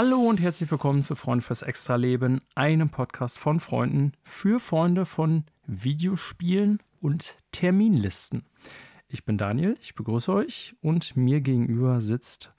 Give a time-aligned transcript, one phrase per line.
[0.00, 5.42] Hallo und herzlich willkommen zu Freunde fürs Extra-Leben, einem Podcast von Freunden für Freunde von
[5.66, 8.44] Videospielen und Terminlisten.
[9.08, 12.54] Ich bin Daniel, ich begrüße euch und mir gegenüber sitzt,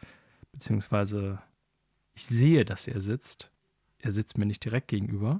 [0.52, 1.42] beziehungsweise
[2.14, 3.54] ich sehe, dass er sitzt,
[4.00, 5.40] er sitzt mir nicht direkt gegenüber,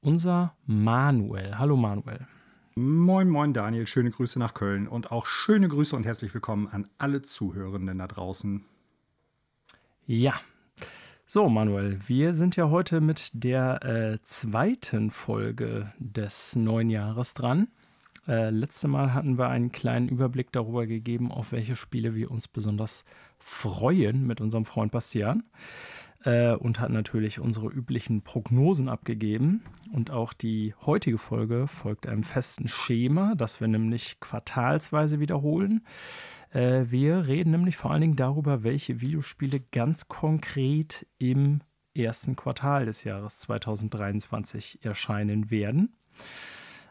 [0.00, 1.56] unser Manuel.
[1.56, 2.26] Hallo Manuel.
[2.74, 6.88] Moin, moin Daniel, schöne Grüße nach Köln und auch schöne Grüße und herzlich willkommen an
[6.98, 8.64] alle Zuhörenden da draußen.
[10.04, 10.34] Ja,
[11.30, 17.68] so, Manuel, wir sind ja heute mit der äh, zweiten Folge des neuen Jahres dran.
[18.26, 22.48] Äh, letzte Mal hatten wir einen kleinen Überblick darüber gegeben, auf welche Spiele wir uns
[22.48, 23.04] besonders
[23.38, 25.42] freuen mit unserem Freund Bastian.
[26.24, 29.62] Äh, und hatten natürlich unsere üblichen Prognosen abgegeben.
[29.92, 35.84] Und auch die heutige Folge folgt einem festen Schema, das wir nämlich quartalsweise wiederholen.
[36.50, 41.60] Äh, wir reden nämlich vor allen Dingen darüber, welche Videospiele ganz konkret im
[41.94, 45.96] ersten Quartal des Jahres 2023 erscheinen werden.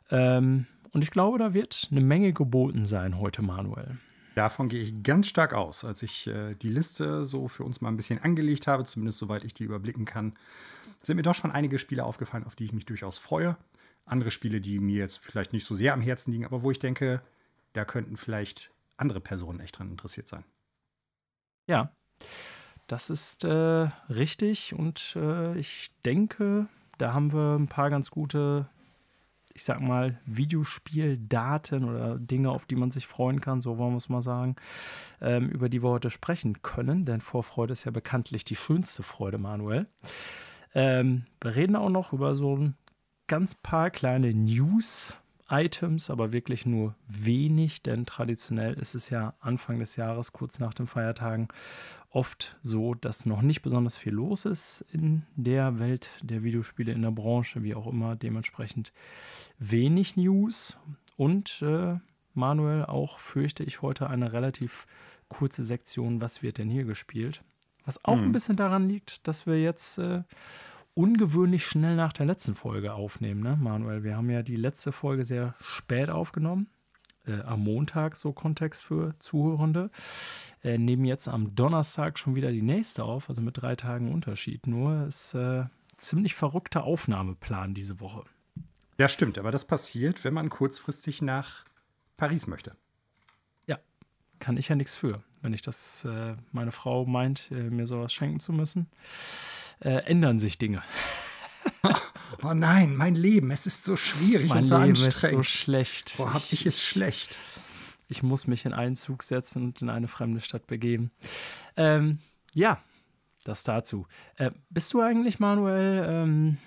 [0.09, 3.97] Ähm, und ich glaube, da wird eine Menge geboten sein heute, Manuel.
[4.35, 5.83] Davon gehe ich ganz stark aus.
[5.83, 9.43] Als ich äh, die Liste so für uns mal ein bisschen angelegt habe, zumindest soweit
[9.43, 10.33] ich die überblicken kann,
[11.01, 13.57] sind mir doch schon einige Spiele aufgefallen, auf die ich mich durchaus freue.
[14.05, 16.79] Andere Spiele, die mir jetzt vielleicht nicht so sehr am Herzen liegen, aber wo ich
[16.79, 17.21] denke,
[17.73, 20.43] da könnten vielleicht andere Personen echt dran interessiert sein.
[21.67, 21.91] Ja,
[22.87, 26.67] das ist äh, richtig und äh, ich denke,
[26.97, 28.69] da haben wir ein paar ganz gute,
[29.53, 33.97] ich sag mal, Videospieldaten oder Dinge, auf die man sich freuen kann, so wollen wir
[33.97, 34.55] es mal sagen,
[35.19, 39.37] ähm, über die wir heute sprechen können, denn Vorfreude ist ja bekanntlich die schönste Freude,
[39.37, 39.87] Manuel.
[40.73, 42.77] Ähm, wir reden auch noch über so ein
[43.27, 45.13] ganz paar kleine News,
[45.49, 50.73] Items, aber wirklich nur wenig, denn traditionell ist es ja Anfang des Jahres, kurz nach
[50.73, 51.47] den Feiertagen,
[52.09, 57.01] oft so, dass noch nicht besonders viel los ist in der Welt der Videospiele, in
[57.01, 58.15] der Branche, wie auch immer.
[58.15, 58.93] Dementsprechend
[59.59, 60.77] wenig News
[61.15, 61.97] und äh,
[62.33, 64.85] Manuel auch fürchte ich heute eine relativ
[65.29, 67.43] kurze Sektion, was wird denn hier gespielt?
[67.85, 68.25] Was auch mhm.
[68.25, 70.23] ein bisschen daran liegt, dass wir jetzt äh,
[70.97, 74.03] ungewöhnlich schnell nach der letzten Folge aufnehmen, ne, Manuel?
[74.03, 76.67] Wir haben ja die letzte Folge sehr spät aufgenommen.
[77.27, 79.91] Äh, am Montag, so Kontext für Zuhörende.
[80.63, 84.65] Äh, nehmen jetzt am Donnerstag schon wieder die nächste auf, also mit drei Tagen Unterschied.
[84.65, 85.65] Nur ist äh,
[85.97, 88.23] ziemlich verrückter Aufnahmeplan diese Woche.
[88.97, 91.65] Ja, stimmt, aber das passiert, wenn man kurzfristig nach
[92.15, 92.75] Paris möchte.
[93.67, 93.77] Ja,
[94.39, 98.11] kann ich ja nichts für, wenn ich das, äh, meine Frau meint, äh, mir sowas
[98.13, 98.87] schenken zu müssen
[99.79, 100.83] äh, ändern sich Dinge.
[102.43, 105.15] oh nein, mein Leben, es ist so schwierig mein und so Leben anstrengend.
[105.15, 106.13] ist so schlecht.
[106.17, 107.37] Boah, hab ich es schlecht.
[108.09, 111.11] Ich muss mich in einen Zug setzen und in eine fremde Stadt begeben.
[111.75, 112.19] Ähm,
[112.53, 112.81] ja,
[113.43, 114.07] das dazu.
[114.37, 116.57] Äh, bist du eigentlich, Manuel, ähm,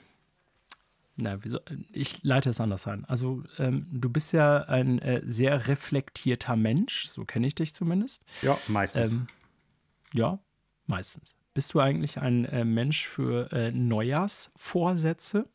[1.17, 1.61] na, wieso,
[1.93, 3.05] ich leite es anders ein.
[3.05, 8.25] Also, ähm, du bist ja ein äh, sehr reflektierter Mensch, so kenne ich dich zumindest.
[8.43, 9.13] Ja, meistens.
[9.13, 9.27] Ähm,
[10.15, 10.39] ja,
[10.87, 11.35] meistens.
[11.55, 15.49] Bist du eigentlich ein äh, Mensch für äh, Neujahrsvorsätze?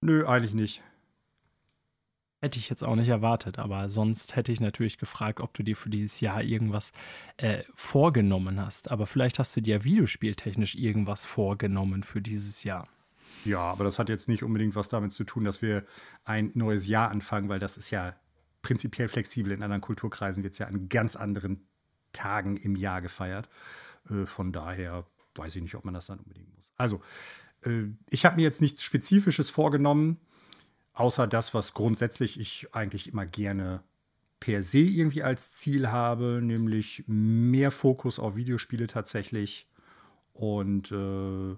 [0.00, 0.82] Nö, eigentlich nicht.
[2.40, 5.76] Hätte ich jetzt auch nicht erwartet, aber sonst hätte ich natürlich gefragt, ob du dir
[5.76, 6.92] für dieses Jahr irgendwas
[7.36, 8.90] äh, vorgenommen hast.
[8.90, 12.88] Aber vielleicht hast du dir videospieltechnisch irgendwas vorgenommen für dieses Jahr.
[13.44, 15.84] Ja, aber das hat jetzt nicht unbedingt was damit zu tun, dass wir
[16.24, 18.16] ein neues Jahr anfangen, weil das ist ja
[18.62, 19.52] prinzipiell flexibel.
[19.52, 21.68] In anderen Kulturkreisen wird es ja an ganz anderen
[22.12, 23.50] Tagen im Jahr gefeiert.
[24.08, 26.72] Äh, von daher weiß ich nicht, ob man das dann unbedingt muss.
[26.76, 27.00] Also,
[27.64, 30.18] äh, ich habe mir jetzt nichts Spezifisches vorgenommen,
[30.92, 33.82] außer das, was grundsätzlich ich eigentlich immer gerne
[34.40, 39.68] per se irgendwie als Ziel habe, nämlich mehr Fokus auf Videospiele tatsächlich
[40.32, 41.56] und äh,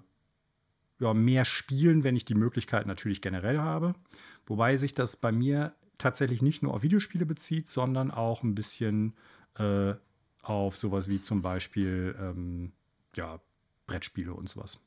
[0.99, 3.95] ja, mehr spielen, wenn ich die Möglichkeit natürlich generell habe.
[4.45, 9.13] Wobei sich das bei mir tatsächlich nicht nur auf Videospiele bezieht, sondern auch ein bisschen
[9.57, 9.93] äh,
[10.43, 12.73] auf sowas wie zum Beispiel ähm,
[13.15, 13.39] ja,
[13.87, 14.79] Brettspiele und sowas.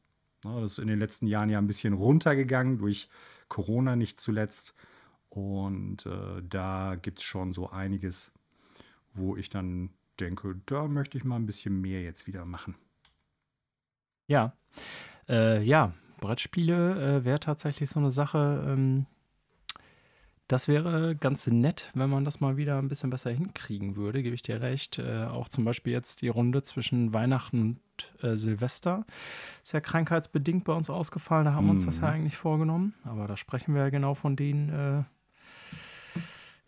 [0.44, 3.08] Ja, das ist in den letzten Jahren ja ein bisschen runtergegangen, durch
[3.48, 4.74] Corona nicht zuletzt.
[5.30, 8.32] Und äh, da gibt es schon so einiges,
[9.14, 12.76] wo ich dann denke, da möchte ich mal ein bisschen mehr jetzt wieder machen.
[14.28, 14.54] Ja,
[15.28, 19.06] äh, ja, Brettspiele äh, wäre tatsächlich so eine Sache, ähm,
[20.48, 24.34] das wäre ganz nett, wenn man das mal wieder ein bisschen besser hinkriegen würde, gebe
[24.34, 24.98] ich dir recht.
[24.98, 29.04] Äh, auch zum Beispiel jetzt die Runde zwischen Weihnachten und äh, Silvester
[29.62, 31.46] ist ja krankheitsbedingt bei uns ausgefallen.
[31.46, 32.14] Da haben wir uns das ja mhm.
[32.14, 32.94] eigentlich vorgenommen.
[33.04, 35.02] Aber da sprechen wir ja genau von den äh,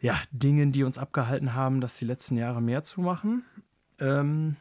[0.01, 3.45] ja, Dingen, die uns abgehalten haben, das die letzten Jahre mehr zu machen.
[4.01, 4.57] Ähm,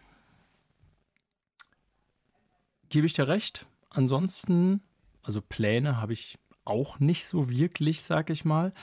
[2.89, 3.65] gebe ich dir recht.
[3.89, 4.81] Ansonsten,
[5.23, 6.37] also Pläne habe ich
[6.67, 8.73] auch nicht so wirklich, sag ich mal.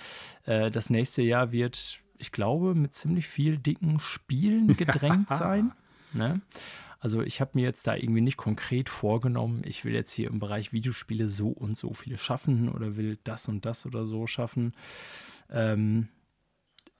[0.44, 5.72] Äh, das nächste Jahr wird, ich glaube, mit ziemlich viel dicken Spielen gedrängt sein.
[6.12, 6.40] Ne?
[7.00, 10.38] Also ich habe mir jetzt da irgendwie nicht konkret vorgenommen, ich will jetzt hier im
[10.38, 14.72] Bereich Videospiele so und so viele schaffen oder will das und das oder so schaffen.
[15.50, 16.08] Ähm,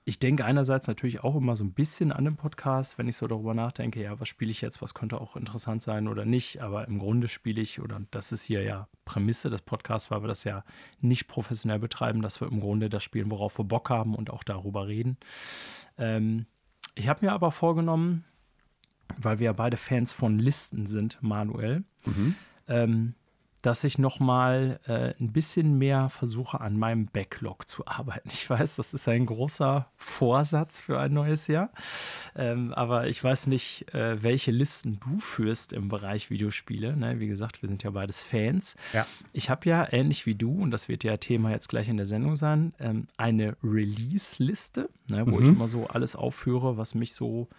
[0.07, 3.25] ich denke einerseits natürlich auch immer so ein bisschen an den Podcast, wenn ich so
[3.25, 6.61] darüber nachdenke, ja, was spiele ich jetzt, was könnte auch interessant sein oder nicht.
[6.61, 10.27] Aber im Grunde spiele ich, oder das ist hier ja Prämisse des Podcasts, weil wir
[10.27, 10.63] das ja
[11.01, 14.43] nicht professionell betreiben, dass wir im Grunde das spielen, worauf wir Bock haben und auch
[14.43, 15.17] darüber reden.
[15.97, 16.45] Ähm,
[16.93, 18.25] ich habe mir aber vorgenommen,
[19.17, 22.35] weil wir ja beide Fans von Listen sind, Manuel, mhm.
[22.67, 23.15] ähm,
[23.65, 28.29] dass ich noch mal äh, ein bisschen mehr versuche, an meinem Backlog zu arbeiten.
[28.31, 31.71] Ich weiß, das ist ein großer Vorsatz für ein neues Jahr,
[32.35, 36.95] ähm, aber ich weiß nicht, äh, welche Listen du führst im Bereich Videospiele.
[36.95, 37.19] Ne?
[37.19, 38.75] Wie gesagt, wir sind ja beides Fans.
[38.93, 39.07] Ja.
[39.33, 42.05] Ich habe ja ähnlich wie du, und das wird ja Thema jetzt gleich in der
[42.05, 45.25] Sendung sein, ähm, eine Release-Liste, ne?
[45.25, 45.41] wo mhm.
[45.41, 47.49] ich immer so alles aufführe, was mich so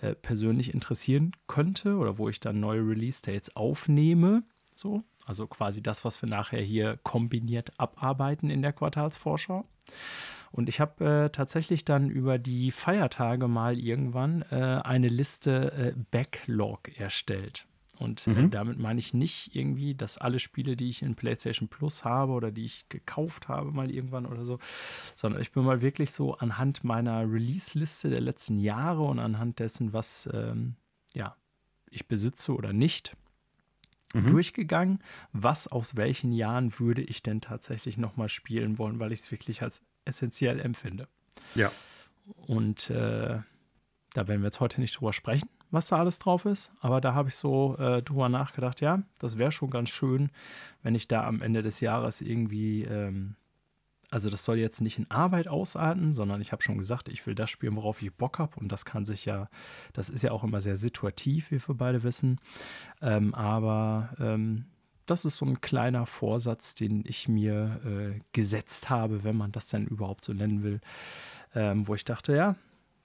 [0.00, 4.44] äh, persönlich interessieren könnte oder wo ich dann neue Release-Dates aufnehme.
[4.72, 9.64] So, also quasi das, was wir nachher hier kombiniert abarbeiten in der Quartalsvorschau.
[10.50, 15.94] Und ich habe äh, tatsächlich dann über die Feiertage mal irgendwann äh, eine Liste äh,
[16.10, 17.66] Backlog erstellt.
[17.98, 18.50] Und äh, mhm.
[18.50, 22.50] damit meine ich nicht irgendwie, dass alle Spiele, die ich in PlayStation Plus habe oder
[22.50, 24.58] die ich gekauft habe, mal irgendwann oder so,
[25.14, 29.92] sondern ich bin mal wirklich so anhand meiner Release-Liste der letzten Jahre und anhand dessen,
[29.92, 30.74] was ähm,
[31.14, 31.36] ja,
[31.90, 33.16] ich besitze oder nicht,
[34.14, 34.26] mhm.
[34.26, 34.98] durchgegangen,
[35.32, 39.62] was aus welchen Jahren würde ich denn tatsächlich nochmal spielen wollen, weil ich es wirklich
[39.62, 41.08] als essentiell empfinde.
[41.54, 41.70] Ja.
[42.46, 43.40] Und äh,
[44.14, 47.14] da werden wir jetzt heute nicht drüber sprechen, was da alles drauf ist, aber da
[47.14, 50.30] habe ich so äh, drüber nachgedacht, ja, das wäre schon ganz schön,
[50.82, 53.36] wenn ich da am Ende des Jahres irgendwie ähm,
[54.12, 57.34] also das soll jetzt nicht in Arbeit ausarten, sondern ich habe schon gesagt, ich will
[57.34, 58.60] das spielen, worauf ich Bock habe.
[58.60, 59.48] Und das kann sich ja,
[59.94, 62.38] das ist ja auch immer sehr situativ, wie wir beide wissen.
[63.00, 64.66] Ähm, aber ähm,
[65.06, 69.68] das ist so ein kleiner Vorsatz, den ich mir äh, gesetzt habe, wenn man das
[69.68, 70.82] denn überhaupt so nennen will.
[71.54, 72.56] Ähm, wo ich dachte, ja,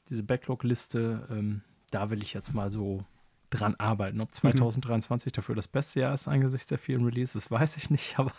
[0.10, 3.06] diese Backlog-Liste, ähm, da will ich jetzt mal so
[3.50, 4.20] dran arbeiten.
[4.20, 5.36] Ob 2023 mhm.
[5.38, 8.34] dafür das beste Jahr ist angesichts der vielen Releases, weiß ich nicht, aber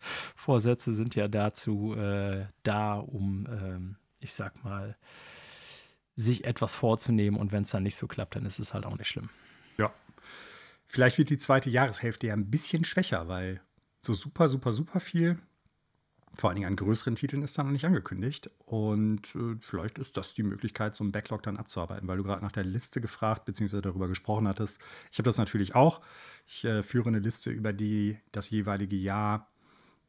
[0.00, 4.96] Vorsätze sind ja dazu äh, da, um, ähm, ich sag mal,
[6.16, 8.96] sich etwas vorzunehmen und wenn es dann nicht so klappt, dann ist es halt auch
[8.98, 9.30] nicht schlimm.
[9.78, 9.92] Ja.
[10.86, 13.62] Vielleicht wird die zweite Jahreshälfte ja ein bisschen schwächer, weil
[14.02, 15.38] so super, super, super viel,
[16.34, 18.50] vor allen Dingen an größeren Titeln, ist da noch nicht angekündigt.
[18.64, 22.42] Und äh, vielleicht ist das die Möglichkeit, so einen Backlog dann abzuarbeiten, weil du gerade
[22.42, 23.80] nach der Liste gefragt bzw.
[23.80, 24.80] darüber gesprochen hattest.
[25.10, 26.00] Ich habe das natürlich auch.
[26.46, 29.49] Ich äh, führe eine Liste über die das jeweilige Jahr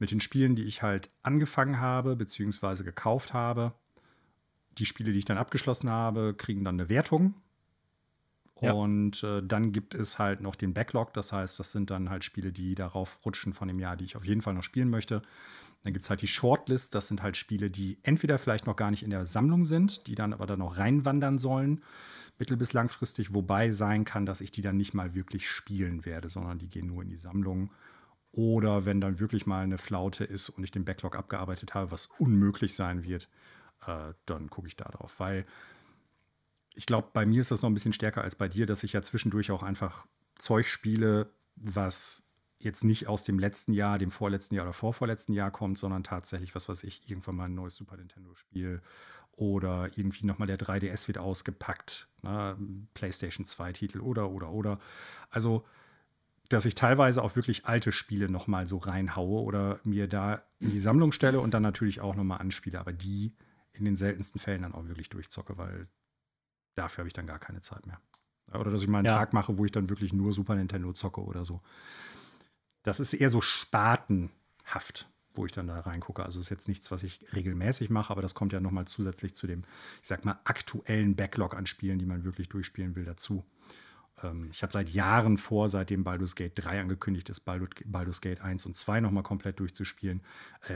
[0.02, 2.84] mit den Spielen, die ich halt angefangen habe bzw.
[2.84, 3.74] gekauft habe.
[4.80, 7.36] Die Spiele, die ich dann abgeschlossen habe, kriegen dann eine Wertung.
[8.62, 8.74] Ja.
[8.74, 11.14] Und äh, dann gibt es halt noch den Backlog.
[11.14, 14.16] Das heißt, das sind dann halt Spiele, die darauf rutschen von dem Jahr, die ich
[14.16, 15.22] auf jeden Fall noch spielen möchte.
[15.84, 16.96] Dann gibt es halt die Shortlist.
[16.96, 20.16] Das sind halt Spiele, die entweder vielleicht noch gar nicht in der Sammlung sind, die
[20.16, 21.84] dann aber dann noch reinwandern sollen,
[22.40, 23.36] mittel- bis langfristig.
[23.36, 26.88] Wobei sein kann, dass ich die dann nicht mal wirklich spielen werde, sondern die gehen
[26.88, 27.72] nur in die Sammlung.
[28.32, 32.08] Oder wenn dann wirklich mal eine Flaute ist und ich den Backlog abgearbeitet habe, was
[32.18, 33.28] unmöglich sein wird,
[33.86, 35.20] äh, dann gucke ich da drauf.
[35.20, 35.46] Weil
[36.74, 38.94] ich glaube, bei mir ist das noch ein bisschen stärker als bei dir, dass ich
[38.94, 40.08] ja zwischendurch auch einfach
[40.38, 42.24] Zeug spiele, was
[42.60, 46.56] jetzt nicht aus dem letzten Jahr, dem vorletzten Jahr oder vorvorletzten Jahr kommt, sondern tatsächlich,
[46.56, 48.82] was weiß ich, irgendwann mal ein neues Super Nintendo-Spiel
[49.36, 52.58] oder irgendwie nochmal der 3DS wird ausgepackt, ne?
[52.94, 54.80] PlayStation 2-Titel oder, oder, oder.
[55.30, 55.66] Also
[56.54, 60.80] dass ich teilweise auch wirklich alte Spiele nochmal so reinhaue oder mir da in die
[60.80, 63.36] Sammlung stelle und dann natürlich auch nochmal anspiele, aber die
[63.74, 65.88] in den seltensten Fällen dann auch wirklich durchzocke, weil
[66.76, 68.02] dafür habe ich dann gar keine Zeit mehr.
[68.54, 69.18] Oder dass ich mal einen ja.
[69.18, 71.62] Tag mache, wo ich dann wirklich nur Super Nintendo zocke oder so.
[72.84, 76.24] Das ist eher so spatenhaft, wo ich dann da reingucke.
[76.24, 79.48] Also ist jetzt nichts, was ich regelmäßig mache, aber das kommt ja nochmal zusätzlich zu
[79.48, 79.64] dem,
[80.02, 83.46] ich sag mal, aktuellen Backlog an Spielen, die man wirklich durchspielen will, dazu
[84.24, 88.66] ähm, ich habe seit Jahren vor, seitdem Baldur's Gate 3 angekündigt ist, Baldur's Gate 1
[88.66, 90.22] und 2 nochmal komplett durchzuspielen.
[90.68, 90.74] Äh,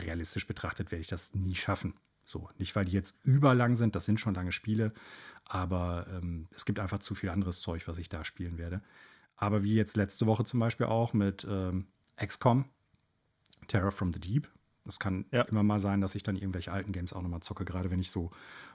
[0.00, 1.94] realistisch betrachtet werde ich das nie schaffen.
[2.24, 4.92] So, nicht weil die jetzt überlang sind, das sind schon lange Spiele,
[5.44, 8.82] aber ähm, es gibt einfach zu viel anderes Zeug, was ich da spielen werde.
[9.36, 11.86] Aber wie jetzt letzte Woche zum Beispiel auch mit ähm,
[12.16, 12.64] XCOM,
[13.66, 14.48] Terror from the Deep.
[14.86, 15.42] Es kann ja.
[15.42, 17.64] immer mal sein, dass ich dann irgendwelche alten Games auch nochmal zocke.
[17.64, 18.30] Gerade wenn ich so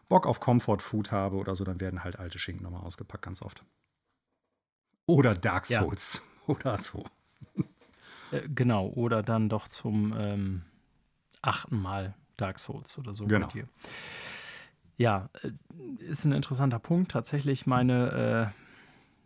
[0.10, 3.42] Bock auf Comfort Food habe oder so, dann werden halt alte Schinken nochmal ausgepackt, ganz
[3.42, 3.64] oft.
[5.10, 6.22] Oder Dark Souls.
[6.48, 6.54] Ja.
[6.54, 7.06] oder so.
[8.32, 10.62] Äh, genau, oder dann doch zum ähm,
[11.42, 13.48] achten Mal Dark Souls oder so genau.
[14.98, 15.52] Ja, äh,
[16.04, 17.12] ist ein interessanter Punkt.
[17.12, 18.60] Tatsächlich meine äh,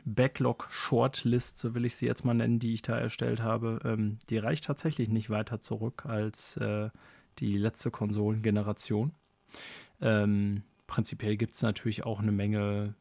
[0.05, 4.37] Backlog-Shortlist, so will ich sie jetzt mal nennen, die ich da erstellt habe, ähm, die
[4.37, 6.89] reicht tatsächlich nicht weiter zurück als äh,
[7.39, 9.11] die letzte Konsolengeneration.
[9.99, 12.95] Ähm, prinzipiell gibt es natürlich auch eine Menge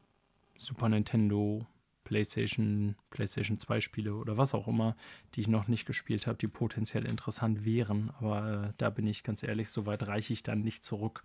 [0.57, 1.65] Super Nintendo,
[2.13, 4.95] PlayStation, PlayStation 2 Spiele oder was auch immer,
[5.33, 8.11] die ich noch nicht gespielt habe, die potenziell interessant wären.
[8.19, 11.23] Aber äh, da bin ich ganz ehrlich, so weit reiche ich dann nicht zurück.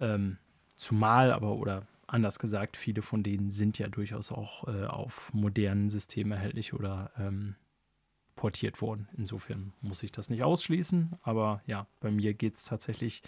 [0.00, 0.38] Ähm,
[0.74, 5.90] zumal aber, oder anders gesagt, viele von denen sind ja durchaus auch äh, auf modernen
[5.90, 7.56] Systemen erhältlich oder ähm,
[8.36, 9.08] portiert worden.
[9.18, 13.22] Insofern muss ich das nicht ausschließen, aber ja, bei mir geht es tatsächlich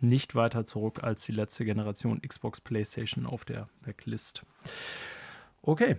[0.00, 4.46] nicht weiter zurück als die letzte Generation Xbox PlayStation auf der Backlist.
[5.62, 5.96] Okay,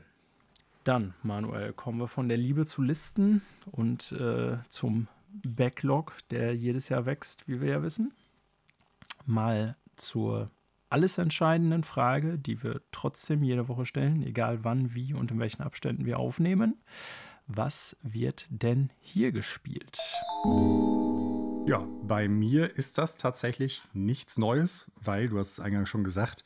[0.84, 5.08] dann, Manuel, kommen wir von der Liebe zu Listen und äh, zum
[5.44, 8.14] Backlog, der jedes Jahr wächst, wie wir ja wissen.
[9.26, 10.50] Mal zur
[10.90, 15.62] alles entscheidenden Frage, die wir trotzdem jede Woche stellen, egal wann, wie und in welchen
[15.62, 16.80] Abständen wir aufnehmen.
[17.46, 20.00] Was wird denn hier gespielt?
[21.68, 26.44] Ja, bei mir ist das tatsächlich nichts Neues, weil du hast es eingangs schon gesagt,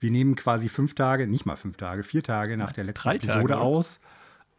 [0.00, 3.16] wir nehmen quasi fünf Tage, nicht mal fünf Tage, vier Tage nach der letzten Drei
[3.16, 3.60] Episode Tage.
[3.60, 4.00] aus,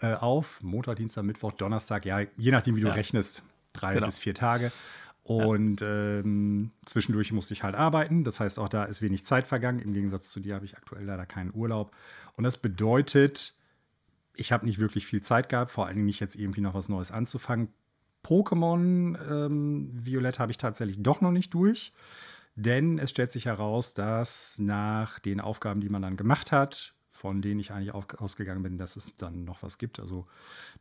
[0.02, 0.62] äh, auf.
[0.64, 2.94] Montag, Dienstag, Mittwoch, Donnerstag, ja, je nachdem, wie du Ja.
[2.94, 4.06] rechnest, drei Genau.
[4.08, 4.72] bis vier Tage.
[5.24, 8.24] Und ähm, zwischendurch musste ich halt arbeiten.
[8.24, 9.80] Das heißt, auch da ist wenig Zeit vergangen.
[9.80, 11.94] Im Gegensatz zu dir habe ich aktuell leider keinen Urlaub.
[12.38, 13.54] Und das bedeutet,
[14.38, 16.88] ich habe nicht wirklich viel Zeit gehabt, vor allen Dingen nicht jetzt irgendwie noch was
[16.88, 17.68] Neues anzufangen.
[18.26, 21.94] Pokémon ähm, Violett habe ich tatsächlich doch noch nicht durch,
[22.58, 27.42] denn es stellt sich heraus, dass nach den Aufgaben, die man dann gemacht hat, von
[27.42, 30.00] denen ich eigentlich ausgegangen bin, dass es dann noch was gibt.
[30.00, 30.28] Also,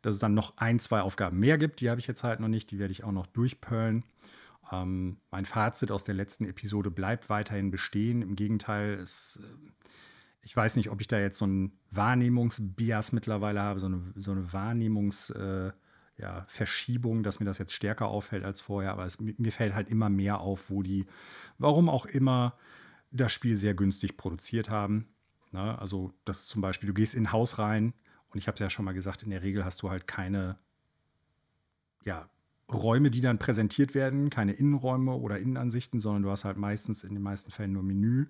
[0.01, 1.79] dass es dann noch ein, zwei Aufgaben mehr gibt.
[1.81, 2.71] Die habe ich jetzt halt noch nicht.
[2.71, 4.03] Die werde ich auch noch durchpöllen.
[4.71, 8.23] Ähm, mein Fazit aus der letzten Episode bleibt weiterhin bestehen.
[8.23, 9.89] Im Gegenteil, es, äh,
[10.41, 14.31] ich weiß nicht, ob ich da jetzt so einen Wahrnehmungsbias mittlerweile habe, so eine, so
[14.31, 15.86] eine Wahrnehmungsverschiebung, äh,
[16.17, 18.91] ja, Verschiebung, dass mir das jetzt stärker auffällt als vorher.
[18.91, 21.05] Aber es, mir fällt halt immer mehr auf, wo die,
[21.57, 22.57] warum auch immer,
[23.11, 25.07] das Spiel sehr günstig produziert haben.
[25.51, 25.79] Ne?
[25.79, 27.93] Also, das zum Beispiel, du gehst in ein Haus rein
[28.29, 30.57] und ich habe es ja schon mal gesagt, in der Regel hast du halt keine,
[32.03, 32.29] ja,
[32.71, 37.13] Räume, die dann präsentiert werden, keine Innenräume oder Innenansichten, sondern du hast halt meistens in
[37.13, 38.23] den meisten Fällen nur Menü.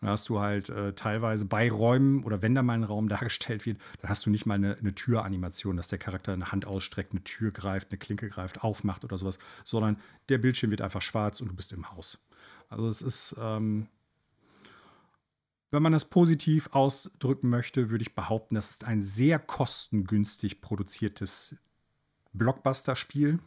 [0.00, 3.08] Und da hast du halt äh, teilweise bei Räumen oder wenn da mal ein Raum
[3.08, 6.66] dargestellt wird, dann hast du nicht mal eine, eine Türanimation, dass der Charakter eine Hand
[6.66, 11.02] ausstreckt, eine Tür greift, eine Klinke greift, aufmacht oder sowas, sondern der Bildschirm wird einfach
[11.02, 12.18] schwarz und du bist im Haus.
[12.68, 13.86] Also es ist, ähm,
[15.70, 21.54] wenn man das positiv ausdrücken möchte, würde ich behaupten, das ist ein sehr kostengünstig produziertes
[22.32, 23.38] Blockbuster-Spiel.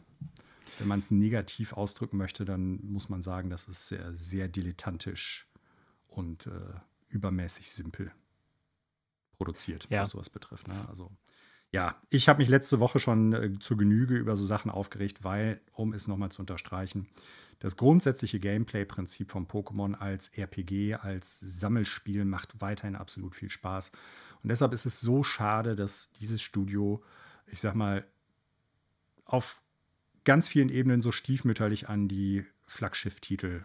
[0.78, 5.46] Wenn man es negativ ausdrücken möchte, dann muss man sagen, das ist sehr, sehr dilettantisch
[6.08, 6.50] und äh,
[7.08, 8.12] übermäßig simpel
[9.36, 10.02] produziert, Ja.
[10.02, 10.68] was sowas betrifft.
[10.68, 10.86] Ne?
[10.88, 11.10] Also,
[11.72, 15.60] ja, ich habe mich letzte Woche schon äh, zur Genüge über so Sachen aufgeregt, weil,
[15.72, 17.08] um es nochmal zu unterstreichen,
[17.58, 23.92] das grundsätzliche Gameplay-Prinzip von Pokémon als RPG, als Sammelspiel macht weiterhin absolut viel Spaß.
[24.42, 27.02] Und deshalb ist es so schade, dass dieses Studio,
[27.46, 28.06] ich sag mal,
[29.26, 29.60] auf
[30.30, 33.64] ganz vielen Ebenen so stiefmütterlich an die Flaggschiff-Titel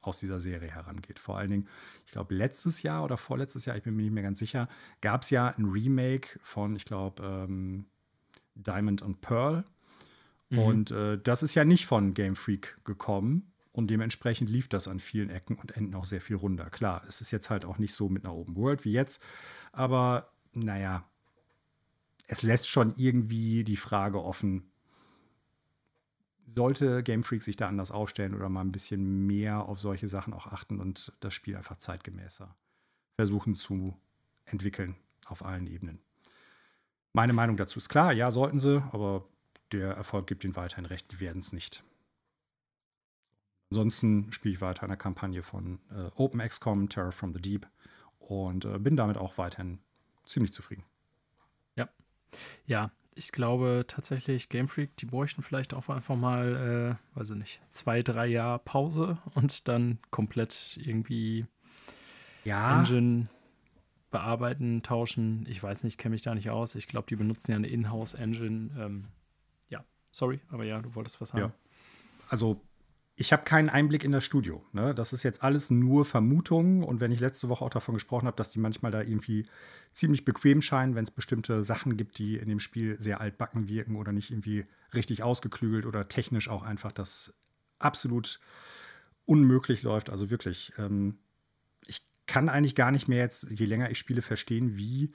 [0.00, 1.20] aus dieser Serie herangeht.
[1.20, 1.68] Vor allen Dingen,
[2.06, 4.68] ich glaube, letztes Jahr oder vorletztes Jahr, ich bin mir nicht mehr ganz sicher,
[5.00, 7.84] gab es ja ein Remake von, ich glaube, ähm,
[8.56, 9.62] Diamond and Pearl.
[10.50, 13.52] Und äh, das ist ja nicht von Game Freak gekommen.
[13.70, 16.68] Und dementsprechend lief das an vielen Ecken und Enden auch sehr viel runter.
[16.68, 19.22] Klar, es ist jetzt halt auch nicht so mit einer Open World wie jetzt.
[19.70, 21.08] Aber naja,
[22.26, 24.71] es lässt schon irgendwie die Frage offen,
[26.54, 30.32] sollte Game Freak sich da anders aufstellen oder mal ein bisschen mehr auf solche Sachen
[30.32, 32.54] auch achten und das Spiel einfach zeitgemäßer
[33.16, 33.96] versuchen zu
[34.44, 36.00] entwickeln auf allen Ebenen.
[37.12, 39.26] Meine Meinung dazu ist klar, ja, sollten sie, aber
[39.70, 41.84] der Erfolg gibt ihnen weiterhin recht, die werden es nicht.
[43.70, 47.66] Ansonsten spiele ich weiter eine Kampagne von äh, OpenXCOM, Terror from the Deep
[48.18, 49.78] und äh, bin damit auch weiterhin
[50.24, 50.84] ziemlich zufrieden.
[52.66, 57.36] Ja, ich glaube tatsächlich, Game Freak, die bräuchten vielleicht auch einfach mal, äh, weiß ich
[57.36, 61.46] nicht, zwei, drei Jahre Pause und dann komplett irgendwie
[62.44, 63.28] Ja, Engine
[64.10, 65.46] bearbeiten, tauschen.
[65.48, 66.74] Ich weiß nicht, kenne mich da nicht aus.
[66.74, 68.70] Ich glaube, die benutzen ja eine Inhouse-Engine.
[68.78, 69.08] Ähm,
[69.68, 71.40] ja, sorry, aber ja, du wolltest was haben.
[71.40, 71.52] Ja.
[72.28, 72.60] also
[73.14, 74.64] ich habe keinen Einblick in das Studio.
[74.72, 74.94] Ne?
[74.94, 76.82] Das ist jetzt alles nur Vermutungen.
[76.82, 79.46] Und wenn ich letzte Woche auch davon gesprochen habe, dass die manchmal da irgendwie
[79.92, 83.96] ziemlich bequem scheinen, wenn es bestimmte Sachen gibt, die in dem Spiel sehr altbacken wirken
[83.96, 84.64] oder nicht irgendwie
[84.94, 87.34] richtig ausgeklügelt oder technisch auch einfach das
[87.78, 88.40] absolut
[89.26, 90.08] unmöglich läuft.
[90.08, 91.18] Also wirklich, ähm,
[91.86, 95.12] ich kann eigentlich gar nicht mehr jetzt, je länger ich spiele, verstehen, wie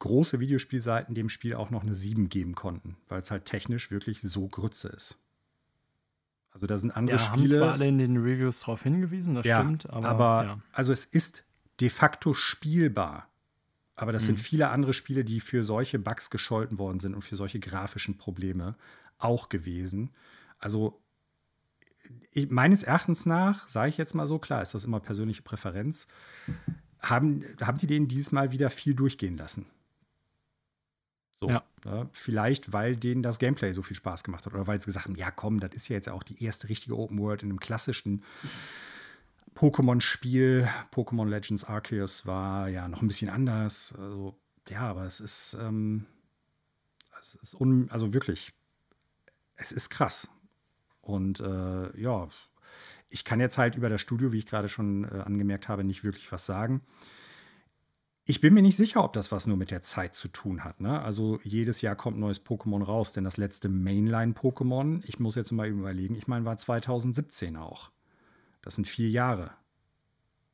[0.00, 4.20] große Videospielseiten dem Spiel auch noch eine 7 geben konnten, weil es halt technisch wirklich
[4.22, 5.18] so Grütze ist.
[6.58, 7.42] Also da sind andere ja, Spiele.
[7.42, 10.58] haben zwar alle in den Reviews darauf hingewiesen, das ja, stimmt, aber, aber ja.
[10.72, 11.44] also es ist
[11.80, 13.28] de facto spielbar.
[13.94, 14.26] Aber das Mhm.
[14.26, 18.16] sind viele andere Spiele, die für solche Bugs gescholten worden sind und für solche grafischen
[18.18, 18.76] Probleme
[19.18, 20.10] auch gewesen.
[20.58, 21.00] Also
[22.32, 26.06] ich, meines Erachtens nach, sage ich jetzt mal so, klar ist das immer persönliche Präferenz,
[27.00, 29.66] haben, haben die denen dieses Mal wieder viel durchgehen lassen.
[31.40, 31.62] So, Ja.
[31.84, 32.08] ne?
[32.12, 35.14] Vielleicht, weil denen das Gameplay so viel Spaß gemacht hat oder weil sie gesagt haben,
[35.14, 38.24] ja komm, das ist ja jetzt auch die erste richtige Open World in einem klassischen
[39.54, 40.68] Pokémon-Spiel.
[40.92, 43.94] Pokémon Legends Arceus war ja noch ein bisschen anders.
[43.98, 44.36] Also,
[44.68, 46.06] ja, aber es ist, ähm,
[47.20, 48.52] es ist un, also wirklich,
[49.56, 50.28] es ist krass.
[51.00, 52.28] Und äh, ja,
[53.08, 56.04] ich kann jetzt halt über das Studio, wie ich gerade schon äh, angemerkt habe, nicht
[56.04, 56.82] wirklich was sagen.
[58.30, 60.82] Ich bin mir nicht sicher, ob das was nur mit der Zeit zu tun hat.
[60.82, 61.00] Ne?
[61.00, 65.50] Also jedes Jahr kommt ein neues Pokémon raus, denn das letzte Mainline-Pokémon, ich muss jetzt
[65.50, 67.90] mal überlegen, ich meine, war 2017 auch.
[68.60, 69.52] Das sind vier Jahre.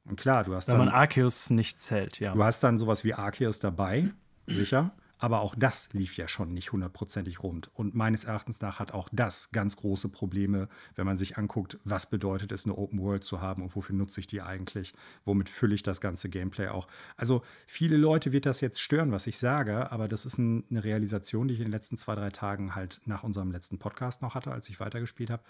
[0.04, 2.33] Und klar, du hast Wenn dann, man Arceus nicht zählt, ja.
[2.33, 4.09] du hast dann sowas wie Arceus dabei,
[4.47, 4.95] sicher.
[5.18, 7.71] Aber auch das lief ja schon nicht hundertprozentig rund.
[7.75, 12.10] Und meines Erachtens nach hat auch das ganz große Probleme, wenn man sich anguckt, was
[12.10, 14.93] bedeutet es, eine Open World zu haben und wofür nutze ich die eigentlich?
[15.25, 16.89] Womit fülle ich das ganze Gameplay auch?
[17.17, 20.82] Also viele Leute wird das jetzt stören, was ich sage, aber das ist ein, eine
[20.84, 24.34] Realisation, die ich in den letzten zwei, drei Tagen halt nach unserem letzten Podcast noch
[24.34, 25.43] hatte, als ich weitergespielt habe.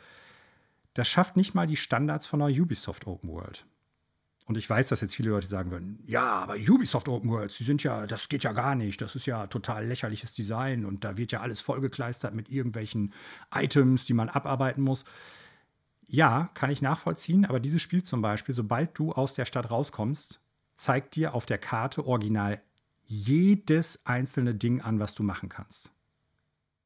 [0.92, 3.66] Das schafft nicht mal die Standards von einer Ubisoft Open World.
[4.46, 7.64] Und ich weiß, dass jetzt viele Leute sagen würden, ja, aber Ubisoft Open Worlds, die
[7.64, 11.16] sind ja, das geht ja gar nicht, das ist ja total lächerliches Design und da
[11.16, 13.14] wird ja alles vollgekleistert mit irgendwelchen
[13.54, 15.06] Items, die man abarbeiten muss.
[16.06, 20.40] Ja, kann ich nachvollziehen, aber dieses Spiel zum Beispiel, sobald du aus der Stadt rauskommst,
[20.76, 22.60] zeigt dir auf der Karte original
[23.06, 25.93] jedes einzelne Ding an, was du machen kannst.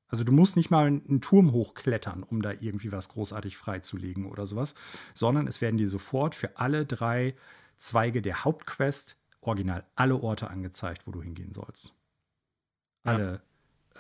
[0.09, 4.47] Also du musst nicht mal einen Turm hochklettern, um da irgendwie was großartig freizulegen oder
[4.47, 4.75] sowas,
[5.15, 7.35] sondern es werden dir sofort für alle drei
[7.77, 11.95] Zweige der Hauptquest original alle Orte angezeigt, wo du hingehen sollst.
[13.05, 13.13] Ja.
[13.13, 13.43] Alle,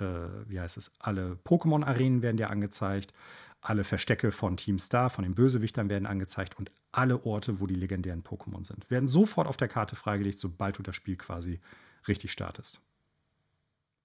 [0.00, 3.12] äh, wie heißt es, alle Pokémon-Arenen werden dir angezeigt,
[3.60, 7.74] alle Verstecke von Team Star, von den Bösewichtern werden angezeigt und alle Orte, wo die
[7.74, 11.60] legendären Pokémon sind, werden sofort auf der Karte freigelegt, sobald du das Spiel quasi
[12.06, 12.80] richtig startest.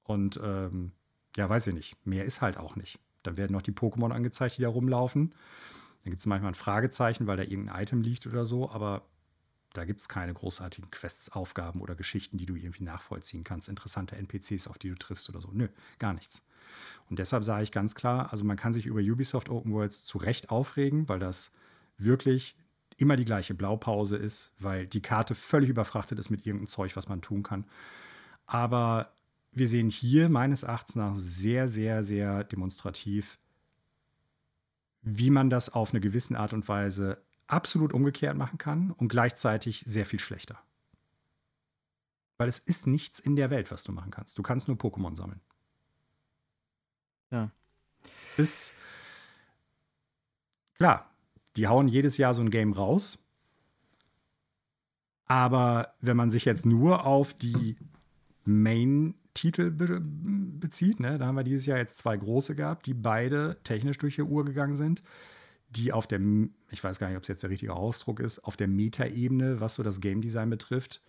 [0.03, 0.91] Und ähm,
[1.35, 2.05] ja, weiß ich nicht.
[2.05, 2.99] Mehr ist halt auch nicht.
[3.23, 5.33] Dann werden noch die Pokémon angezeigt, die da rumlaufen.
[6.03, 9.03] Dann gibt es manchmal ein Fragezeichen, weil da irgendein Item liegt oder so, aber
[9.73, 13.69] da gibt es keine großartigen Quests, Aufgaben oder Geschichten, die du irgendwie nachvollziehen kannst.
[13.69, 15.49] Interessante NPCs, auf die du triffst oder so.
[15.51, 15.67] Nö,
[15.97, 16.43] gar nichts.
[17.09, 20.17] Und deshalb sage ich ganz klar, also man kann sich über Ubisoft Open Worlds zu
[20.17, 21.51] Recht aufregen, weil das
[21.97, 22.55] wirklich
[22.97, 27.09] immer die gleiche Blaupause ist, weil die Karte völlig überfrachtet ist mit irgendeinem Zeug, was
[27.09, 27.65] man tun kann.
[28.45, 29.13] Aber
[29.55, 33.37] wir sehen hier meines Erachtens nach sehr, sehr, sehr demonstrativ,
[35.01, 39.83] wie man das auf eine gewisse Art und Weise absolut umgekehrt machen kann und gleichzeitig
[39.85, 40.59] sehr viel schlechter.
[42.37, 44.37] Weil es ist nichts in der Welt, was du machen kannst.
[44.37, 45.41] Du kannst nur Pokémon sammeln.
[47.29, 47.51] Ja.
[48.37, 48.73] Bis
[50.77, 51.09] klar,
[51.55, 53.19] die hauen jedes Jahr so ein Game raus.
[55.25, 57.77] Aber wenn man sich jetzt nur auf die
[59.33, 60.01] Main-Titel be
[60.59, 64.15] bezieht, ne, da haben wir dieses Jahr jetzt zwei große gehabt, die beide technisch durch
[64.15, 65.03] die Uhr gegangen sind,
[65.69, 66.21] die auf der,
[66.71, 69.75] ich weiß gar nicht, ob es jetzt der richtige Ausdruck ist, auf der Meta-Ebene, was
[69.75, 71.01] so das Game Design betrifft,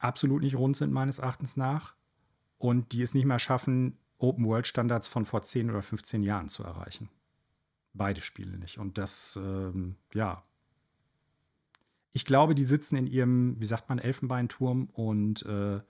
[0.00, 1.94] absolut nicht rund sind, meines Erachtens nach.
[2.58, 7.08] Und die es nicht mehr schaffen, Open-World-Standards von vor 10 oder 15 Jahren zu erreichen.
[7.94, 8.78] Beide Spiele nicht.
[8.78, 10.42] Und das, ähm, ja.
[12.12, 15.80] Ich glaube, die sitzen in ihrem, wie sagt man, Elfenbeinturm und äh,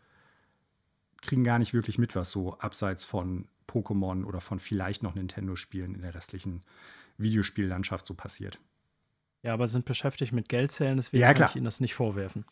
[1.21, 5.95] kriegen gar nicht wirklich mit, was so abseits von Pokémon oder von vielleicht noch Nintendo-Spielen
[5.95, 6.63] in der restlichen
[7.19, 8.59] Videospiellandschaft so passiert.
[9.43, 12.45] Ja, aber sind beschäftigt mit Geldzählen, deswegen Ja, kann ich Ihnen das nicht vorwerfen.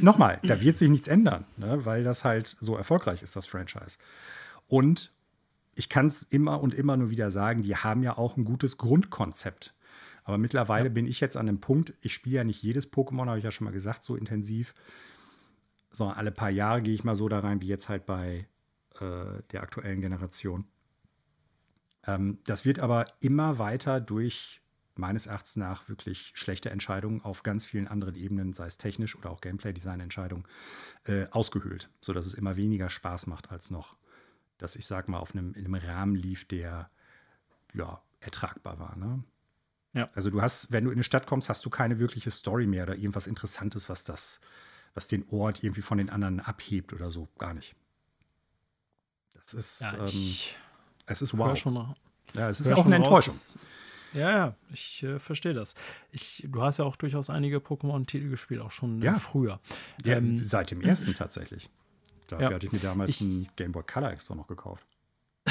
[0.00, 3.98] Nochmal, da wird sich nichts ändern, ne, weil das halt so erfolgreich ist, das Franchise.
[4.66, 5.12] Und
[5.74, 8.78] ich kann es immer und immer nur wieder sagen, die haben ja auch ein gutes
[8.78, 9.74] Grundkonzept.
[10.24, 13.38] Aber mittlerweile bin ich jetzt an dem Punkt, ich spiele ja nicht jedes Pokémon, habe
[13.38, 14.74] ich ja schon mal gesagt, so intensiv,
[15.92, 18.46] sondern alle paar Jahre gehe ich mal so da rein, wie jetzt halt bei
[19.00, 20.66] äh, der aktuellen Generation.
[22.06, 24.62] Ähm, das wird aber immer weiter durch
[24.94, 29.30] meines Erachtens nach wirklich schlechte Entscheidungen auf ganz vielen anderen Ebenen, sei es technisch oder
[29.30, 30.44] auch Gameplay-Design-Entscheidungen,
[31.04, 33.96] äh, ausgehöhlt, sodass es immer weniger Spaß macht als noch,
[34.58, 36.90] dass ich sag mal auf einem, in einem Rahmen lief, der
[37.72, 38.96] ja ertragbar war.
[38.96, 39.24] Ne?
[39.94, 40.10] Ja.
[40.14, 42.84] Also du hast, wenn du in eine Stadt kommst, hast du keine wirkliche Story mehr
[42.84, 44.40] oder irgendwas Interessantes, was das,
[44.94, 47.28] was den Ort irgendwie von den anderen abhebt oder so.
[47.38, 47.74] Gar nicht.
[49.34, 50.34] Das ist, ja, ähm,
[51.06, 51.56] es ist wow.
[51.56, 51.94] Schon
[52.34, 53.34] ja, es ist auch eine Enttäuschung.
[53.34, 53.58] Raus,
[54.14, 55.74] ja, ja, ich äh, verstehe das.
[56.10, 59.18] Ich, du hast ja auch durchaus einige Pokémon-Titel gespielt, auch schon äh, ja.
[59.18, 59.60] früher.
[60.04, 61.70] Ja, ähm, seit dem ersten tatsächlich.
[62.28, 64.86] Dafür ja, hatte ich mir damals ich, einen Game Boy Color extra noch gekauft.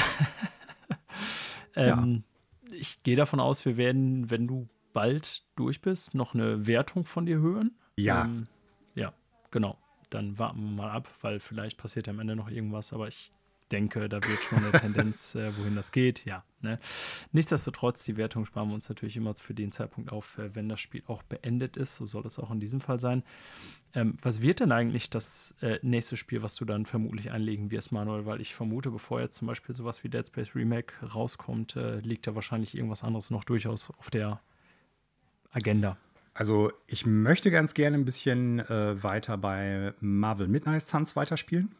[1.74, 2.24] ähm,
[2.66, 2.76] ja.
[2.76, 7.26] Ich gehe davon aus, wir werden, wenn du bald durch bist, noch eine Wertung von
[7.26, 7.72] dir hören.
[7.96, 8.24] Ja.
[8.24, 8.61] Ähm, ja,
[9.52, 9.78] genau.
[10.10, 13.30] Dann warten wir mal ab, weil vielleicht passiert am Ende noch irgendwas, aber ich
[13.72, 16.24] denke, da wird schon eine Tendenz, äh, wohin das geht.
[16.24, 16.44] Ja.
[16.60, 16.78] Ne?
[17.32, 20.80] Nichtsdestotrotz, die Wertung sparen wir uns natürlich immer für den Zeitpunkt auf, äh, wenn das
[20.80, 21.96] Spiel auch beendet ist.
[21.96, 23.22] So soll es auch in diesem Fall sein.
[23.94, 27.92] Ähm, was wird denn eigentlich das äh, nächste Spiel, was du dann vermutlich einlegen wirst,
[27.92, 28.26] Manuel?
[28.26, 32.26] Weil ich vermute, bevor jetzt zum Beispiel sowas wie Dead Space Remake rauskommt, äh, liegt
[32.26, 34.40] da wahrscheinlich irgendwas anderes noch durchaus auf der
[35.50, 35.96] Agenda.
[36.34, 41.74] Also ich möchte ganz gerne ein bisschen äh, weiter bei Marvel Midnight Suns weiterspielen.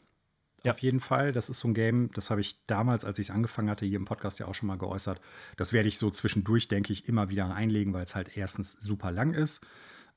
[0.63, 0.73] Ja.
[0.73, 1.33] Auf jeden Fall.
[1.33, 3.97] Das ist so ein Game, das habe ich damals, als ich es angefangen hatte, hier
[3.97, 5.21] im Podcast ja auch schon mal geäußert.
[5.57, 9.11] Das werde ich so zwischendurch, denke ich, immer wieder einlegen, weil es halt erstens super
[9.11, 9.61] lang ist.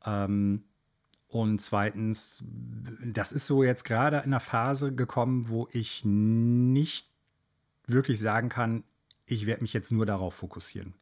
[0.05, 0.63] Ähm,
[1.27, 2.43] und zweitens,
[3.03, 7.09] das ist so jetzt gerade in einer Phase gekommen, wo ich nicht
[7.87, 8.83] wirklich sagen kann,
[9.25, 10.93] ich werde mich jetzt nur darauf fokussieren.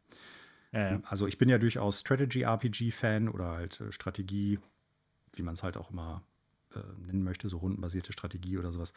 [0.73, 1.01] Ja, ja.
[1.05, 4.59] Also ich bin ja durchaus Strategy-RPG-Fan oder halt äh, Strategie,
[5.33, 6.23] wie man es halt auch immer
[6.75, 8.93] äh, nennen möchte, so rundenbasierte Strategie oder sowas.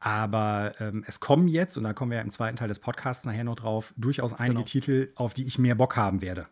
[0.00, 3.24] Aber ähm, es kommen jetzt, und da kommen wir ja im zweiten Teil des Podcasts
[3.24, 4.66] nachher noch drauf, durchaus einige genau.
[4.66, 6.46] Titel, auf die ich mehr Bock haben werde.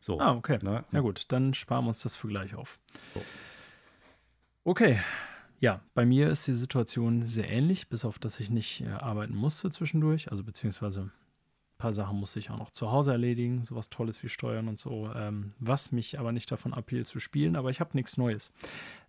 [0.00, 0.58] So, ah, okay.
[0.60, 0.84] Ne?
[0.92, 2.78] Ja, gut, dann sparen wir uns das für gleich auf.
[3.14, 3.22] So.
[4.64, 5.00] Okay.
[5.60, 9.34] Ja, bei mir ist die Situation sehr ähnlich, bis auf dass ich nicht äh, arbeiten
[9.34, 11.10] musste zwischendurch, also beziehungsweise
[11.84, 15.12] paar Sachen musste ich auch noch zu Hause erledigen, sowas Tolles wie Steuern und so,
[15.14, 18.54] ähm, was mich aber nicht davon abhielt zu spielen, aber ich habe nichts Neues.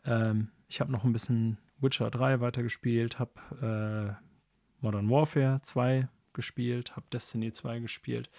[0.04, 4.26] Ähm, ich habe noch ein bisschen Witcher 3 weitergespielt, habe äh,
[4.82, 8.30] Modern Warfare 2 gespielt, habe Destiny 2 gespielt,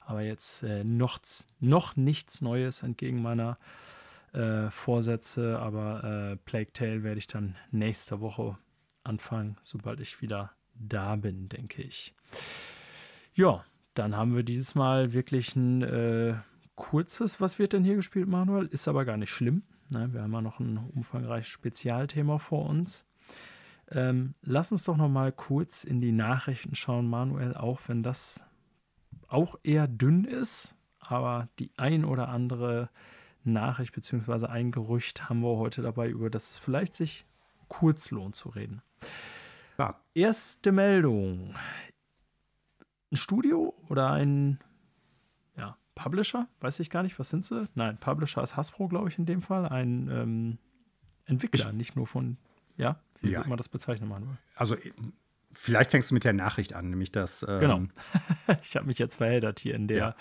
[0.00, 1.20] aber jetzt äh, noch,
[1.60, 3.58] noch nichts Neues entgegen meiner
[4.32, 8.58] äh, Vorsätze, aber äh, Plague Tale werde ich dann nächste Woche
[9.04, 12.12] anfangen, sobald ich wieder da bin, denke ich.
[13.34, 16.34] Ja, dann haben wir dieses Mal wirklich ein äh,
[16.74, 18.66] kurzes, was wird denn hier gespielt, Manuel?
[18.66, 19.62] Ist aber gar nicht schlimm.
[19.90, 20.12] Ne?
[20.12, 23.04] Wir haben ja noch ein umfangreiches Spezialthema vor uns.
[23.90, 28.42] Ähm, lass uns doch noch mal kurz in die Nachrichten schauen, Manuel, auch wenn das
[29.28, 32.88] auch eher dünn ist, aber die ein oder andere
[33.44, 34.46] Nachricht bzw.
[34.46, 37.26] ein Gerücht haben wir heute dabei, über das es vielleicht sich
[37.68, 38.82] kurz lohnt zu reden.
[39.78, 40.00] Ja.
[40.14, 41.54] Erste Meldung
[43.14, 44.58] ein Studio oder ein
[45.56, 47.68] ja, Publisher, weiß ich gar nicht, was sind sie?
[47.74, 49.66] Nein, Publisher ist Hasbro, glaube ich, in dem Fall.
[49.66, 50.58] Ein ähm,
[51.24, 52.36] Entwickler, nicht nur von,
[52.76, 53.46] ja, wie ja.
[53.46, 54.36] man das bezeichnen, Manuel?
[54.56, 54.76] Also
[55.56, 57.44] Vielleicht fängst du mit der Nachricht an, nämlich dass.
[57.48, 57.82] Ähm, genau.
[58.62, 60.16] ich habe mich jetzt verheddert hier in der ja.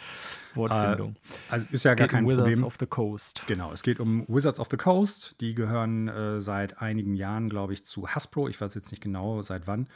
[0.53, 1.15] Wortfindung.
[1.15, 2.63] Äh, also ist ja es gar kein um Wizards Problem.
[2.63, 3.43] of the Coast.
[3.47, 5.35] Genau, es geht um Wizards of the Coast.
[5.41, 8.47] Die gehören äh, seit einigen Jahren, glaube ich, zu Hasbro.
[8.47, 9.87] Ich weiß jetzt nicht genau, seit wann.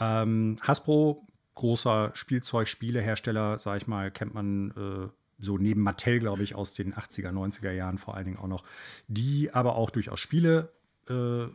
[0.00, 5.08] Ähm, Hasbro großer Spielzeugspielehersteller, sag ich mal, kennt man äh,
[5.38, 8.64] so neben Mattel, glaube ich, aus den 80er, 90er Jahren vor allen Dingen auch noch,
[9.08, 10.72] die aber auch durchaus Spiele
[11.08, 11.48] äh,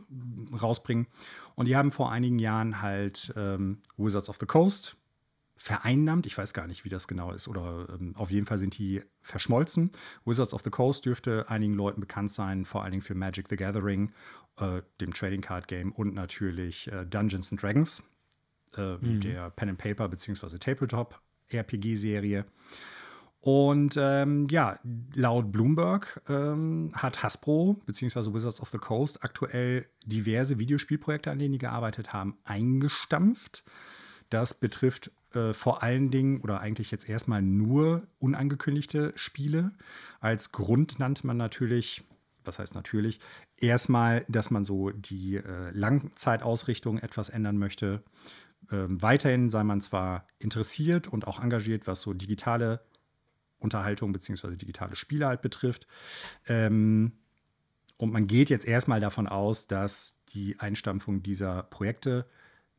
[0.54, 1.06] rausbringen.
[1.54, 4.96] Und die haben vor einigen Jahren halt ähm, Wizards of the Coast
[5.56, 6.26] vereinnahmt.
[6.26, 7.48] Ich weiß gar nicht, wie das genau ist.
[7.48, 9.90] Oder ähm, auf jeden Fall sind die verschmolzen.
[10.24, 13.56] Wizards of the Coast dürfte einigen Leuten bekannt sein, vor allen Dingen für Magic the
[13.56, 14.12] Gathering,
[14.58, 18.02] äh, dem Trading Card Game und natürlich äh, Dungeons and Dragons
[18.76, 19.20] äh, mhm.
[19.20, 20.58] der Pen and Paper bzw.
[20.58, 21.20] Tabletop
[21.52, 22.44] RPG-Serie.
[23.46, 24.80] Und ähm, ja,
[25.14, 28.34] laut Bloomberg ähm, hat Hasbro bzw.
[28.34, 33.62] Wizards of the Coast aktuell diverse Videospielprojekte, an denen die gearbeitet haben, eingestampft.
[34.30, 39.70] Das betrifft äh, vor allen Dingen oder eigentlich jetzt erstmal nur unangekündigte Spiele.
[40.18, 42.02] Als Grund nannte man natürlich,
[42.44, 43.20] was heißt natürlich,
[43.58, 48.02] erstmal, dass man so die äh, Langzeitausrichtung etwas ändern möchte.
[48.70, 52.80] Ähm, weiterhin sei man zwar interessiert und auch engagiert, was so digitale
[53.58, 54.56] Unterhaltung bzw.
[54.56, 55.86] digitale Spiele halt betrifft.
[56.46, 57.12] Ähm,
[57.98, 62.26] und man geht jetzt erstmal davon aus, dass die Einstampfung dieser Projekte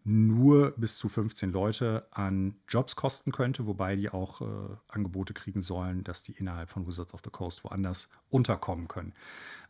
[0.03, 4.45] nur bis zu 15 Leute an Jobs kosten könnte, wobei die auch äh,
[4.87, 9.13] Angebote kriegen sollen, dass die innerhalb von Wizards of the Coast woanders unterkommen können.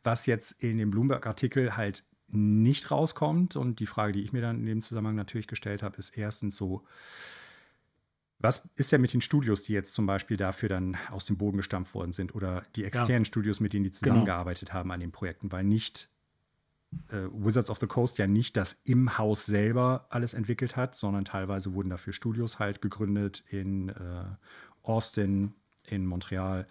[0.03, 4.59] Was jetzt in dem Bloomberg-Artikel halt nicht rauskommt und die Frage, die ich mir dann
[4.59, 6.83] in dem Zusammenhang natürlich gestellt habe, ist erstens so,
[8.39, 11.57] was ist denn mit den Studios, die jetzt zum Beispiel dafür dann aus dem Boden
[11.57, 13.25] gestampft worden sind oder die externen ja.
[13.25, 13.99] Studios, mit denen die genau.
[13.99, 14.79] zusammengearbeitet genau.
[14.79, 16.09] haben an den Projekten, weil nicht
[17.09, 21.25] äh, Wizards of the Coast ja nicht das im Haus selber alles entwickelt hat, sondern
[21.25, 24.25] teilweise wurden dafür Studios halt gegründet in äh,
[24.83, 25.53] Austin,
[25.87, 26.67] in Montreal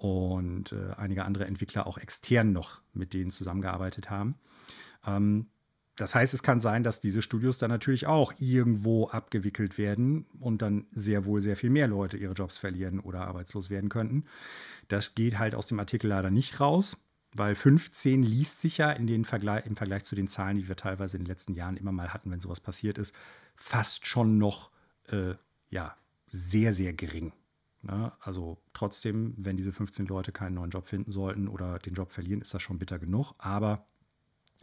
[0.00, 4.36] und äh, einige andere Entwickler auch extern noch mit denen zusammengearbeitet haben.
[5.06, 5.46] Ähm,
[5.96, 10.62] das heißt, es kann sein, dass diese Studios dann natürlich auch irgendwo abgewickelt werden und
[10.62, 14.24] dann sehr wohl sehr viel mehr Leute ihre Jobs verlieren oder arbeitslos werden könnten.
[14.88, 16.96] Das geht halt aus dem Artikel leider nicht raus.
[17.32, 20.74] Weil 15 liest sich ja in den Vergleich, im Vergleich zu den Zahlen, die wir
[20.74, 23.14] teilweise in den letzten Jahren immer mal hatten, wenn sowas passiert ist,
[23.54, 24.70] fast schon noch
[25.10, 25.34] äh,
[25.68, 25.94] ja,
[26.26, 27.32] sehr, sehr gering.
[27.82, 28.12] Ne?
[28.20, 32.40] Also trotzdem, wenn diese 15 Leute keinen neuen Job finden sollten oder den Job verlieren,
[32.40, 33.34] ist das schon bitter genug.
[33.38, 33.86] Aber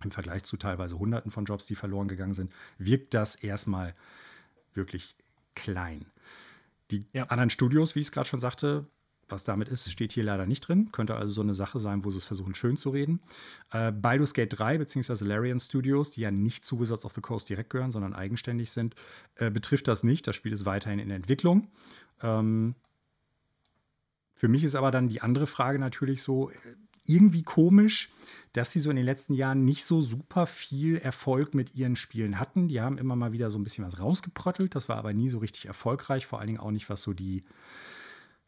[0.03, 3.95] im Vergleich zu teilweise Hunderten von Jobs, die verloren gegangen sind, wirkt das erstmal
[4.73, 5.15] wirklich
[5.55, 6.05] klein.
[6.91, 7.25] Die ja.
[7.25, 8.85] anderen Studios, wie ich es gerade schon sagte,
[9.29, 10.89] was damit ist, steht hier leider nicht drin.
[10.91, 13.19] Könnte also so eine Sache sein, wo sie es versuchen, schön zu reden.
[13.71, 15.25] Äh, Baldur's Gate 3 bzw.
[15.25, 18.95] Larian Studios, die ja nicht zu Wizards of the Coast direkt gehören, sondern eigenständig sind,
[19.35, 20.27] äh, betrifft das nicht.
[20.27, 21.69] Das Spiel ist weiterhin in Entwicklung.
[22.21, 22.75] Ähm,
[24.37, 26.53] für mich ist aber dann die andere Frage natürlich so, äh,
[27.07, 28.11] irgendwie komisch,
[28.53, 32.39] dass sie so in den letzten Jahren nicht so super viel Erfolg mit ihren Spielen
[32.39, 32.67] hatten.
[32.67, 34.75] Die haben immer mal wieder so ein bisschen was rausgeprottelt.
[34.75, 37.45] Das war aber nie so richtig erfolgreich, vor allen Dingen auch nicht, was so die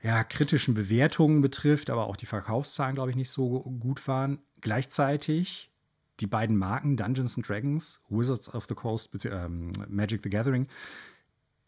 [0.01, 4.39] ja, kritischen Bewertungen betrifft, aber auch die Verkaufszahlen, glaube ich, nicht so gut waren.
[4.61, 5.71] Gleichzeitig
[6.19, 10.67] die beiden Marken Dungeons and Dragons, Wizards of the Coast, ähm, Magic the Gathering,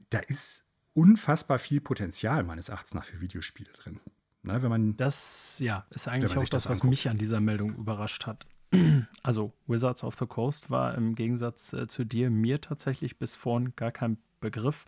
[0.10, 4.00] da ist unfassbar viel Potenzial meines Erachtens nach für Videospiele drin.
[4.44, 8.26] Ne, wenn man, das ja, ist eigentlich auch das, was mich an dieser Meldung überrascht
[8.26, 8.46] hat.
[9.24, 13.74] Also Wizards of the Coast war im Gegensatz äh, zu dir mir tatsächlich bis vorhin
[13.76, 14.86] gar kein Begriff.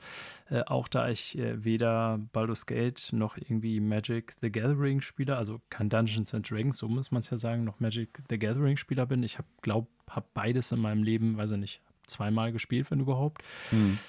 [0.50, 5.62] Äh, auch da ich äh, weder Baldur's Gate noch irgendwie Magic the Gathering Spieler, also
[5.70, 9.06] kein Dungeons and Dragons, so muss man es ja sagen, noch Magic the Gathering Spieler
[9.06, 9.22] bin.
[9.22, 13.44] Ich habe, glaube, habe beides in meinem Leben, weiß ich nicht, zweimal gespielt, wenn überhaupt.
[13.72, 14.00] Mhm.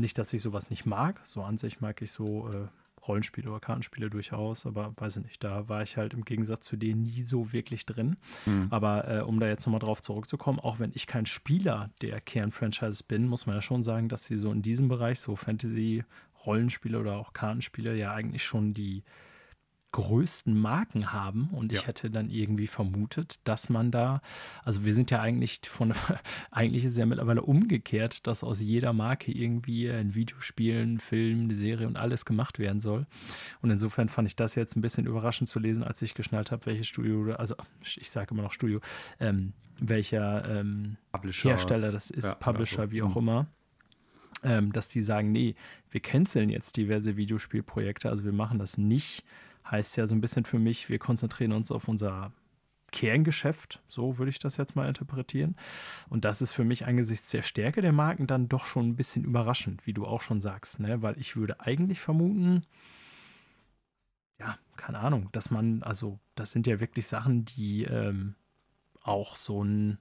[0.00, 1.20] Nicht, dass ich sowas nicht mag.
[1.24, 2.66] So an sich mag ich so äh,
[3.06, 6.76] Rollenspiele oder Kartenspiele durchaus, aber weiß ich nicht, da war ich halt im Gegensatz zu
[6.76, 8.16] denen nie so wirklich drin.
[8.46, 8.68] Mhm.
[8.70, 13.04] Aber äh, um da jetzt nochmal drauf zurückzukommen, auch wenn ich kein Spieler der Kernfranchise
[13.06, 16.04] bin, muss man ja schon sagen, dass sie so in diesem Bereich, so Fantasy,
[16.46, 19.02] Rollenspiele oder auch Kartenspiele, ja eigentlich schon die
[19.92, 21.48] größten Marken haben.
[21.52, 24.22] Und ich hätte dann irgendwie vermutet, dass man da,
[24.64, 25.92] also wir sind ja eigentlich von,
[26.50, 31.54] eigentlich ist ja mittlerweile umgekehrt, dass aus jeder Marke irgendwie ein Videospiel, ein Film, eine
[31.54, 33.06] Serie und alles gemacht werden soll.
[33.62, 36.66] Und insofern fand ich das jetzt ein bisschen überraschend zu lesen, als ich geschnallt habe,
[36.66, 38.80] welches Studio, also ich sage immer noch Studio,
[39.18, 42.90] ähm, welcher ähm, Hersteller das ist, ja, Publisher, so.
[42.92, 43.18] wie auch mhm.
[43.18, 43.46] immer.
[44.42, 45.54] Ähm, dass die sagen, nee,
[45.90, 49.22] wir canceln jetzt diverse Videospielprojekte, also wir machen das nicht
[49.70, 52.32] heißt ja so ein bisschen für mich, wir konzentrieren uns auf unser
[52.90, 55.56] Kerngeschäft, so würde ich das jetzt mal interpretieren.
[56.08, 59.24] Und das ist für mich angesichts der Stärke der Marken dann doch schon ein bisschen
[59.24, 61.02] überraschend, wie du auch schon sagst, ne?
[61.02, 62.62] weil ich würde eigentlich vermuten,
[64.38, 68.34] ja, keine Ahnung, dass man, also das sind ja wirklich Sachen, die ähm,
[69.02, 69.98] auch so ein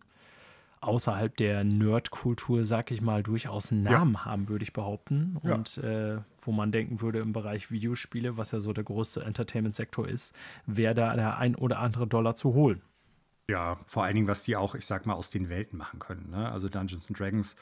[0.81, 4.25] außerhalb der Nerdkultur, sag ich mal, durchaus einen Namen ja.
[4.25, 5.37] haben, würde ich behaupten.
[5.41, 6.15] Und ja.
[6.15, 10.33] äh, wo man denken würde, im Bereich Videospiele, was ja so der größte Entertainment-Sektor ist,
[10.65, 12.81] wäre da der ein oder andere Dollar zu holen.
[13.49, 16.29] Ja, vor allen Dingen, was die auch, ich sag mal, aus den Welten machen können.
[16.29, 16.51] Ne?
[16.51, 17.55] Also Dungeons and Dragons,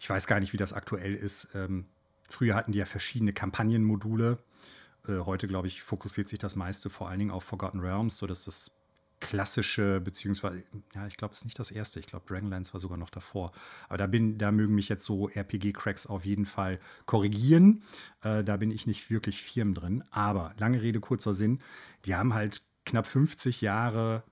[0.00, 1.48] ich weiß gar nicht, wie das aktuell ist.
[1.54, 1.86] Ähm,
[2.28, 4.38] früher hatten die ja verschiedene Kampagnenmodule.
[5.06, 8.44] Äh, heute, glaube ich, fokussiert sich das meiste vor allen Dingen auf Forgotten Realms, sodass
[8.44, 8.72] das
[9.20, 10.62] klassische, beziehungsweise,
[10.94, 12.00] ja, ich glaube, es ist nicht das erste.
[12.00, 13.52] Ich glaube, Dragonlance war sogar noch davor.
[13.88, 17.82] Aber da bin, da mögen mich jetzt so RPG-Cracks auf jeden Fall korrigieren.
[18.22, 20.04] Äh, da bin ich nicht wirklich firm drin.
[20.10, 21.60] Aber lange Rede, kurzer Sinn,
[22.04, 24.22] die haben halt knapp 50 Jahre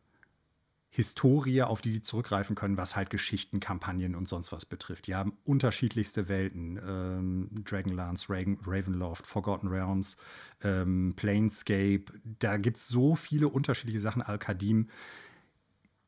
[0.96, 5.08] Historie, auf die die zurückgreifen können, was halt Geschichten, Kampagnen und sonst was betrifft.
[5.08, 6.80] Die haben unterschiedlichste Welten.
[6.82, 10.16] Ähm, Dragonlance, Raven, Ravenloft, Forgotten Realms,
[10.62, 12.04] ähm, Planescape.
[12.38, 14.22] Da gibt es so viele unterschiedliche Sachen.
[14.22, 14.88] Al-Kadim.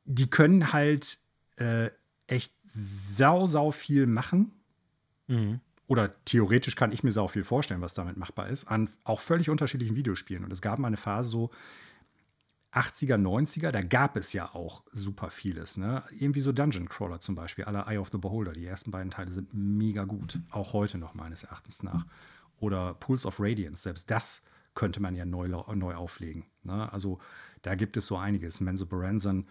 [0.07, 1.19] Die können halt
[1.57, 1.91] äh,
[2.27, 4.53] echt sau, sau viel machen.
[5.27, 5.61] Mhm.
[5.87, 9.51] Oder theoretisch kann ich mir sau viel vorstellen, was damit machbar ist, an auch völlig
[9.51, 10.45] unterschiedlichen Videospielen.
[10.45, 11.51] Und es gab mal eine Phase so,
[12.73, 15.77] 80er, 90er, da gab es ja auch super vieles.
[15.77, 16.03] Ne?
[16.19, 18.53] Irgendwie so Dungeon Crawler zum Beispiel, aller Eye of the Beholder.
[18.53, 22.07] Die ersten beiden Teile sind mega gut, auch heute noch meines Erachtens nach.
[22.61, 24.43] Oder Pools of Radiance, selbst das
[24.75, 26.45] könnte man ja neu, neu auflegen.
[26.63, 26.93] Ne?
[26.93, 27.19] Also
[27.63, 28.61] da gibt es so einiges.
[28.61, 29.47] Menzo Baranzan.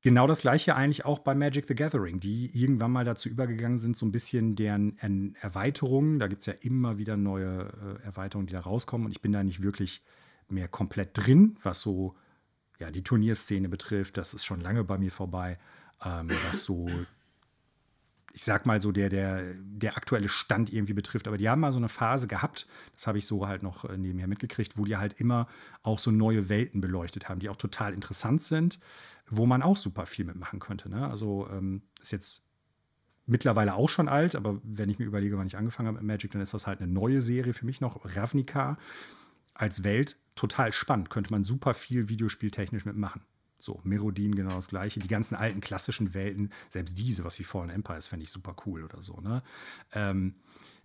[0.00, 3.96] Genau das gleiche eigentlich auch bei Magic the Gathering, die irgendwann mal dazu übergegangen sind,
[3.96, 4.96] so ein bisschen deren
[5.40, 6.18] Erweiterungen.
[6.18, 9.06] Da gibt es ja immer wieder neue äh, Erweiterungen, die da rauskommen.
[9.06, 10.02] Und ich bin da nicht wirklich
[10.52, 12.14] mehr komplett drin, was so
[12.78, 14.16] ja, die Turnierszene betrifft.
[14.16, 15.58] Das ist schon lange bei mir vorbei.
[16.04, 16.88] Ähm, was so
[18.32, 21.28] ich sag mal so, der, der, der aktuelle Stand irgendwie betrifft.
[21.28, 23.96] Aber die haben mal so eine Phase gehabt, das habe ich so halt noch äh,
[23.96, 25.46] nebenher mitgekriegt, wo die halt immer
[25.82, 28.78] auch so neue Welten beleuchtet haben, die auch total interessant sind,
[29.28, 30.88] wo man auch super viel mitmachen könnte.
[30.88, 31.08] Ne?
[31.08, 32.42] Also ähm, ist jetzt
[33.26, 36.32] mittlerweile auch schon alt, aber wenn ich mir überlege, wann ich angefangen habe mit Magic,
[36.32, 38.00] dann ist das halt eine neue Serie für mich noch.
[38.16, 38.78] Ravnica
[39.54, 43.22] als Welt total spannend, könnte man super viel videospieltechnisch mitmachen.
[43.58, 44.98] So, Merodin genau das gleiche.
[44.98, 48.82] Die ganzen alten klassischen Welten, selbst diese, was wie Fallen Empires, fände ich super cool
[48.82, 49.20] oder so.
[49.20, 49.42] Ne?
[49.92, 50.34] Ähm,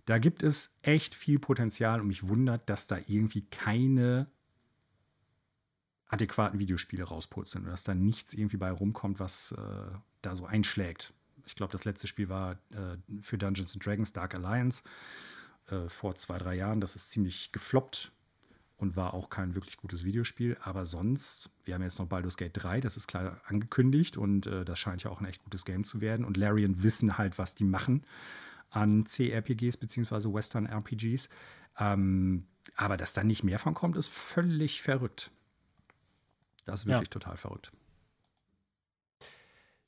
[0.04, 4.28] da gibt es echt viel Potenzial und mich wundert, dass da irgendwie keine
[6.06, 9.90] adäquaten Videospiele rausputzeln oder dass da nichts irgendwie bei rumkommt, was äh,
[10.22, 11.12] da so einschlägt.
[11.46, 14.82] Ich glaube, das letzte Spiel war äh, für Dungeons Dragons Dark Alliance
[15.66, 16.80] äh, vor zwei, drei Jahren.
[16.80, 18.12] Das ist ziemlich gefloppt
[18.78, 20.56] und war auch kein wirklich gutes Videospiel.
[20.62, 24.64] Aber sonst, wir haben jetzt noch Baldur's Gate 3, das ist klar angekündigt und äh,
[24.64, 26.24] das scheint ja auch ein echt gutes Game zu werden.
[26.24, 28.04] Und Larian wissen halt, was die machen
[28.70, 30.32] an CRPGs bzw.
[30.32, 31.28] Western RPGs.
[31.78, 35.30] Ähm, aber dass da nicht mehr von kommt, ist völlig verrückt.
[36.64, 37.12] Das ist wirklich ja.
[37.12, 37.72] total verrückt.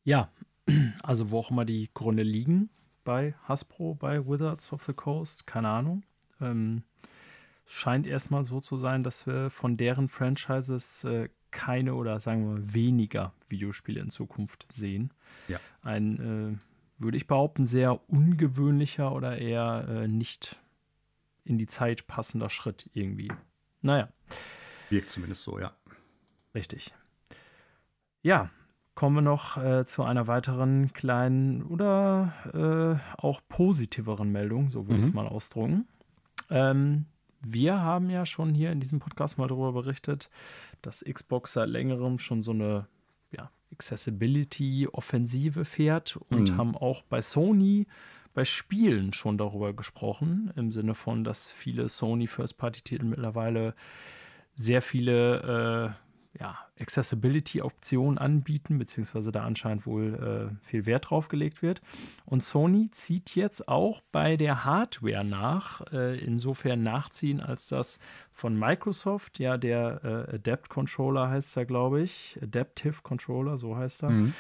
[0.03, 0.33] Ja,
[1.03, 2.71] also wo auch immer die Gründe liegen
[3.05, 6.03] bei Hasbro, bei Wizards of the Coast, keine Ahnung.
[6.41, 6.83] Ähm,
[7.71, 12.75] scheint erstmal so zu sein, dass wir von deren Franchises äh, keine oder sagen wir
[12.75, 15.15] weniger Videospiele in Zukunft sehen.
[15.47, 15.61] Ja.
[15.83, 20.61] Ein, äh, würde ich behaupten, sehr ungewöhnlicher oder eher äh, nicht
[21.45, 23.31] in die Zeit passender Schritt irgendwie.
[23.83, 24.09] Naja.
[24.91, 25.73] Wirkt zumindest so, ja.
[26.55, 26.93] Richtig.
[28.23, 28.51] Ja,
[28.97, 34.95] kommen wir noch äh, zu einer weiteren kleinen oder äh, auch positiveren Meldung, so würde
[34.95, 35.01] mhm.
[35.01, 35.87] ich es mal ausdrücken.
[36.51, 37.07] Ähm,
[37.41, 40.31] wir haben ja schon hier in diesem Podcast mal darüber berichtet,
[40.83, 42.87] dass Xbox seit längerem schon so eine
[43.31, 46.57] ja, Accessibility-Offensive fährt und mhm.
[46.57, 47.87] haben auch bei Sony
[48.33, 53.75] bei Spielen schon darüber gesprochen, im Sinne von, dass viele Sony First-Party-Titel mittlerweile
[54.55, 61.61] sehr viele äh, ja, Accessibility-Optionen anbieten, beziehungsweise da anscheinend wohl äh, viel Wert drauf gelegt
[61.61, 61.81] wird.
[62.25, 67.99] Und Sony zieht jetzt auch bei der Hardware nach, äh, insofern nachziehen, als das
[68.33, 74.05] von Microsoft, ja, der äh, Adapt Controller heißt er, glaube ich, Adaptive Controller, so heißt
[74.05, 74.35] er, mhm.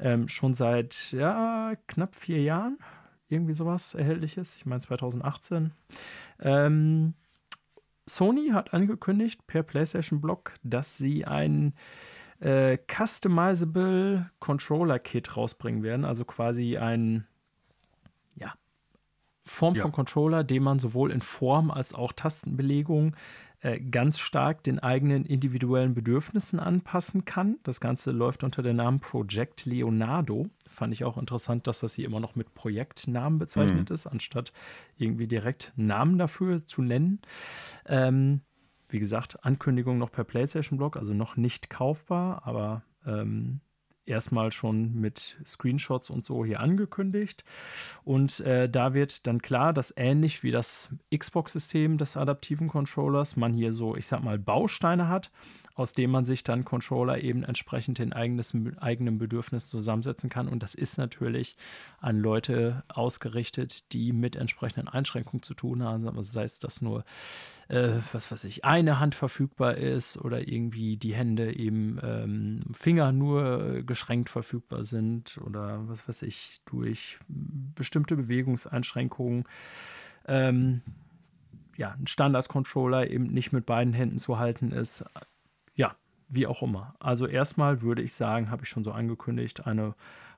[0.00, 2.78] ähm, schon seit ja, knapp vier Jahren
[3.28, 4.56] irgendwie sowas erhältlich ist.
[4.56, 5.72] Ich meine 2018.
[6.40, 7.14] Ähm,
[8.08, 11.74] Sony hat angekündigt per PlayStation Blog, dass sie ein
[12.40, 17.26] äh, Customizable Controller Kit rausbringen werden, also quasi ein
[18.36, 18.54] ja,
[19.44, 19.82] Form ja.
[19.82, 23.16] von Controller, den man sowohl in Form als auch Tastenbelegung
[23.66, 27.58] äh, ganz stark den eigenen individuellen Bedürfnissen anpassen kann.
[27.64, 30.46] Das Ganze läuft unter dem Namen Project Leonardo.
[30.68, 33.94] Fand ich auch interessant, dass das hier immer noch mit Projektnamen bezeichnet mhm.
[33.94, 34.52] ist, anstatt
[34.96, 37.20] irgendwie direkt Namen dafür zu nennen.
[37.86, 38.42] Ähm,
[38.88, 43.62] wie gesagt, Ankündigung noch per PlayStation-Blog, also noch nicht kaufbar, aber ähm,
[44.06, 47.44] erstmal schon mit Screenshots und so hier angekündigt.
[48.04, 53.52] Und äh, da wird dann klar, dass ähnlich wie das Xbox-System des adaptiven Controllers man
[53.52, 55.30] hier so, ich sag mal, Bausteine hat,
[55.76, 60.48] aus denen man sich dann Controller eben entsprechend in eigenes, eigenem Bedürfnis zusammensetzen kann.
[60.48, 61.58] Und das ist natürlich
[62.00, 66.08] an Leute ausgerichtet, die mit entsprechenden Einschränkungen zu tun haben.
[66.08, 67.04] Also sei es, dass nur,
[67.68, 73.12] äh, was weiß ich, eine Hand verfügbar ist oder irgendwie die Hände eben ähm, Finger
[73.12, 79.44] nur geschränkt verfügbar sind oder was weiß ich, durch bestimmte Bewegungseinschränkungen.
[80.26, 80.80] Ähm,
[81.76, 85.04] ja, ein Standard-Controller eben nicht mit beiden Händen zu halten ist,
[86.28, 86.94] wie auch immer.
[86.98, 89.94] Also erstmal würde ich sagen, habe ich schon so angekündigt, eine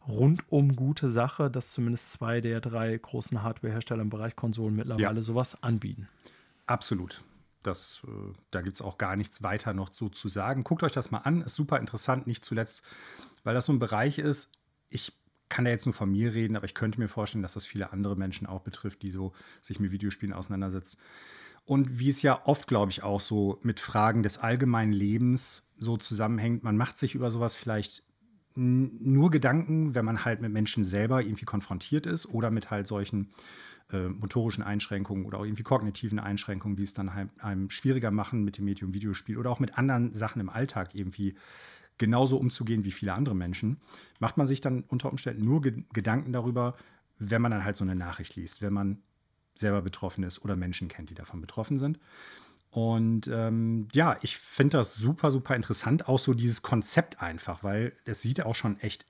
[0.07, 5.23] rundum gute Sache, dass zumindest zwei der drei großen Hardwarehersteller im Bereich Konsolen mittlerweile ja.
[5.23, 6.09] sowas anbieten.
[6.67, 7.23] Absolut.
[7.63, 10.65] Das, äh, da gibt es auch gar nichts weiter noch so zu sagen.
[10.65, 12.83] Guckt euch das mal an, ist super interessant, nicht zuletzt,
[13.45, 14.51] weil das so ein Bereich ist.
[14.89, 15.13] Ich
[15.49, 17.93] kann da jetzt nur von mir reden, aber ich könnte mir vorstellen, dass das viele
[17.93, 20.99] andere Menschen auch betrifft, die so sich mit Videospielen auseinandersetzen
[21.65, 25.97] Und wie es ja oft, glaube ich, auch so mit Fragen des allgemeinen Lebens so
[25.97, 28.03] zusammenhängt, man macht sich über sowas vielleicht
[28.55, 33.31] nur Gedanken, wenn man halt mit Menschen selber irgendwie konfrontiert ist oder mit halt solchen
[33.93, 38.45] äh, motorischen Einschränkungen oder auch irgendwie kognitiven Einschränkungen, die es dann halt einem schwieriger machen
[38.45, 41.37] mit dem Medium Videospiel oder auch mit anderen Sachen im Alltag irgendwie
[41.99, 43.79] genauso umzugehen wie viele andere Menschen,
[44.19, 46.75] macht man sich dann unter Umständen nur Ge Gedanken darüber,
[47.19, 49.03] wenn man dann halt so eine Nachricht liest, wenn man
[49.55, 51.99] selber betroffen ist oder Menschen kennt, die davon betroffen sind.
[52.71, 57.93] Und ähm, ja, ich finde das super, super interessant, auch so dieses Konzept einfach, weil
[58.05, 59.07] es sieht auch schon echt,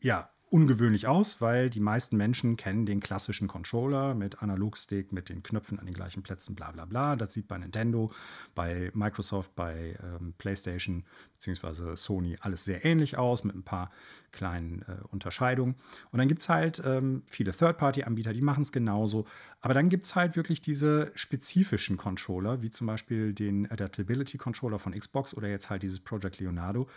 [0.00, 5.42] ja, ungewöhnlich aus, weil die meisten Menschen kennen den klassischen Controller mit Analogstick, mit den
[5.42, 7.16] Knöpfen an den gleichen Plätzen, bla bla bla.
[7.16, 8.12] Das sieht bei Nintendo,
[8.54, 11.96] bei Microsoft, bei ähm, PlayStation bzw.
[11.96, 13.90] Sony alles sehr ähnlich aus, mit ein paar
[14.32, 15.76] kleinen äh, Unterscheidungen.
[16.10, 19.26] Und dann gibt es halt ähm, viele Third-Party-Anbieter, die machen es genauso.
[19.60, 24.78] Aber dann gibt es halt wirklich diese spezifischen Controller, wie zum Beispiel den Adaptability Controller
[24.78, 26.88] von Xbox oder jetzt halt dieses Project Leonardo,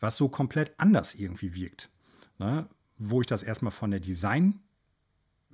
[0.00, 1.88] was so komplett anders irgendwie wirkt.
[2.38, 2.68] Ne?
[3.00, 4.60] Wo ich das erstmal von der Design,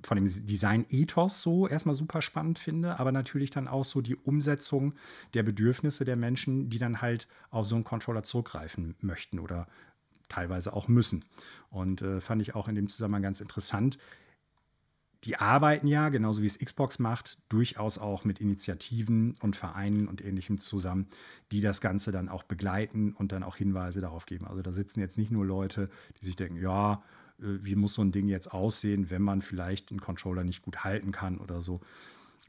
[0.03, 4.93] von dem Design-Ethos so erstmal super spannend finde, aber natürlich dann auch so die Umsetzung
[5.33, 9.67] der Bedürfnisse der Menschen, die dann halt auf so einen Controller zurückgreifen möchten oder
[10.29, 11.25] teilweise auch müssen.
[11.69, 13.97] Und äh, fand ich auch in dem Zusammenhang ganz interessant.
[15.23, 20.23] Die arbeiten ja, genauso wie es Xbox macht, durchaus auch mit Initiativen und Vereinen und
[20.23, 21.07] ähnlichem zusammen,
[21.51, 24.45] die das Ganze dann auch begleiten und dann auch Hinweise darauf geben.
[24.45, 25.89] Also da sitzen jetzt nicht nur Leute,
[26.21, 27.01] die sich denken, ja,
[27.37, 31.11] wie muss so ein Ding jetzt aussehen, wenn man vielleicht einen Controller nicht gut halten
[31.11, 31.81] kann oder so,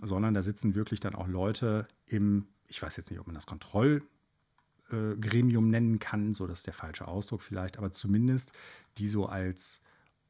[0.01, 3.47] sondern da sitzen wirklich dann auch Leute im, ich weiß jetzt nicht, ob man das
[3.47, 8.53] Kontrollgremium äh, nennen kann, so das ist der falsche Ausdruck vielleicht, aber zumindest
[8.97, 9.83] die so als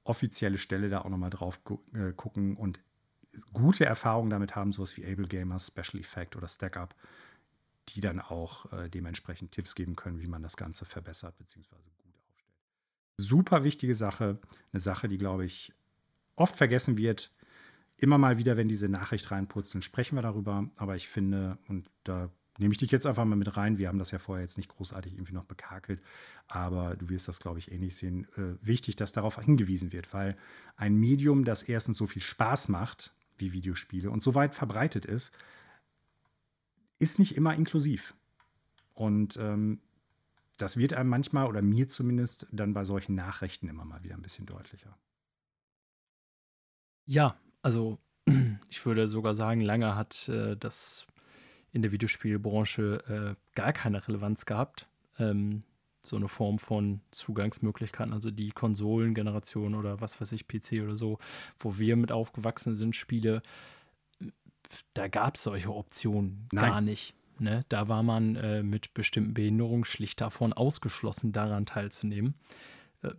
[0.05, 1.61] offizielle Stelle da auch nochmal drauf
[1.93, 2.81] äh, gucken und
[3.53, 6.95] gute Erfahrungen damit haben, sowas wie Able Gamers, Special Effect oder StackUp,
[7.91, 11.77] die dann auch äh, dementsprechend Tipps geben können, wie man das Ganze verbessert bzw
[13.19, 14.39] super wichtige Sache.
[14.73, 15.73] Eine Sache, die, glaube ich,
[16.37, 17.31] oft vergessen wird.
[17.99, 20.71] Immer mal wieder, wenn diese Nachricht reinputzeln, sprechen wir darüber.
[20.77, 23.79] Aber ich finde, und da nehme ich dich jetzt einfach mal mit rein.
[23.79, 26.01] Wir haben das ja vorher jetzt nicht großartig irgendwie noch bekakelt,
[26.47, 28.27] aber du wirst das, glaube ich, ähnlich sehen.
[28.37, 30.37] Äh, wichtig, dass darauf hingewiesen wird, weil
[30.77, 35.33] ein Medium, das erstens so viel Spaß macht wie Videospiele und so weit verbreitet ist,
[36.99, 38.14] ist nicht immer inklusiv.
[38.95, 39.81] Und ähm,
[40.59, 44.23] das wird einem manchmal oder mir zumindest dann bei solchen Nachrichten immer mal wieder ein
[44.23, 44.99] bisschen deutlicher.
[47.07, 47.99] Ja, also
[48.69, 51.07] ich würde sogar sagen, lange hat äh, das
[51.73, 54.89] in der Videospielbranche äh, gar keine Relevanz gehabt.
[55.19, 55.63] Ähm,
[56.01, 61.19] so eine Form von Zugangsmöglichkeiten, also die Konsolengeneration oder was weiß ich, PC oder so,
[61.59, 63.43] wo wir mit aufgewachsen sind, Spiele,
[64.95, 66.71] da gab es solche Optionen Nein.
[66.71, 67.15] gar nicht.
[67.41, 67.64] Ne?
[67.68, 72.34] Da war man äh, mit bestimmten Behinderungen schlicht davon ausgeschlossen, daran teilzunehmen.
[73.03, 73.11] Äh,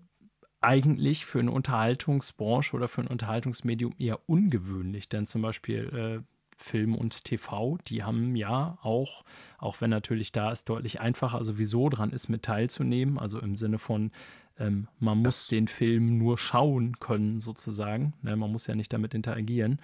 [0.61, 6.23] eigentlich für eine Unterhaltungsbranche oder für ein Unterhaltungsmedium eher ungewöhnlich, denn zum Beispiel äh,
[6.61, 9.23] Film und TV, die haben ja auch,
[9.57, 13.79] auch wenn natürlich da es deutlich einfacher sowieso dran ist, mit teilzunehmen, also im Sinne
[13.79, 14.11] von,
[14.59, 18.13] ähm, man muss das den Film nur schauen können, sozusagen.
[18.21, 19.79] Ne, man muss ja nicht damit interagieren.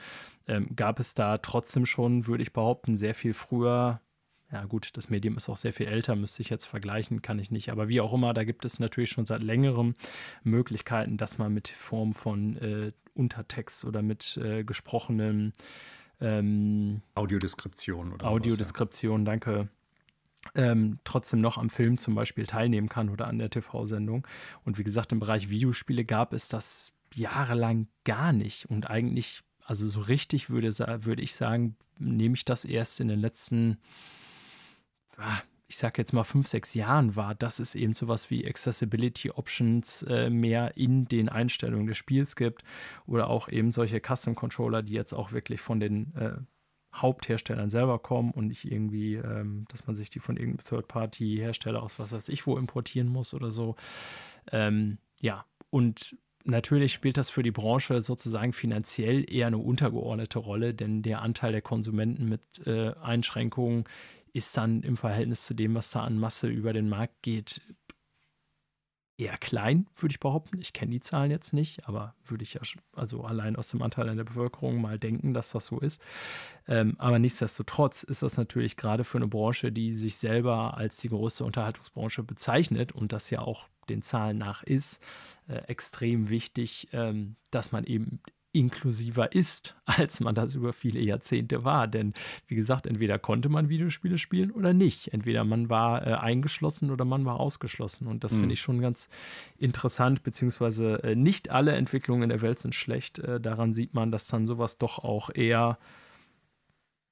[0.47, 4.01] Ähm, gab es da trotzdem schon, würde ich behaupten, sehr viel früher
[4.51, 7.51] ja gut, das Medium ist auch sehr viel älter, müsste ich jetzt vergleichen, kann ich
[7.51, 7.71] nicht.
[7.71, 9.95] Aber wie auch immer, da gibt es natürlich schon seit längerem
[10.43, 15.53] Möglichkeiten, dass man mit Form von äh, Untertext oder mit äh, gesprochenen
[16.21, 19.25] ähm, Audiodeskription oder Audiodeskription, ja.
[19.25, 19.69] danke.
[20.53, 24.27] Ähm, trotzdem noch am Film zum Beispiel teilnehmen kann oder an der TV-Sendung.
[24.63, 28.65] Und wie gesagt, im Bereich Videospiele gab es das jahrelang gar nicht.
[28.67, 30.69] Und eigentlich, also so richtig würde,
[31.03, 33.77] würde ich sagen, nehme ich das erst in den letzten
[35.67, 40.03] ich sage jetzt mal fünf, sechs Jahren war, dass es eben sowas wie Accessibility Options
[40.03, 42.63] äh, mehr in den Einstellungen des Spiels gibt
[43.07, 46.33] oder auch eben solche Custom Controller, die jetzt auch wirklich von den äh,
[46.93, 51.99] Hauptherstellern selber kommen und nicht irgendwie, ähm, dass man sich die von irgendeinem Third-Party-Hersteller aus
[51.99, 53.75] was weiß ich wo importieren muss oder so.
[54.51, 60.73] Ähm, ja, und natürlich spielt das für die Branche sozusagen finanziell eher eine untergeordnete Rolle,
[60.73, 63.85] denn der Anteil der Konsumenten mit äh, Einschränkungen
[64.35, 67.61] ist dann im Verhältnis zu dem, was da an Masse über den Markt geht,
[69.17, 70.59] eher klein, würde ich behaupten.
[70.59, 72.61] Ich kenne die Zahlen jetzt nicht, aber würde ich ja
[72.93, 76.01] also allein aus dem Anteil an der Bevölkerung mal denken, dass das so ist.
[76.67, 81.07] Ähm, aber nichtsdestotrotz ist das natürlich gerade für eine Branche, die sich selber als die
[81.07, 85.01] größte Unterhaltungsbranche bezeichnet und das ja auch den Zahlen nach ist,
[85.47, 88.19] äh, extrem wichtig, ähm, dass man eben
[88.55, 91.87] inklusiver ist, als man das über viele Jahrzehnte war.
[91.87, 92.13] Denn
[92.47, 95.13] wie gesagt, entweder konnte man Videospiele spielen oder nicht.
[95.13, 98.07] Entweder man war äh, eingeschlossen oder man war ausgeschlossen.
[98.07, 98.39] Und das mhm.
[98.39, 99.09] finde ich schon ganz
[99.57, 103.19] interessant, beziehungsweise äh, nicht alle Entwicklungen in der Welt sind schlecht.
[103.19, 105.77] Äh, daran sieht man, dass dann sowas doch auch eher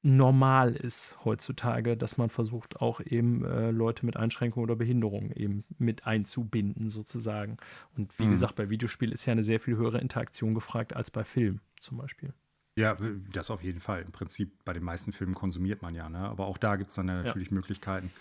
[0.04, 5.64] normal ist heutzutage, dass man versucht, auch eben äh, Leute mit Einschränkungen oder Behinderungen eben
[5.80, 7.58] mit einzubinden, sozusagen.
[7.96, 8.32] Und wie mhm.
[8.32, 11.98] gesagt, bei Videospielen ist ja eine sehr viel höhere Interaktion gefragt als bei Film zum
[11.98, 12.34] Beispiel.
[12.76, 12.98] Ja,
[13.32, 14.02] das auf jeden Fall.
[14.02, 16.20] Im Prinzip bei den meisten Filmen konsumiert man ja, ne?
[16.20, 17.56] Aber auch da gibt es dann natürlich ja.
[17.56, 18.12] Möglichkeiten,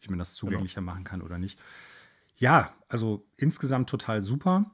[0.00, 0.50] wie man das genau.
[0.50, 0.92] zugänglicher genau.
[0.92, 1.58] machen kann oder nicht.
[2.36, 4.70] Ja, also insgesamt total super.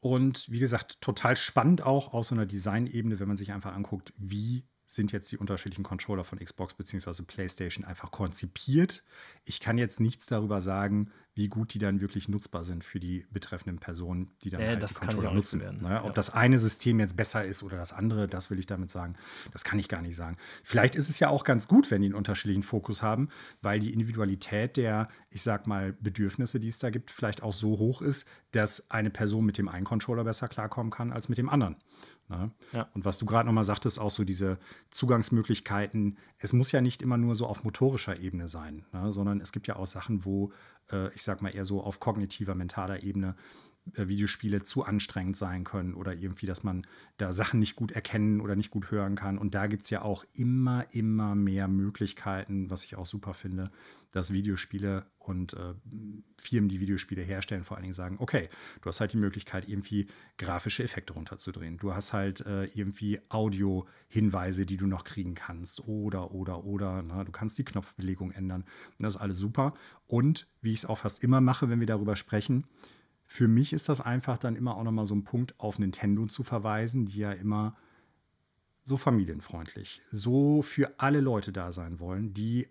[0.00, 4.12] Und wie gesagt, total spannend auch aus so einer Designebene, wenn man sich einfach anguckt,
[4.16, 4.64] wie
[4.94, 7.22] sind jetzt die unterschiedlichen Controller von Xbox bzw.
[7.22, 9.02] PlayStation einfach konzipiert.
[9.44, 13.24] Ich kann jetzt nichts darüber sagen, wie gut die dann wirklich nutzbar sind für die
[13.30, 15.60] betreffenden Personen, die dann äh, halt die Controller nutzen.
[15.80, 16.00] Ne?
[16.02, 16.12] Ob ja.
[16.12, 19.16] das eine System jetzt besser ist oder das andere, das will ich damit sagen.
[19.50, 20.36] Das kann ich gar nicht sagen.
[20.62, 23.30] Vielleicht ist es ja auch ganz gut, wenn die einen unterschiedlichen Fokus haben,
[23.62, 27.78] weil die Individualität der, ich sag mal, Bedürfnisse, die es da gibt, vielleicht auch so
[27.78, 31.48] hoch ist, dass eine Person mit dem einen Controller besser klarkommen kann als mit dem
[31.48, 31.76] anderen.
[32.72, 32.88] Ja.
[32.94, 34.58] Und was du gerade nochmal sagtest, auch so diese
[34.90, 39.12] Zugangsmöglichkeiten, es muss ja nicht immer nur so auf motorischer Ebene sein, ne?
[39.12, 40.52] sondern es gibt ja auch Sachen, wo,
[40.90, 43.36] äh, ich sag mal, eher so auf kognitiver, mentaler Ebene
[43.84, 48.54] Videospiele zu anstrengend sein können oder irgendwie, dass man da Sachen nicht gut erkennen oder
[48.54, 49.38] nicht gut hören kann.
[49.38, 53.70] Und da gibt es ja auch immer, immer mehr Möglichkeiten, was ich auch super finde,
[54.12, 55.74] dass Videospiele und äh,
[56.38, 58.48] Firmen, die Videospiele herstellen, vor allen Dingen sagen, okay,
[58.80, 60.06] du hast halt die Möglichkeit, irgendwie
[60.38, 61.78] grafische Effekte runterzudrehen.
[61.78, 65.86] Du hast halt äh, irgendwie Audio-Hinweise, die du noch kriegen kannst.
[65.88, 67.02] Oder, oder, oder.
[67.02, 68.64] Na, du kannst die Knopfbelegung ändern.
[68.98, 69.74] Das ist alles super.
[70.06, 72.64] Und wie ich es auch fast immer mache, wenn wir darüber sprechen,
[73.32, 76.42] für mich ist das einfach dann immer auch nochmal so ein Punkt auf Nintendo zu
[76.42, 77.74] verweisen, die ja immer
[78.82, 82.68] so familienfreundlich, so für alle Leute da sein wollen, die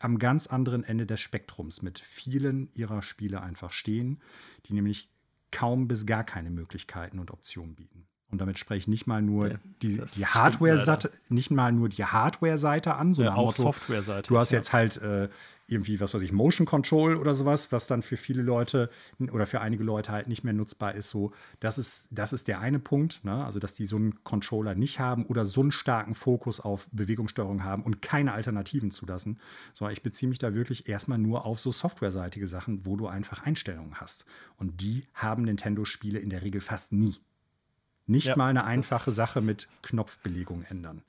[0.00, 4.20] am ganz anderen Ende des Spektrums mit vielen ihrer Spiele einfach stehen,
[4.66, 5.08] die nämlich
[5.52, 8.08] kaum bis gar keine Möglichkeiten und Optionen bieten.
[8.32, 12.04] Und damit spreche ich nicht mal nur ja, die, die Hardware-Seite, nicht mal nur die
[12.04, 14.26] Hardware-Seite an, sondern ja, auch Software-Seite.
[14.26, 14.58] Du hast ja.
[14.58, 15.28] jetzt halt äh,
[15.72, 18.90] irgendwie, was weiß ich, Motion Control oder sowas, was dann für viele Leute
[19.32, 21.08] oder für einige Leute halt nicht mehr nutzbar ist.
[21.08, 23.44] So, das ist, das ist der eine Punkt, ne?
[23.44, 27.64] also dass die so einen Controller nicht haben oder so einen starken Fokus auf Bewegungssteuerung
[27.64, 29.38] haben und keine Alternativen zulassen.
[29.74, 33.42] Sondern ich beziehe mich da wirklich erstmal nur auf so softwareseitige Sachen, wo du einfach
[33.44, 34.24] Einstellungen hast.
[34.56, 37.16] Und die haben Nintendo-Spiele in der Regel fast nie.
[38.06, 41.02] Nicht ja, mal eine einfache Sache mit Knopfbelegung ändern.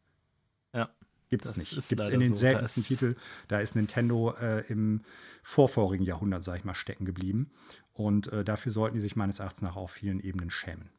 [1.34, 1.89] Gibt es nicht.
[1.89, 3.15] Gibt es in den so, seltensten Titeln.
[3.47, 5.01] Da ist Nintendo äh, im
[5.41, 7.49] vorvorigen Jahrhundert, sag ich mal, stecken geblieben.
[7.91, 10.91] Und äh, dafür sollten die sich meines Erachtens nach auf vielen Ebenen schämen.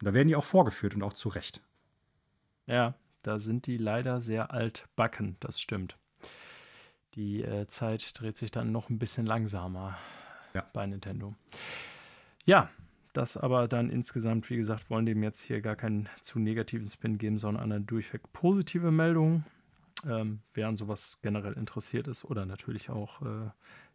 [0.00, 1.62] Und da werden die auch vorgeführt und auch zu Recht.
[2.66, 5.96] Ja, da sind die leider sehr altbacken, das stimmt.
[7.14, 9.98] Die äh, Zeit dreht sich dann noch ein bisschen langsamer
[10.54, 10.64] ja.
[10.72, 11.34] bei Nintendo.
[12.44, 12.70] Ja,
[13.14, 17.18] das aber dann insgesamt, wie gesagt, wollen dem jetzt hier gar keinen zu negativen Spin
[17.18, 19.44] geben, sondern eine durchweg positive Meldung.
[20.04, 23.50] Ähm, wer an sowas generell interessiert ist oder natürlich auch äh,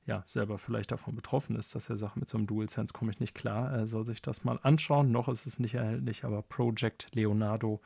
[0.06, 3.20] ja, selber vielleicht davon betroffen ist, dass er sagt, mit so einem DualSense komme ich
[3.20, 5.12] nicht klar, er soll sich das mal anschauen.
[5.12, 7.82] Noch ist es nicht erhältlich, aber Project Leonardo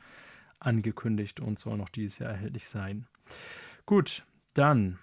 [0.60, 3.06] angekündigt und soll noch dieses Jahr erhältlich sein.
[3.86, 4.98] Gut, dann,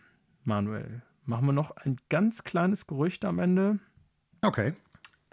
[0.45, 3.79] Manuel, machen wir noch ein ganz kleines Gerücht am Ende.
[4.41, 4.73] Okay.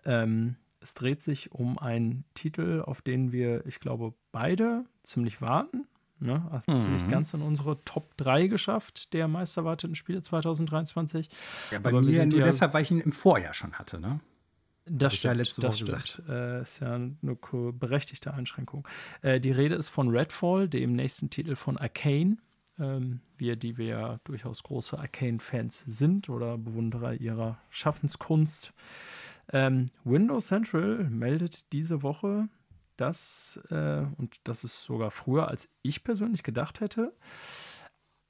[0.04, 5.86] Ähm, es dreht sich um einen Titel, auf den wir, ich glaube, beide ziemlich warten.
[6.18, 6.42] Ne?
[6.50, 6.94] Hat es mhm.
[6.94, 11.28] nicht ganz in unsere Top 3 geschafft, der meisterwarteten Spiele 2023.
[11.70, 14.20] Ja, bei Aber mir nur ja, deshalb, weil ich ihn im Vorjahr schon hatte, ne?
[14.88, 16.22] Das stimmt, ja letzte das stimmt.
[16.28, 17.36] Äh, ist ja eine
[17.72, 18.86] berechtigte Einschränkung.
[19.20, 22.38] Äh, die Rede ist von Redfall, dem nächsten Titel von Arcane.
[22.78, 28.72] Ähm, wir, die wir ja durchaus große Arcane-Fans sind oder Bewunderer ihrer Schaffenskunst.
[29.52, 32.48] Ähm, Windows Central meldet diese Woche,
[32.96, 37.14] dass, äh, und das ist sogar früher, als ich persönlich gedacht hätte,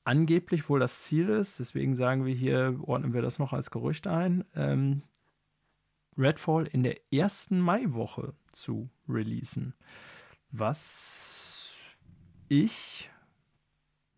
[0.04, 4.06] angeblich wohl das Ziel ist, deswegen sagen wir hier, ordnen wir das noch als Gerücht
[4.06, 5.02] ein, ähm,
[6.18, 9.74] Redfall in der ersten Maiwoche zu releasen.
[10.50, 11.78] Was
[12.48, 13.10] ich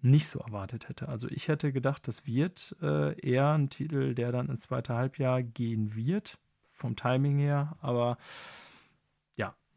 [0.01, 1.09] nicht so erwartet hätte.
[1.09, 5.43] Also ich hätte gedacht, das wird äh, eher ein Titel, der dann ins zweite Halbjahr
[5.43, 7.77] gehen wird vom Timing her.
[7.81, 8.17] Aber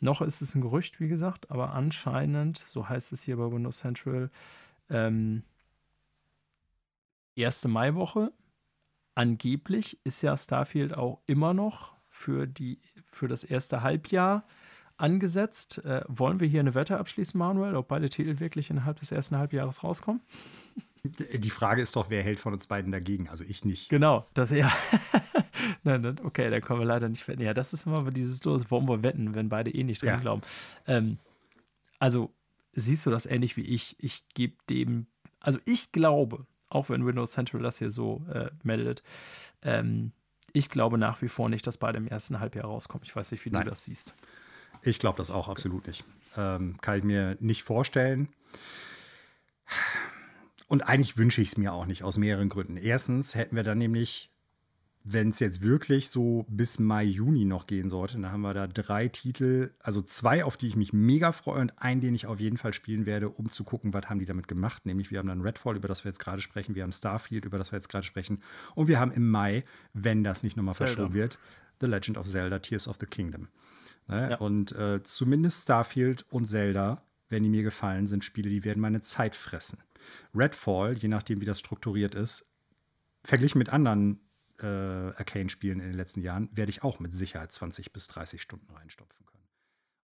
[0.02, 3.80] noch ist es ein Gerücht, wie gesagt, aber anscheinend, so heißt es hier bei Windows
[3.80, 4.30] Central,
[4.90, 5.44] ähm,
[7.36, 8.32] erste Maiwoche.
[9.16, 14.46] Angeblich ist ja Starfield auch immer noch für, die, für das erste Halbjahr
[14.98, 15.80] angesetzt.
[15.80, 19.38] Äh, wollen wir hier eine Wette abschließen, Manuel, ob beide Titel wirklich innerhalb des ersten
[19.38, 20.22] Halbjahres rauskommen?
[21.04, 23.28] Die Frage ist doch, wer hält von uns beiden dagegen?
[23.28, 23.90] Also ich nicht.
[23.90, 24.72] Genau, das ja.
[25.84, 27.42] nein, nein, okay, da können wir leider nicht wetten.
[27.42, 30.18] Ja, das ist immer dieses los, warum wir wetten, wenn beide eh nicht dran ja.
[30.18, 30.42] glauben.
[30.88, 31.18] Ähm,
[32.00, 32.34] also
[32.74, 33.96] siehst du das ähnlich wie ich?
[34.00, 35.08] Ich gebe dem,
[35.40, 39.04] also ich glaube, auch wenn Windows Central das hier so äh, meldet,
[39.62, 40.14] ähm,
[40.54, 43.04] ich glaube nach wie vor nicht, dass beide im ersten Halbjahr rauskommen.
[43.06, 43.64] Ich weiß nicht, wie Nein.
[43.64, 44.14] du das siehst.
[44.84, 46.06] Ich glaube das auch absolut nicht.
[46.36, 48.30] Ähm, kann ich mir nicht vorstellen.
[50.68, 52.78] Und eigentlich wünsche ich es mir auch nicht, aus mehreren Gründen.
[52.78, 54.31] Erstens hätten wir dann nämlich,
[55.04, 58.68] wenn es jetzt wirklich so bis Mai, Juni noch gehen sollte, dann haben wir da
[58.68, 62.40] drei Titel, also zwei, auf die ich mich mega freue und einen, den ich auf
[62.40, 64.86] jeden Fall spielen werde, um zu gucken, was haben die damit gemacht.
[64.86, 67.58] Nämlich wir haben dann Redfall, über das wir jetzt gerade sprechen, wir haben Starfield, über
[67.58, 68.44] das wir jetzt gerade sprechen
[68.76, 71.40] und wir haben im Mai, wenn das nicht nochmal verschoben wird,
[71.80, 73.48] The Legend of Zelda, Tears of the Kingdom.
[74.08, 74.32] Ne?
[74.32, 74.38] Ja.
[74.38, 79.02] Und äh, zumindest Starfield und Zelda, wenn die mir gefallen, sind Spiele, die werden meine
[79.02, 79.80] Zeit fressen.
[80.36, 82.46] Redfall, je nachdem, wie das strukturiert ist,
[83.24, 84.20] verglichen mit anderen
[84.62, 84.66] äh,
[85.18, 89.26] Arcane-Spielen in den letzten Jahren, werde ich auch mit Sicherheit 20 bis 30 Stunden reinstopfen
[89.26, 89.42] können.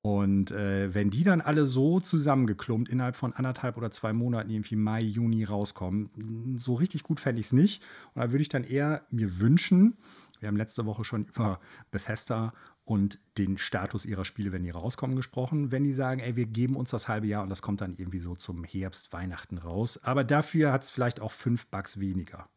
[0.02, 4.78] Und äh, wenn die dann alle so zusammengeklumpt innerhalb von anderthalb oder zwei Monaten, irgendwie
[4.78, 7.84] Mai, Juni rauskommen, so richtig gut fände ich es nicht.
[8.14, 9.98] Und da würde ich dann eher mir wünschen,
[10.40, 11.60] wir haben letzte Woche schon über
[11.92, 12.54] Bethesda
[12.86, 15.72] und den Status ihrer Spiele, wenn die rauskommen, gesprochen.
[15.72, 18.20] Wenn die sagen, ey, wir geben uns das halbe Jahr und das kommt dann irgendwie
[18.20, 20.00] so zum Herbst, Weihnachten raus.
[20.04, 22.50] Aber dafür hat es vielleicht auch fünf Bugs weniger.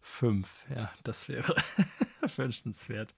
[0.00, 1.54] Fünf, ja, das wäre
[2.36, 3.14] wünschenswert.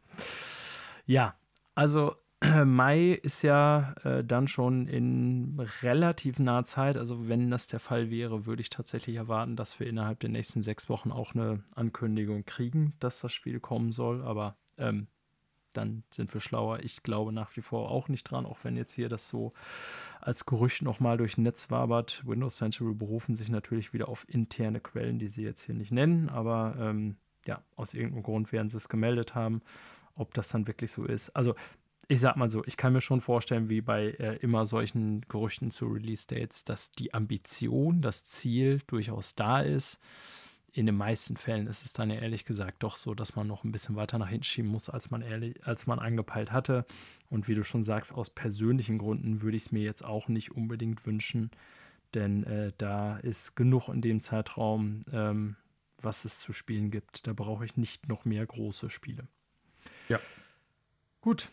[1.06, 1.34] Ja,
[1.74, 2.16] also
[2.64, 6.96] Mai ist ja äh, dann schon in relativ naher Zeit.
[6.96, 10.62] Also wenn das der Fall wäre, würde ich tatsächlich erwarten, dass wir innerhalb der nächsten
[10.62, 14.22] sechs Wochen auch eine Ankündigung kriegen, dass das Spiel kommen soll.
[14.22, 15.06] Aber ähm,
[15.72, 16.80] dann sind wir schlauer.
[16.80, 19.52] Ich glaube nach wie vor auch nicht dran, auch wenn jetzt hier das so
[20.20, 22.22] als Gerücht nochmal durch Netz wabert.
[22.26, 26.28] Windows Central berufen sich natürlich wieder auf interne Quellen, die sie jetzt hier nicht nennen,
[26.28, 27.16] aber ähm,
[27.46, 29.62] ja, aus irgendeinem Grund werden sie es gemeldet haben.
[30.14, 31.30] Ob das dann wirklich so ist.
[31.30, 31.54] Also,
[32.06, 35.70] ich sag mal so, ich kann mir schon vorstellen, wie bei äh, immer solchen Gerüchten
[35.70, 39.98] zu Release-Dates, dass die Ambition, das Ziel durchaus da ist
[40.72, 43.62] in den meisten Fällen ist es dann ja ehrlich gesagt doch so, dass man noch
[43.62, 46.86] ein bisschen weiter nach hinten schieben muss, als man ehrlich, als man angepeilt hatte.
[47.28, 50.52] Und wie du schon sagst, aus persönlichen Gründen würde ich es mir jetzt auch nicht
[50.52, 51.50] unbedingt wünschen,
[52.14, 55.56] denn äh, da ist genug in dem Zeitraum, ähm,
[56.00, 57.26] was es zu spielen gibt.
[57.26, 59.28] Da brauche ich nicht noch mehr große Spiele.
[60.08, 60.18] Ja.
[61.20, 61.50] Gut,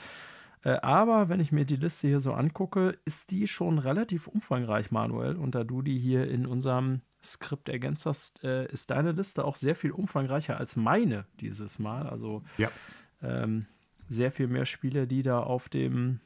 [0.63, 4.91] Äh, aber wenn ich mir die Liste hier so angucke, ist die schon relativ umfangreich,
[4.91, 5.35] Manuel.
[5.35, 9.57] Und da du die hier in unserem Skript ergänzt hast, äh, ist deine Liste auch
[9.57, 12.07] sehr viel umfangreicher als meine dieses Mal.
[12.07, 12.71] Also ja
[13.23, 13.65] ähm,
[14.07, 16.19] sehr viel mehr Spiele, die da auf dem,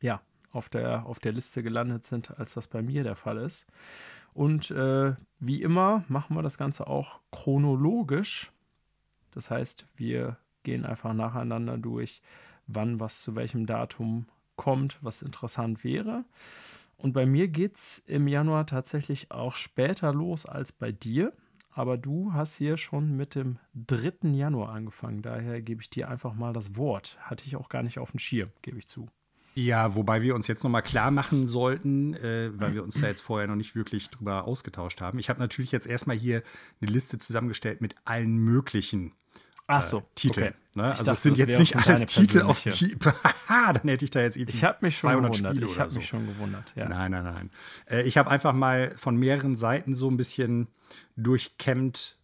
[0.00, 0.20] ja,
[0.52, 3.66] auf der, auf der Liste gelandet sind, als das bei mir der Fall ist.
[4.34, 8.52] Und äh, wie immer machen wir das Ganze auch chronologisch.
[9.32, 12.20] Das heißt, wir gehen einfach nacheinander durch,
[12.66, 14.26] wann was zu welchem Datum
[14.56, 16.24] kommt, was interessant wäre.
[16.98, 21.32] Und bei mir geht es im Januar tatsächlich auch später los als bei dir
[21.76, 24.30] aber du hast hier schon mit dem 3.
[24.30, 25.20] Januar angefangen.
[25.20, 27.18] Daher gebe ich dir einfach mal das Wort.
[27.20, 29.08] Hatte ich auch gar nicht auf dem Schirm, gebe ich zu.
[29.54, 33.08] Ja, wobei wir uns jetzt noch mal klar machen sollten, äh, weil wir uns da
[33.08, 35.18] jetzt vorher noch nicht wirklich drüber ausgetauscht haben.
[35.18, 36.42] Ich habe natürlich jetzt erstmal hier
[36.80, 39.12] eine Liste zusammengestellt mit allen möglichen
[39.66, 40.48] Ach so, äh, Titeln.
[40.48, 40.56] okay.
[40.74, 40.84] Ne?
[40.84, 42.64] Also dachte, es sind jetzt nicht schon alles Titel auf.
[43.48, 45.54] Haha, dann hätte ich da jetzt irgendwie Ich habe mich schon 200 gewundert.
[45.54, 45.98] Spiele Ich habe so.
[45.98, 46.72] mich schon gewundert.
[46.76, 46.88] Ja.
[46.88, 47.50] Nein, nein, nein.
[47.86, 50.68] Äh, ich habe einfach mal von mehreren Seiten so ein bisschen
[51.16, 52.18] durchkämmt,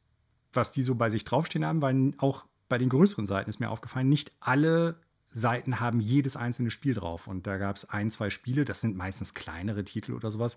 [0.52, 3.70] was die so bei sich draufstehen haben, weil auch bei den größeren Seiten ist mir
[3.70, 4.96] aufgefallen, nicht alle
[5.30, 7.26] Seiten haben jedes einzelne Spiel drauf.
[7.26, 10.56] Und da gab es ein, zwei Spiele, das sind meistens kleinere Titel oder sowas,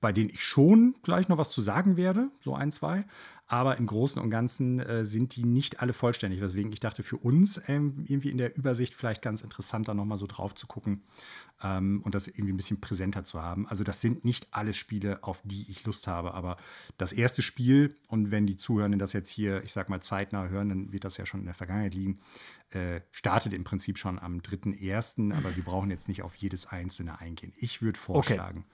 [0.00, 3.04] bei denen ich schon gleich noch was zu sagen werde, so ein, zwei.
[3.48, 7.16] Aber im Großen und Ganzen äh, sind die nicht alle vollständig, weswegen ich dachte, für
[7.16, 11.02] uns ähm, irgendwie in der Übersicht vielleicht ganz interessant, da nochmal so drauf zu gucken
[11.62, 13.68] ähm, und das irgendwie ein bisschen präsenter zu haben.
[13.68, 16.56] Also das sind nicht alle Spiele, auf die ich Lust habe, aber
[16.98, 20.68] das erste Spiel, und wenn die Zuhörenden das jetzt hier, ich sag mal, zeitnah hören,
[20.68, 22.18] dann wird das ja schon in der Vergangenheit liegen,
[22.70, 27.20] äh, startet im Prinzip schon am 3.1., aber wir brauchen jetzt nicht auf jedes einzelne
[27.20, 27.52] eingehen.
[27.56, 28.64] Ich würde vorschlagen,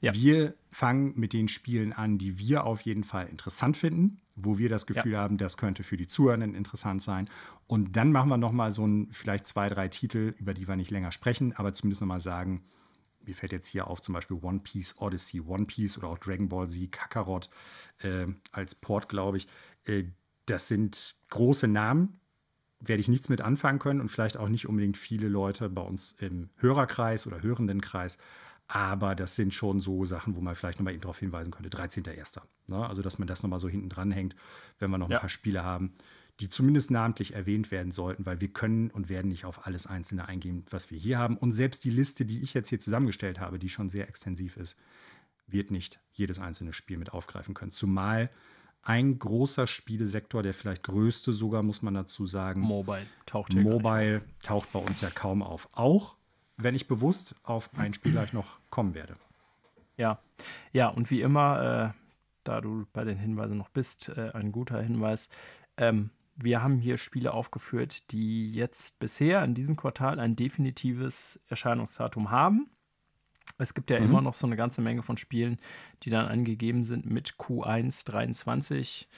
[0.00, 0.14] Ja.
[0.14, 4.68] wir fangen mit den Spielen an, die wir auf jeden Fall interessant finden, wo wir
[4.68, 7.28] das Gefühl haben, das könnte für die Zuhörenden interessant sein.
[7.66, 10.76] Und dann machen wir noch mal so ein, vielleicht zwei, drei Titel, über die wir
[10.76, 12.64] nicht länger sprechen, aber zumindest noch mal sagen,
[13.26, 16.48] mir fällt jetzt hier auf zum Beispiel One Piece Odyssey, One Piece oder auch Dragon
[16.48, 17.50] Ball Z, Kakarot
[17.98, 19.48] äh, als Port, glaube ich.
[19.84, 20.04] Äh,
[20.46, 22.20] das sind große Namen,
[22.78, 26.12] werde ich nichts mit anfangen können und vielleicht auch nicht unbedingt viele Leute bei uns
[26.12, 28.18] im Hörerkreis oder Hörendenkreis.
[28.68, 31.70] Aber das sind schon so Sachen, wo man vielleicht nochmal eben darauf hinweisen könnte.
[31.70, 32.40] 13.01.
[32.68, 32.86] Ne?
[32.86, 34.34] Also, dass man das nochmal so hinten dran hängt,
[34.78, 35.18] wenn wir noch Ja.
[35.18, 35.92] ein paar Spiele haben,
[36.40, 40.26] die zumindest namentlich erwähnt werden sollten, weil wir können und werden nicht auf alles Einzelne
[40.28, 41.36] eingehen, was wir hier haben.
[41.36, 44.76] Und selbst die Liste, die ich jetzt hier zusammengestellt habe, die schon sehr extensiv ist,
[45.46, 47.70] wird nicht jedes einzelne Spiel mit aufgreifen können.
[47.70, 48.30] Zumal
[48.82, 54.72] ein großer Spielesektor, der vielleicht größte sogar, muss man dazu sagen, Mobile taucht Mobile taucht
[54.72, 55.68] bei uns ja kaum auf.
[55.72, 56.16] Auch
[56.56, 59.16] wenn ich bewusst auf ein Spiel gleich noch kommen werde.
[59.96, 60.18] Ja,
[60.72, 62.00] ja, und wie immer, äh,
[62.44, 65.28] da du bei den Hinweisen noch bist, äh, ein guter Hinweis.
[65.76, 72.30] Ähm, wir haben hier Spiele aufgeführt, die jetzt bisher in diesem Quartal ein definitives Erscheinungsdatum
[72.30, 72.68] haben.
[73.58, 74.04] Es gibt ja Mhm.
[74.06, 75.58] immer noch so eine ganze Menge von Spielen,
[76.02, 79.08] die dann angegeben sind mit Q1 23.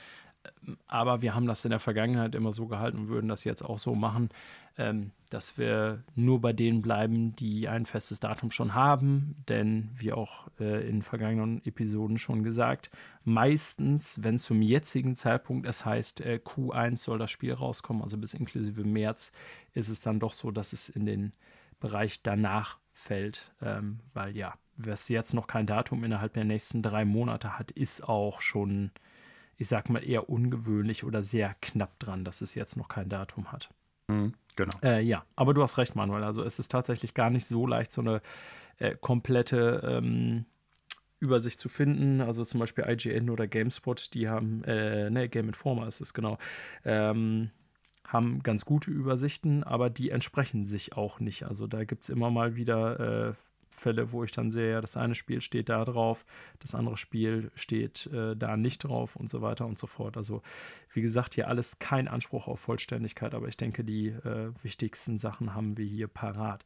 [0.86, 3.78] Aber wir haben das in der Vergangenheit immer so gehalten und würden das jetzt auch
[3.78, 4.30] so machen,
[4.76, 9.36] ähm, dass wir nur bei denen bleiben, die ein festes Datum schon haben.
[9.49, 12.90] Denn wie auch äh, in vergangenen Episoden schon gesagt,
[13.24, 18.34] meistens, wenn zum jetzigen Zeitpunkt es heißt, äh, Q1 soll das Spiel rauskommen, also bis
[18.34, 19.32] inklusive März,
[19.74, 21.32] ist es dann doch so, dass es in den
[21.80, 23.53] Bereich danach fällt.
[23.62, 28.09] Ähm, weil ja, was jetzt noch kein Datum innerhalb der nächsten drei Monate hat, ist
[28.09, 28.92] auch schon,
[29.59, 33.52] ich sag mal, eher ungewöhnlich oder sehr knapp dran, dass es jetzt noch kein Datum
[33.52, 33.68] hat.
[34.56, 34.76] Genau.
[34.82, 36.24] Äh, ja, aber du hast recht, Manuel.
[36.24, 38.22] Also es ist tatsächlich gar nicht so leicht, so eine
[38.78, 40.46] äh, komplette ähm,
[41.20, 42.20] Übersicht zu finden.
[42.20, 46.38] Also zum Beispiel IGN oder GameSpot, die haben, äh, ne, Game Informer ist es genau,
[46.84, 47.50] ähm,
[48.06, 51.44] haben ganz gute Übersichten, aber die entsprechen sich auch nicht.
[51.44, 53.34] Also da gibt es immer mal wieder äh,
[53.79, 56.24] Fälle, wo ich dann sehe, ja, das eine Spiel steht da drauf,
[56.59, 60.16] das andere Spiel steht äh, da nicht drauf und so weiter und so fort.
[60.16, 60.43] Also
[60.93, 65.55] wie gesagt, hier alles kein Anspruch auf Vollständigkeit, aber ich denke, die äh, wichtigsten Sachen
[65.55, 66.64] haben wir hier parat.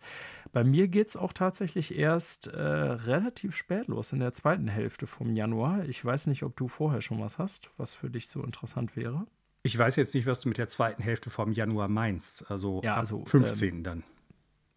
[0.53, 5.07] Bei mir geht es auch tatsächlich erst äh, relativ spät los, in der zweiten Hälfte
[5.07, 5.85] vom Januar.
[5.85, 9.27] Ich weiß nicht, ob du vorher schon was hast, was für dich so interessant wäre.
[9.65, 12.51] Ich weiß jetzt nicht, was du mit der zweiten Hälfte vom Januar meinst.
[12.51, 13.85] Also Ja, ab also, 15.
[13.85, 14.03] dann.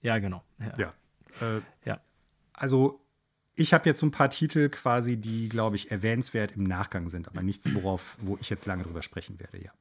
[0.01, 0.43] Ja, genau.
[0.59, 0.77] Ja.
[0.77, 0.93] Ja.
[1.41, 1.99] Äh, Ja.
[2.57, 3.05] Also
[3.55, 7.27] ich habe jetzt so ein paar Titel quasi, die, glaube ich, erwähnenswert im Nachgang sind,
[7.27, 9.71] aber nichts, worauf, wo ich jetzt lange drüber sprechen werde, ja.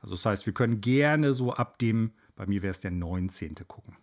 [0.00, 3.54] Also das heißt, wir können gerne so ab dem, bei mir wäre es der 19.
[3.66, 3.96] gucken.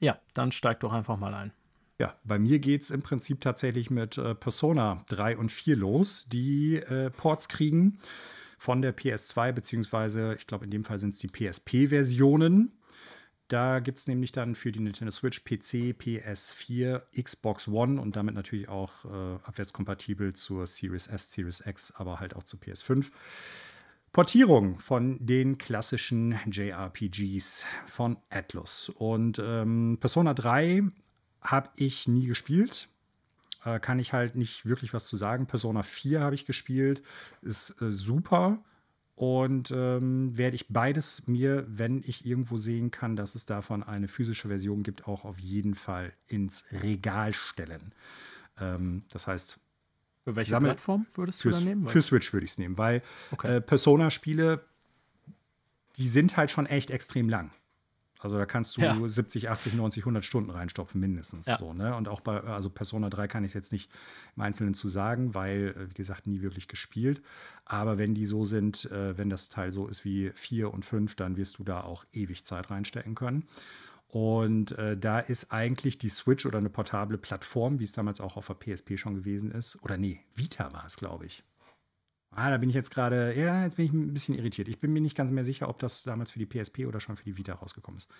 [0.00, 1.52] ja, dann steig doch einfach mal ein.
[1.98, 6.26] Ja, bei mir geht es im Prinzip tatsächlich mit äh, Persona 3 und 4 los,
[6.28, 7.98] die äh, Ports kriegen
[8.58, 12.72] von der PS2, beziehungsweise ich glaube, in dem Fall sind es die PSP-Versionen.
[13.48, 18.34] Da gibt es nämlich dann für die Nintendo Switch PC, PS4, Xbox One und damit
[18.34, 23.10] natürlich auch äh, abwärtskompatibel zur Series S, Series X, aber halt auch zur PS5.
[24.12, 28.88] Portierung von den klassischen JRPGs von Atlus.
[28.88, 30.84] Und ähm, Persona 3
[31.42, 32.88] habe ich nie gespielt.
[33.64, 35.46] Äh, kann ich halt nicht wirklich was zu sagen.
[35.46, 37.02] Persona 4 habe ich gespielt.
[37.42, 38.62] Ist äh, super.
[39.16, 44.08] Und ähm, werde ich beides mir, wenn ich irgendwo sehen kann, dass es davon eine
[44.08, 47.92] physische Version gibt, auch auf jeden Fall ins Regal stellen.
[48.58, 49.58] Ähm, das heißt,
[50.24, 51.88] Für welche Sammel- Plattform würdest du dann nehmen?
[51.88, 53.56] für Switch würde ich es nehmen, weil Okay.
[53.56, 54.64] äh, Persona-Spiele,
[55.96, 57.52] die sind halt schon echt extrem lang.
[58.24, 58.98] Also da kannst du ja.
[59.06, 61.44] 70, 80, 90, 100 Stunden reinstopfen, mindestens.
[61.44, 61.58] Ja.
[61.58, 61.94] So, ne?
[61.94, 63.90] Und auch bei, also Persona 3 kann ich es jetzt nicht
[64.34, 67.20] im Einzelnen zu sagen, weil, äh, wie gesagt, nie wirklich gespielt.
[67.66, 71.16] Aber wenn die so sind, äh, wenn das Teil so ist wie 4 und 5,
[71.16, 73.46] dann wirst du da auch ewig Zeit reinstecken können.
[74.08, 78.38] Und äh, da ist eigentlich die Switch oder eine portable Plattform, wie es damals auch
[78.38, 79.78] auf der PSP schon gewesen ist.
[79.82, 81.44] Oder nee, Vita war es, glaube ich.
[82.36, 84.68] Ah, da bin ich jetzt gerade, ja, jetzt bin ich ein bisschen irritiert.
[84.68, 87.16] Ich bin mir nicht ganz mehr sicher, ob das damals für die PSP oder schon
[87.16, 88.10] für die Vita rausgekommen ist.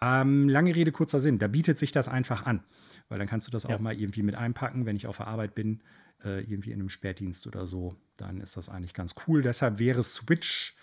[0.00, 1.38] Ähm, lange Rede, kurzer Sinn.
[1.38, 2.62] Da bietet sich das einfach an.
[3.08, 3.74] Weil dann kannst du das ja.
[3.74, 5.80] auch mal irgendwie mit einpacken, wenn ich auf der Arbeit bin,
[6.24, 7.96] äh, irgendwie in einem Spätdienst oder so.
[8.16, 9.42] Dann ist das eigentlich ganz cool.
[9.42, 10.76] Deshalb wäre Switch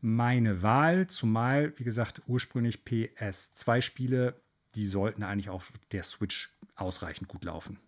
[0.00, 1.06] meine Wahl.
[1.06, 4.40] Zumal, wie gesagt, ursprünglich PS2-Spiele,
[4.74, 7.78] die sollten eigentlich auf der Switch ausreichend gut laufen.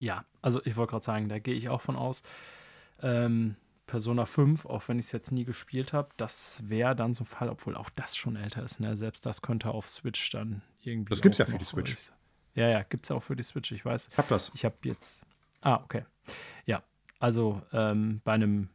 [0.00, 2.22] Ja, also ich wollte gerade sagen, da gehe ich auch von aus.
[3.02, 7.24] Ähm, Persona 5, auch wenn ich es jetzt nie gespielt habe, das wäre dann so
[7.24, 8.80] ein Fall, obwohl auch das schon älter ist.
[8.80, 8.96] Ne?
[8.96, 11.10] Selbst das könnte auf Switch dann irgendwie.
[11.10, 11.96] Das gibt es ja für die Switch.
[12.54, 14.08] Ja, ja, gibt es auch für die Switch, ich weiß.
[14.10, 14.50] Ich habe das.
[14.54, 15.24] Ich habe jetzt.
[15.60, 16.04] Ah, okay.
[16.66, 16.82] Ja,
[17.18, 18.70] also ähm, bei einem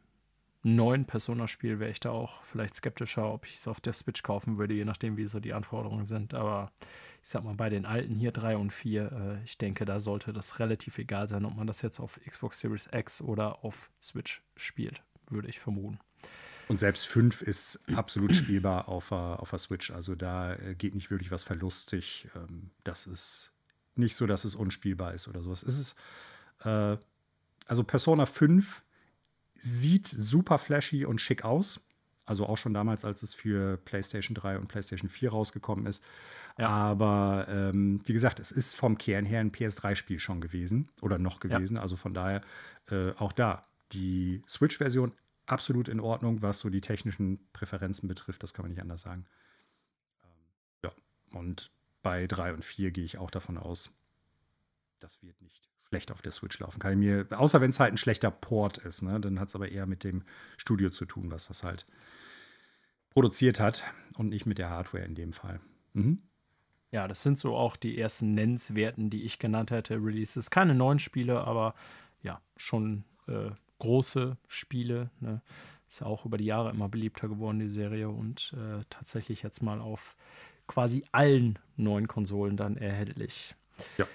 [0.62, 4.58] neuen Persona-Spiel wäre ich da auch vielleicht skeptischer, ob ich es auf der Switch kaufen
[4.58, 6.34] würde, je nachdem, wie so die Anforderungen sind.
[6.34, 6.72] Aber
[7.26, 10.32] ich sag mal, bei den alten hier 3 und 4, äh, ich denke, da sollte
[10.32, 14.44] das relativ egal sein, ob man das jetzt auf Xbox Series X oder auf Switch
[14.54, 15.98] spielt, würde ich vermuten.
[16.68, 19.90] Und selbst 5 ist absolut spielbar auf, auf der Switch.
[19.90, 22.28] Also da äh, geht nicht wirklich was verlustig.
[22.36, 23.50] Ähm, das ist
[23.96, 25.64] nicht so, dass es unspielbar ist oder sowas.
[25.64, 25.96] Es ist,
[26.60, 26.96] äh,
[27.66, 28.84] also Persona 5
[29.54, 31.80] sieht super flashy und schick aus.
[32.26, 36.02] Also auch schon damals, als es für PlayStation 3 und PlayStation 4 rausgekommen ist.
[36.58, 36.68] Ja.
[36.68, 41.38] Aber ähm, wie gesagt, es ist vom Kern her ein PS3-Spiel schon gewesen oder noch
[41.38, 41.76] gewesen.
[41.76, 41.82] Ja.
[41.82, 42.42] Also von daher
[42.90, 43.62] äh, auch da
[43.92, 45.12] die Switch-Version
[45.46, 48.42] absolut in Ordnung, was so die technischen Präferenzen betrifft.
[48.42, 49.26] Das kann man nicht anders sagen.
[50.24, 50.30] Ähm,
[50.84, 50.92] ja,
[51.38, 51.70] und
[52.02, 53.90] bei 3 und 4 gehe ich auch davon aus,
[54.98, 56.78] das wird nicht schlecht auf der Switch laufen.
[56.78, 59.20] Kann ich mir, außer wenn es halt ein schlechter Port ist, ne?
[59.20, 60.24] Dann hat es aber eher mit dem
[60.56, 61.86] Studio zu tun, was das halt
[63.10, 63.84] produziert hat
[64.16, 65.60] und nicht mit der Hardware in dem Fall.
[65.94, 66.22] Mhm.
[66.90, 70.50] Ja, das sind so auch die ersten Nennenswerten, die ich genannt hätte, Releases.
[70.50, 71.74] Keine neuen Spiele, aber
[72.22, 75.10] ja, schon äh, große Spiele.
[75.20, 75.42] Ne?
[75.88, 78.08] Ist ja auch über die Jahre immer beliebter geworden, die Serie.
[78.08, 80.16] Und äh, tatsächlich jetzt mal auf
[80.66, 83.54] quasi allen neuen Konsolen dann erhältlich.
[83.98, 84.06] Ja.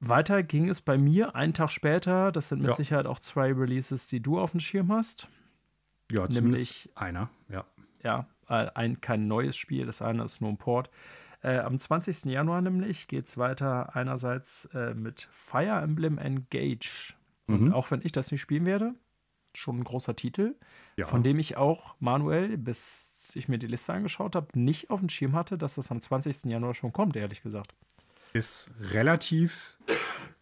[0.00, 2.32] Weiter ging es bei mir einen Tag später.
[2.32, 2.74] Das sind mit ja.
[2.74, 5.28] Sicherheit auch zwei Releases, die du auf dem Schirm hast.
[6.12, 7.64] Ja, nämlich einer, ja.
[8.02, 10.90] Ja, äh, ein, kein neues Spiel, das eine ist nur ein Port.
[11.42, 12.24] Äh, am 20.
[12.26, 17.14] Januar nämlich geht es weiter einerseits äh, mit Fire Emblem Engage.
[17.46, 17.54] Mhm.
[17.54, 18.94] Und auch wenn ich das nicht spielen werde,
[19.54, 20.56] schon ein großer Titel,
[20.96, 21.06] ja.
[21.06, 25.08] von dem ich auch manuell, bis ich mir die Liste angeschaut habe, nicht auf dem
[25.08, 26.44] Schirm hatte, dass das am 20.
[26.44, 27.74] Januar schon kommt, ehrlich gesagt
[28.34, 29.78] ist relativ.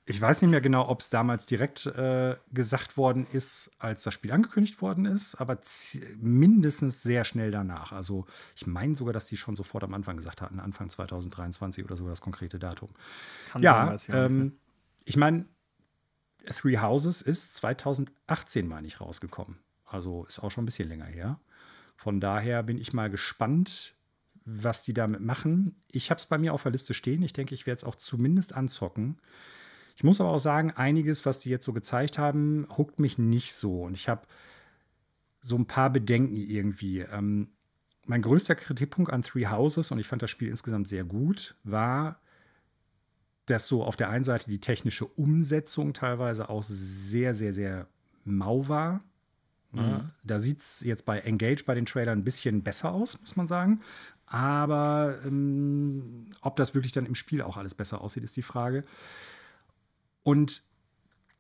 [0.05, 4.13] Ich weiß nicht mehr genau, ob es damals direkt äh, gesagt worden ist, als das
[4.13, 5.59] Spiel angekündigt worden ist, aber
[6.19, 7.93] mindestens sehr schnell danach.
[7.93, 8.27] Also
[8.57, 12.09] ich meine sogar, dass die schon sofort am Anfang gesagt hatten, Anfang 2023 oder so
[12.09, 12.89] das konkrete Datum.
[13.53, 14.53] Kann ja, sein, ähm,
[15.05, 15.47] ich meine,
[16.47, 19.59] Three Houses ist 2018, meine ich, rausgekommen.
[19.85, 21.39] Also ist auch schon ein bisschen länger her.
[21.95, 23.95] Von daher bin ich mal gespannt,
[24.45, 25.83] was die damit machen.
[25.91, 27.23] Ich habe es bei mir auf der Liste stehen.
[27.23, 29.19] Ich denke, ich werde es auch zumindest anzocken.
[29.97, 33.55] Ich muss aber auch sagen, einiges, was die jetzt so gezeigt haben, huckt mich nicht
[33.55, 33.83] so.
[33.83, 34.27] Und ich habe
[35.41, 37.01] so ein paar Bedenken irgendwie.
[37.01, 37.49] Ähm,
[38.07, 42.21] mein größter Kritikpunkt an Three Houses, und ich fand das Spiel insgesamt sehr gut, war,
[43.47, 47.87] dass so auf der einen Seite die technische Umsetzung teilweise auch sehr, sehr, sehr
[48.25, 49.05] mau war.
[49.73, 50.11] Mhm.
[50.23, 53.47] Da sieht es jetzt bei Engage bei den Trailern ein bisschen besser aus, muss man
[53.47, 53.81] sagen.
[54.33, 58.83] Aber ähm, ob das wirklich dann im Spiel auch alles besser aussieht, ist die Frage.
[60.23, 60.63] Und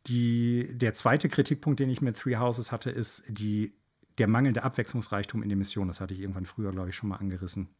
[0.08, 3.72] die, der zweite Kritikpunkt, den ich mit Three Houses hatte, ist die,
[4.18, 5.88] der mangelnde Abwechslungsreichtum in den Missionen.
[5.88, 7.70] Das hatte ich irgendwann früher, glaube ich, schon mal angerissen.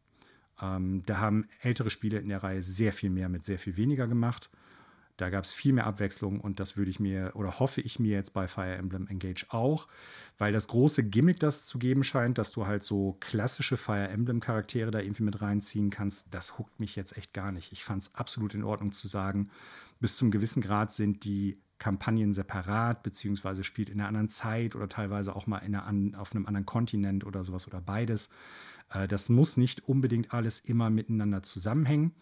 [0.59, 4.07] Ähm, da haben ältere Spiele in der Reihe sehr viel mehr mit sehr viel weniger
[4.07, 4.49] gemacht.
[5.17, 8.13] Da gab es viel mehr Abwechslung und das würde ich mir oder hoffe ich mir
[8.13, 9.87] jetzt bei Fire Emblem Engage auch,
[10.37, 14.39] weil das große Gimmick, das zu geben scheint, dass du halt so klassische Fire Emblem
[14.39, 17.71] Charaktere da irgendwie mit reinziehen kannst, das huckt mich jetzt echt gar nicht.
[17.71, 19.49] Ich fand es absolut in Ordnung zu sagen,
[19.99, 24.87] bis zum gewissen Grad sind die Kampagnen separat, beziehungsweise spielt in einer anderen Zeit oder
[24.87, 28.29] teilweise auch mal in einer, auf einem anderen Kontinent oder sowas oder beides.
[28.89, 32.13] Äh, das muss nicht unbedingt alles immer miteinander zusammenhängen.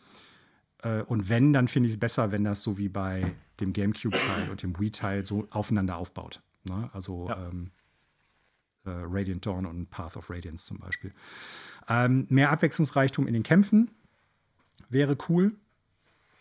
[0.81, 4.49] Äh, und wenn, dann finde ich es besser, wenn das so wie bei dem GameCube-Teil
[4.49, 6.41] und dem Wii-Teil so aufeinander aufbaut.
[6.63, 6.89] Ne?
[6.93, 7.47] Also ja.
[7.47, 7.71] ähm,
[8.85, 11.13] äh, Radiant Dawn und Path of Radiance zum Beispiel.
[11.87, 13.91] Ähm, mehr Abwechslungsreichtum in den Kämpfen
[14.89, 15.53] wäre cool.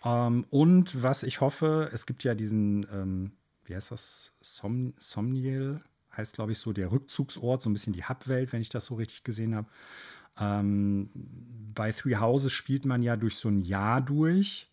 [0.05, 3.33] Ähm, und was ich hoffe, es gibt ja diesen, ähm,
[3.65, 4.33] wie heißt das?
[4.41, 5.83] Som Somniel
[6.17, 8.95] heißt, glaube ich, so der Rückzugsort, so ein bisschen die Hubwelt, wenn ich das so
[8.95, 9.69] richtig gesehen habe.
[10.39, 11.11] Ähm,
[11.75, 14.71] bei Three Houses spielt man ja durch so ein Jahr durch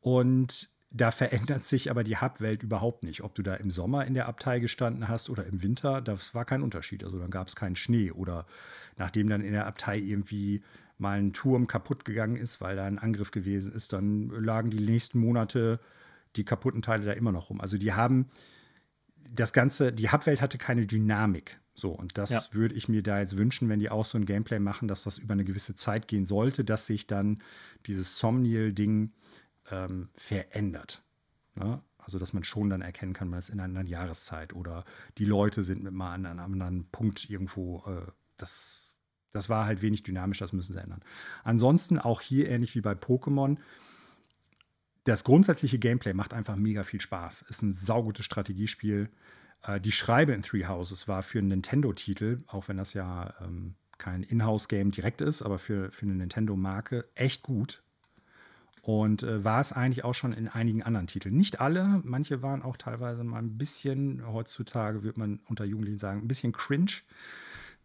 [0.00, 3.22] und da verändert sich aber die Hubwelt überhaupt nicht.
[3.22, 6.44] Ob du da im Sommer in der Abtei gestanden hast oder im Winter, das war
[6.44, 7.02] kein Unterschied.
[7.02, 8.46] Also dann gab es keinen Schnee oder
[8.98, 10.62] nachdem dann in der Abtei irgendwie
[10.98, 14.80] mal ein Turm kaputt gegangen ist, weil da ein Angriff gewesen ist, dann lagen die
[14.80, 15.80] nächsten Monate
[16.36, 17.60] die kaputten Teile da immer noch rum.
[17.60, 18.28] Also die haben
[19.30, 21.58] das Ganze, die Hubwelt hatte keine Dynamik.
[21.82, 22.42] So, und das ja.
[22.52, 25.18] würde ich mir da jetzt wünschen, wenn die auch so ein Gameplay machen, dass das
[25.18, 27.42] über eine gewisse Zeit gehen sollte, dass sich dann
[27.86, 29.10] dieses Somniel-Ding
[29.68, 31.02] ähm, verändert.
[31.56, 31.82] Ne?
[31.98, 34.84] Also, dass man schon dann erkennen kann, man ist in einer anderen Jahreszeit oder
[35.18, 37.82] die Leute sind mit mal an einem anderen Punkt irgendwo.
[37.88, 38.94] Äh, das,
[39.32, 41.02] das war halt wenig dynamisch, das müssen sie ändern.
[41.42, 43.56] Ansonsten auch hier ähnlich wie bei Pokémon.
[45.02, 47.42] Das grundsätzliche Gameplay macht einfach mega viel Spaß.
[47.48, 49.10] Ist ein saugutes Strategiespiel.
[49.62, 53.74] Äh, die Schreibe in Three Houses war für einen Nintendo-Titel, auch wenn das ja ähm,
[53.98, 57.82] kein Inhouse-Game direkt ist, aber für, für eine Nintendo-Marke echt gut.
[58.82, 61.36] Und äh, war es eigentlich auch schon in einigen anderen Titeln.
[61.36, 66.22] Nicht alle, manche waren auch teilweise mal ein bisschen, heutzutage würde man unter Jugendlichen sagen,
[66.22, 66.92] ein bisschen cringe,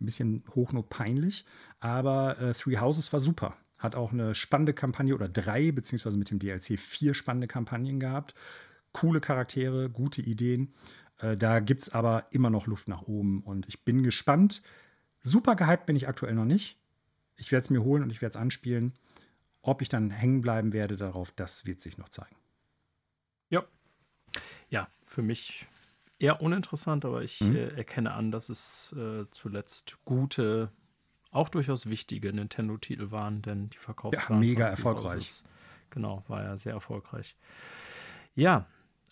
[0.01, 1.45] ein bisschen hochnot peinlich.
[1.79, 3.55] Aber äh, Three Houses war super.
[3.77, 8.33] Hat auch eine spannende Kampagne oder drei, beziehungsweise mit dem DLC vier spannende Kampagnen gehabt.
[8.91, 10.73] Coole Charaktere, gute Ideen.
[11.19, 14.61] Äh, da gibt es aber immer noch Luft nach oben und ich bin gespannt.
[15.21, 16.77] Super gehypt bin ich aktuell noch nicht.
[17.35, 18.93] Ich werde es mir holen und ich werde es anspielen.
[19.61, 22.35] Ob ich dann hängen bleiben werde darauf, das wird sich noch zeigen.
[23.49, 23.63] Ja.
[24.69, 25.67] Ja, für mich
[26.19, 27.55] eher uninteressant, aber ich mhm.
[27.55, 30.71] äh, erkenne an, dass es äh, zuletzt gute,
[31.31, 34.41] auch durchaus wichtige Nintendo-Titel waren, denn die Verkaufszahlen.
[34.41, 35.43] Ja, mega erfolgreich.
[35.89, 37.35] Genau, war ja sehr erfolgreich.
[38.35, 38.67] Ja,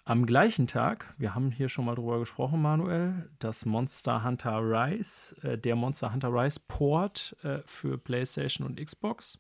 [0.06, 5.36] am gleichen Tag, wir haben hier schon mal drüber gesprochen, Manuel, das Monster Hunter Rise,
[5.42, 9.40] äh, der Monster Hunter Rise Port äh, für PlayStation und Xbox.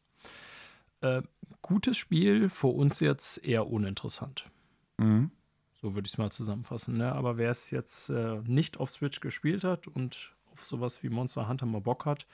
[1.01, 1.21] Äh,
[1.61, 4.49] gutes Spiel, für uns jetzt eher uninteressant.
[4.97, 5.29] Mhm.
[5.73, 6.97] So würde ich es mal zusammenfassen.
[6.97, 7.11] Ne?
[7.11, 11.47] Aber wer es jetzt äh, nicht auf Switch gespielt hat und auf sowas wie Monster
[11.47, 12.25] Hunter mal Bock hat,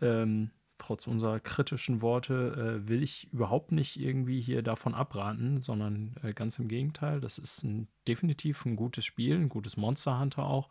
[0.00, 6.14] ähm, trotz unserer kritischen Worte, äh, will ich überhaupt nicht irgendwie hier davon abraten, sondern
[6.22, 7.20] äh, ganz im Gegenteil.
[7.20, 10.68] Das ist ein, definitiv ein gutes Spiel, ein gutes Monster Hunter auch.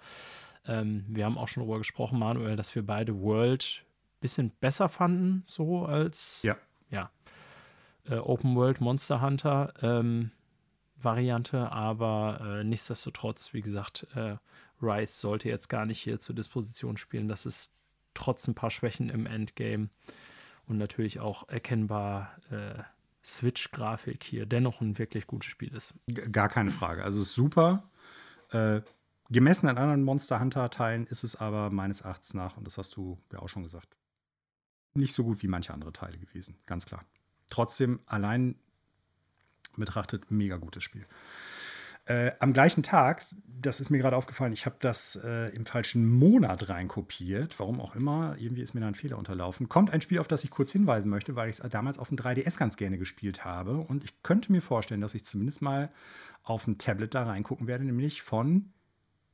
[0.68, 4.90] Ähm, wir haben auch schon darüber gesprochen, Manuel, dass wir beide World ein bisschen besser
[4.90, 6.58] fanden, so als ja
[6.90, 7.12] ja,
[8.06, 10.32] äh, Open World Monster Hunter ähm,
[10.98, 14.38] Variante, aber äh, nichtsdestotrotz, wie gesagt, äh,
[14.82, 17.28] Rise sollte jetzt gar nicht hier zur Disposition spielen.
[17.28, 17.74] Das ist
[18.16, 19.90] trotz ein paar Schwächen im Endgame
[20.66, 22.82] und natürlich auch erkennbar äh,
[23.24, 25.94] Switch-Grafik hier dennoch ein wirklich gutes Spiel ist.
[26.32, 27.04] Gar keine Frage.
[27.04, 27.90] Also es ist super.
[28.52, 28.82] Äh,
[29.30, 33.20] gemessen an anderen Monster Hunter-Teilen ist es aber meines Erachtens nach, und das hast du
[33.32, 33.96] ja auch schon gesagt,
[34.94, 37.04] nicht so gut wie manche andere Teile gewesen, ganz klar.
[37.50, 38.56] Trotzdem allein
[39.76, 41.06] betrachtet mega gutes Spiel.
[42.08, 46.08] Äh, am gleichen Tag, das ist mir gerade aufgefallen, ich habe das äh, im falschen
[46.08, 49.70] Monat reinkopiert, warum auch immer, irgendwie ist mir da ein Fehler unterlaufen.
[49.70, 52.18] Kommt ein Spiel, auf das ich kurz hinweisen möchte, weil ich es damals auf dem
[52.18, 53.78] 3DS ganz gerne gespielt habe.
[53.78, 55.90] Und ich könnte mir vorstellen, dass ich zumindest mal
[56.44, 58.72] auf dem Tablet da reingucken werde, nämlich von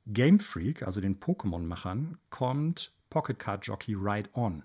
[0.07, 4.63] Game Freak, also den Pokémon-Machern, kommt Pocket Card Jockey Ride On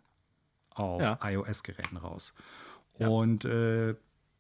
[0.71, 1.19] auf ja.
[1.23, 2.35] iOS-Geräten raus.
[2.99, 3.09] Ja.
[3.09, 3.97] Und äh,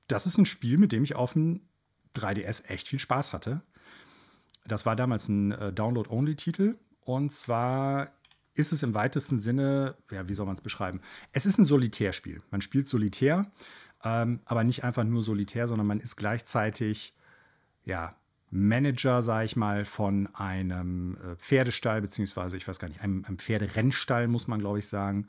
[0.06, 1.62] das ist ein Spiel, mit dem ich auf dem
[2.16, 3.62] 3DS echt viel Spaß hatte.
[4.66, 6.76] Das war damals ein äh, Download-Only-Titel.
[7.00, 8.12] Und zwar
[8.54, 11.00] ist es im weitesten Sinne, ja, wie soll man es beschreiben?
[11.32, 12.42] Es ist ein Solitärspiel.
[12.50, 13.50] Man spielt Solitär,
[14.02, 17.14] ähm, aber nicht einfach nur Solitär, sondern man ist gleichzeitig,
[17.84, 18.16] ja,
[18.50, 23.38] Manager, sage ich mal, von einem äh, Pferdestall, beziehungsweise, ich weiß gar nicht, einem, einem
[23.38, 25.28] Pferderennstall, muss man, glaube ich, sagen.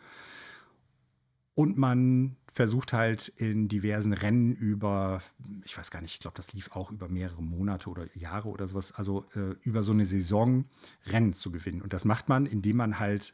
[1.58, 5.24] Und man versucht halt in diversen Rennen über,
[5.66, 8.68] ich weiß gar nicht, ich glaube, das lief auch über mehrere Monate oder Jahre oder
[8.68, 10.66] sowas, also äh, über so eine Saison
[11.08, 11.82] Rennen zu gewinnen.
[11.82, 13.34] Und das macht man, indem man halt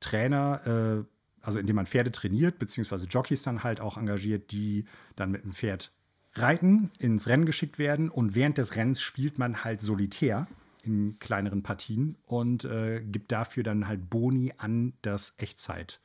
[0.00, 1.04] Trainer, äh,
[1.40, 4.84] also indem man Pferde trainiert, beziehungsweise Jockeys dann halt auch engagiert, die
[5.14, 5.92] dann mit dem Pferd
[6.32, 8.10] reiten, ins Rennen geschickt werden.
[8.10, 10.48] Und während des Rennens spielt man halt solitär
[10.82, 16.00] in kleineren Partien und äh, gibt dafür dann halt Boni an das Echtzeit.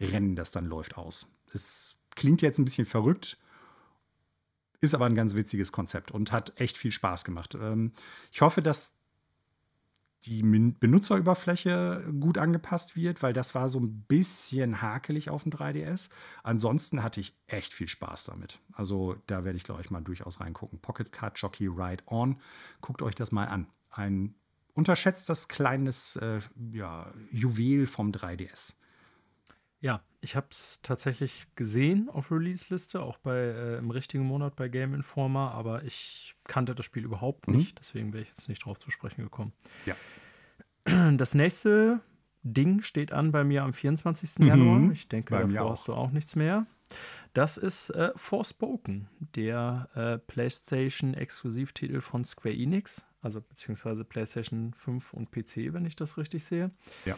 [0.00, 1.28] Rennen, das dann läuft, aus.
[1.52, 3.38] Es klingt jetzt ein bisschen verrückt,
[4.80, 7.54] ist aber ein ganz witziges Konzept und hat echt viel Spaß gemacht.
[7.54, 7.92] Ähm,
[8.30, 8.94] ich hoffe, dass
[10.24, 16.10] die Benutzeroberfläche gut angepasst wird, weil das war so ein bisschen hakelig auf dem 3DS.
[16.44, 18.60] Ansonsten hatte ich echt viel Spaß damit.
[18.72, 20.78] Also da werde ich, glaube ich, mal durchaus reingucken.
[20.78, 22.36] Pocket Card Jockey Ride On.
[22.80, 23.66] Guckt euch das mal an.
[23.90, 24.34] Ein
[24.74, 26.40] unterschätztes kleines äh,
[26.72, 28.74] ja, Juwel vom 3DS.
[29.82, 34.68] Ja, ich habe es tatsächlich gesehen auf Release-Liste, auch bei äh, im richtigen Monat bei
[34.68, 37.56] Game Informer, aber ich kannte das Spiel überhaupt mhm.
[37.56, 39.52] nicht, deswegen wäre ich jetzt nicht drauf zu sprechen gekommen.
[39.84, 39.96] Ja.
[41.16, 42.00] Das nächste
[42.42, 44.40] Ding steht an bei mir am 24.
[44.40, 44.46] Mhm.
[44.46, 44.92] Januar.
[44.92, 46.66] Ich denke, bei davor hast du auch nichts mehr.
[47.34, 55.30] Das ist äh, Forspoken, der äh, PlayStation-Exklusivtitel von Square Enix, also beziehungsweise PlayStation 5 und
[55.30, 56.70] PC, wenn ich das richtig sehe.
[57.04, 57.16] Ja.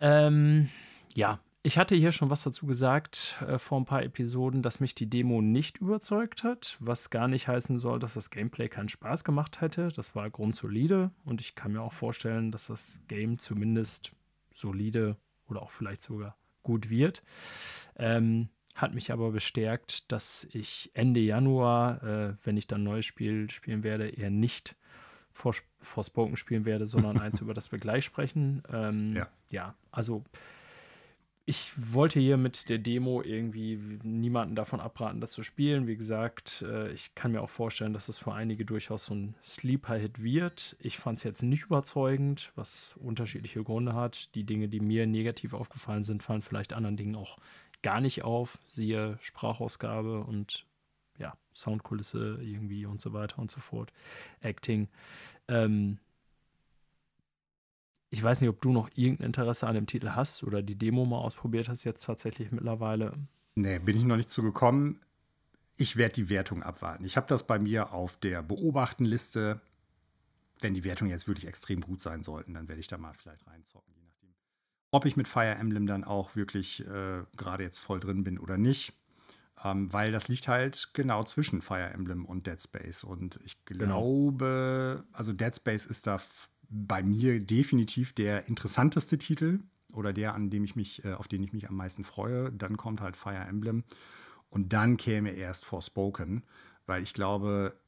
[0.00, 0.70] Ähm,
[1.14, 4.94] ja, ich hatte hier schon was dazu gesagt äh, vor ein paar Episoden, dass mich
[4.94, 9.22] die Demo nicht überzeugt hat, was gar nicht heißen soll, dass das Gameplay keinen Spaß
[9.22, 9.88] gemacht hätte.
[9.94, 14.12] Das war grundsolide und ich kann mir auch vorstellen, dass das Game zumindest
[14.50, 17.22] solide oder auch vielleicht sogar gut wird.
[17.96, 23.04] Ähm, hat mich aber bestärkt, dass ich Ende Januar, äh, wenn ich dann ein neues
[23.04, 24.74] Spiel spielen werde, eher nicht
[25.32, 28.62] vor, Spoken spielen werde, sondern eins, über das wir gleich sprechen.
[28.72, 29.28] Ähm, ja.
[29.50, 30.24] ja, also
[31.48, 35.86] ich wollte hier mit der Demo irgendwie niemanden davon abraten, das zu spielen.
[35.86, 39.34] Wie gesagt, äh, ich kann mir auch vorstellen, dass es für einige durchaus so ein
[39.42, 40.76] Sleeper-Hit wird.
[40.78, 44.34] Ich fand es jetzt nicht überzeugend, was unterschiedliche Gründe hat.
[44.34, 47.38] Die Dinge, die mir negativ aufgefallen sind, fallen vielleicht anderen Dingen auch
[47.80, 48.58] gar nicht auf.
[48.66, 50.66] Siehe Sprachausgabe und
[51.16, 53.90] ja, Soundkulisse irgendwie und so weiter und so fort.
[54.42, 54.88] Acting.
[55.48, 55.96] Ähm,
[58.10, 61.04] ich weiß nicht, ob du noch irgendein Interesse an dem Titel hast oder die Demo
[61.04, 63.12] mal ausprobiert hast jetzt tatsächlich mittlerweile.
[63.54, 65.00] Nee, bin ich noch nicht zugekommen.
[65.76, 67.04] Ich werde die Wertung abwarten.
[67.04, 69.60] Ich habe das bei mir auf der Beobachtenliste.
[70.60, 73.46] Wenn die Wertungen jetzt wirklich extrem gut sein sollten, dann werde ich da mal vielleicht
[73.46, 74.34] reinzocken, je nachdem.
[74.90, 78.58] Ob ich mit Fire Emblem dann auch wirklich äh, gerade jetzt voll drin bin oder
[78.58, 78.92] nicht.
[79.62, 83.04] Ähm, weil das liegt halt genau zwischen Fire Emblem und Dead Space.
[83.04, 84.00] Und ich genau.
[84.00, 85.16] glaube, genau.
[85.16, 86.18] also Dead Space ist da
[86.68, 89.60] bei mir definitiv der interessanteste Titel
[89.92, 92.52] oder der, an dem ich mich, äh, auf den ich mich am meisten freue.
[92.52, 93.84] Dann kommt halt Fire Emblem
[94.50, 96.44] und dann käme erst Forspoken,
[96.86, 97.78] weil ich glaube,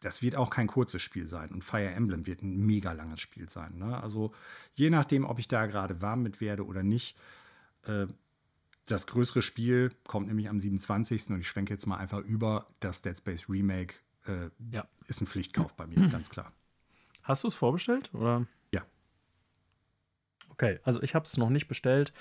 [0.00, 3.48] das wird auch kein kurzes Spiel sein und Fire Emblem wird ein mega langes Spiel
[3.48, 3.78] sein.
[3.78, 4.00] Ne?
[4.00, 4.32] Also
[4.74, 7.16] je nachdem, ob ich da gerade warm mit werde oder nicht.
[7.84, 8.06] Äh,
[8.84, 11.30] das größere Spiel kommt nämlich am 27.
[11.30, 12.68] und ich schwenke jetzt mal einfach über.
[12.78, 13.94] Das Dead Space Remake
[14.26, 14.86] äh, ja.
[15.08, 16.52] ist ein Pflichtkauf bei mir, ganz klar.
[17.26, 18.10] Hast du es vorbestellt?
[18.14, 18.46] Oder?
[18.72, 18.82] Ja.
[20.50, 22.12] Okay, also ich habe es noch nicht bestellt,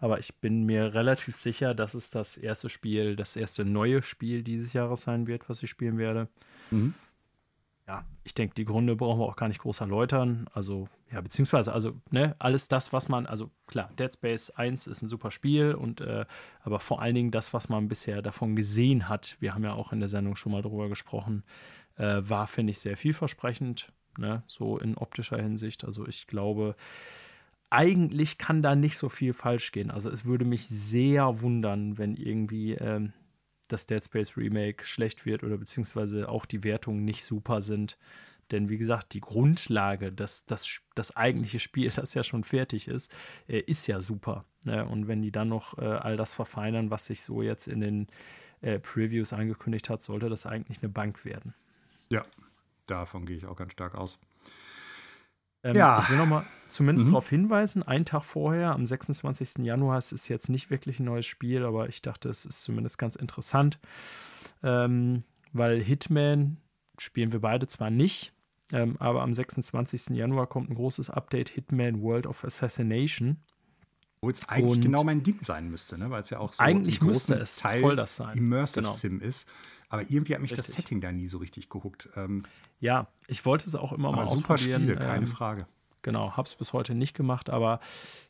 [0.00, 4.42] aber ich bin mir relativ sicher, dass es das erste Spiel, das erste neue Spiel
[4.42, 6.28] dieses Jahres sein wird, was ich spielen werde.
[6.70, 6.92] Mhm.
[7.86, 10.46] Ja, ich denke, die Gründe brauchen wir auch gar nicht groß erläutern.
[10.52, 15.00] Also, ja, beziehungsweise, also, ne, alles das, was man, also klar, Dead Space 1 ist
[15.02, 16.26] ein super Spiel und äh,
[16.60, 19.92] aber vor allen Dingen das, was man bisher davon gesehen hat, wir haben ja auch
[19.92, 21.44] in der Sendung schon mal drüber gesprochen,
[21.96, 24.42] äh, war, finde ich, sehr vielversprechend ne?
[24.46, 25.84] so in optischer Hinsicht.
[25.84, 26.76] Also ich glaube,
[27.70, 29.90] eigentlich kann da nicht so viel falsch gehen.
[29.90, 33.12] Also es würde mich sehr wundern, wenn irgendwie ähm,
[33.68, 37.96] das Dead Space Remake schlecht wird oder beziehungsweise auch die Wertungen nicht super sind.
[38.50, 43.12] Denn wie gesagt, die Grundlage, das, das, das eigentliche Spiel, das ja schon fertig ist,
[43.48, 44.44] äh, ist ja super.
[44.64, 44.84] Ne?
[44.86, 48.06] Und wenn die dann noch äh, all das verfeinern, was sich so jetzt in den
[48.62, 51.54] äh, Previews angekündigt hat, sollte das eigentlich eine Bank werden.
[52.08, 52.24] Ja,
[52.90, 54.18] Davon gehe ich auch ganz stark aus.
[55.62, 56.00] Ähm, ja.
[56.02, 57.12] Ich will nochmal zumindest mhm.
[57.12, 59.64] darauf hinweisen, einen Tag vorher, am 26.
[59.64, 62.98] Januar, es ist jetzt nicht wirklich ein neues Spiel, aber ich dachte, es ist zumindest
[62.98, 63.78] ganz interessant,
[64.62, 65.18] ähm,
[65.52, 66.56] weil Hitman
[66.98, 68.32] spielen wir beide zwar nicht,
[68.72, 70.16] ähm, aber am 26.
[70.16, 73.42] Januar kommt ein großes Update, Hitman World of Assassination.
[74.22, 76.10] Wo es eigentlich Und genau mein Ding sein müsste, ne?
[76.10, 78.36] weil es ja auch so eigentlich müsste es Teil voll das sein.
[78.36, 78.92] Immersive genau.
[78.94, 79.48] Sim ist.
[79.90, 80.66] Aber irgendwie hat mich richtig.
[80.66, 82.08] das Setting da nie so richtig gehuckt.
[82.16, 82.44] Ähm,
[82.78, 84.82] ja, ich wollte es auch immer mal super ausprobieren.
[84.82, 85.66] Spiele, keine ähm, Frage.
[86.02, 87.80] Genau, habe es bis heute nicht gemacht, aber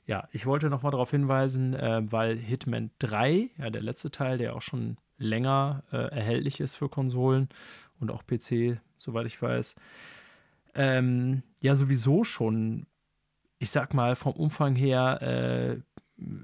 [0.05, 4.39] ja, ich wollte noch mal darauf hinweisen, äh, weil Hitman 3, ja, der letzte Teil,
[4.39, 7.49] der auch schon länger äh, erhältlich ist für Konsolen
[8.01, 9.77] und auch PC, soweit ich weiß,
[10.75, 12.87] ähm, ja, sowieso schon,
[13.59, 15.81] ich sag mal, vom Umfang her äh,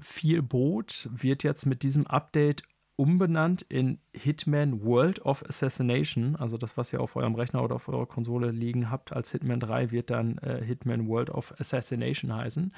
[0.01, 2.63] viel bot, wird jetzt mit diesem Update
[2.97, 6.35] umbenannt in Hitman World of Assassination.
[6.35, 9.59] Also das, was ihr auf eurem Rechner oder auf eurer Konsole liegen habt als Hitman
[9.59, 12.73] 3, wird dann äh, Hitman World of Assassination heißen.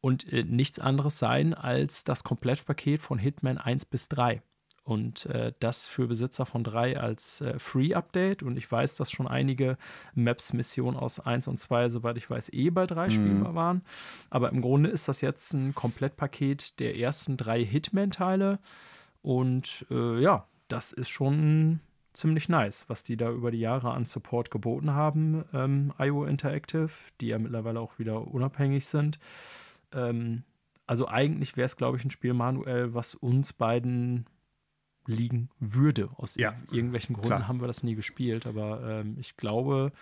[0.00, 4.42] Und äh, nichts anderes sein als das Komplettpaket von Hitman 1 bis 3.
[4.84, 8.42] Und äh, das für Besitzer von 3 als äh, Free-Update.
[8.42, 9.76] Und ich weiß, dass schon einige
[10.14, 13.10] Maps-Missionen aus 1 und 2, soweit ich weiß, eh bei 3 mhm.
[13.10, 13.82] spielbar waren.
[14.30, 18.60] Aber im Grunde ist das jetzt ein Komplettpaket der ersten drei Hitman-Teile.
[19.22, 21.80] Und äh, ja, das ist schon
[22.12, 26.90] ziemlich nice, was die da über die Jahre an Support geboten haben, ähm, IO Interactive,
[27.20, 29.18] die ja mittlerweile auch wieder unabhängig sind.
[29.92, 30.42] Ähm,
[30.86, 34.26] also eigentlich wäre es, glaube ich, ein Spiel manuell, was uns beiden
[35.06, 36.10] liegen würde.
[36.16, 37.48] Aus ja, irgendwelchen Gründen klar.
[37.48, 39.92] haben wir das nie gespielt, aber ähm, ich glaube,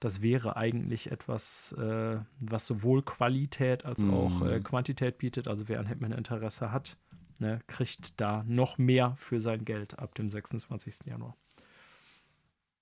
[0.00, 4.10] das wäre eigentlich etwas, äh, was sowohl Qualität als mm.
[4.10, 5.48] auch äh, Quantität bietet.
[5.48, 6.96] Also wer an Hitman Interesse hat,
[7.40, 11.06] ne, kriegt da noch mehr für sein Geld ab dem 26.
[11.06, 11.36] Januar.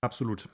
[0.01, 0.49] Absolut.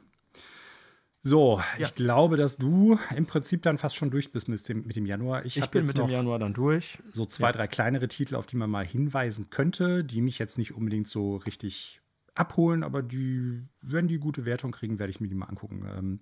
[1.20, 1.86] So, ja.
[1.86, 5.04] ich glaube, dass du im Prinzip dann fast schon durch bist mit dem, mit dem
[5.04, 5.44] Januar.
[5.44, 6.98] Ich, ich bin mit dem Januar dann durch.
[7.10, 7.52] So zwei, ja.
[7.52, 11.36] drei kleinere Titel, auf die man mal hinweisen könnte, die mich jetzt nicht unbedingt so
[11.36, 12.00] richtig
[12.36, 15.84] abholen, aber die, wenn die gute Wertung kriegen, werde ich mir die mal angucken.
[15.96, 16.20] Ähm,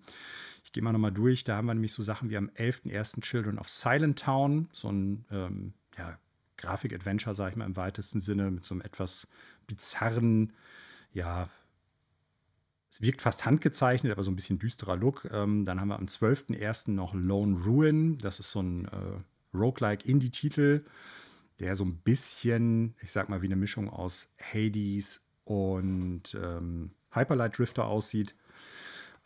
[0.65, 1.45] ich gehe mal nochmal durch.
[1.45, 3.21] Da haben wir nämlich so Sachen wie am 11.01.
[3.21, 6.19] Children of Silent Town, so ein ähm, ja,
[6.59, 9.27] Grafik-Adventure, sage ich mal im weitesten Sinne, mit so einem etwas
[9.67, 10.53] bizarren,
[11.13, 11.49] ja,
[12.91, 15.29] es wirkt fast handgezeichnet, aber so ein bisschen düsterer Look.
[15.31, 16.93] Ähm, dann haben wir am 12.01.
[16.93, 18.17] noch Lone Ruin.
[18.19, 20.83] Das ist so ein äh, Roguelike Indie-Titel,
[21.59, 27.59] der so ein bisschen, ich sag mal, wie eine Mischung aus Hades und ähm, Hyperlight
[27.59, 28.35] Drifter aussieht.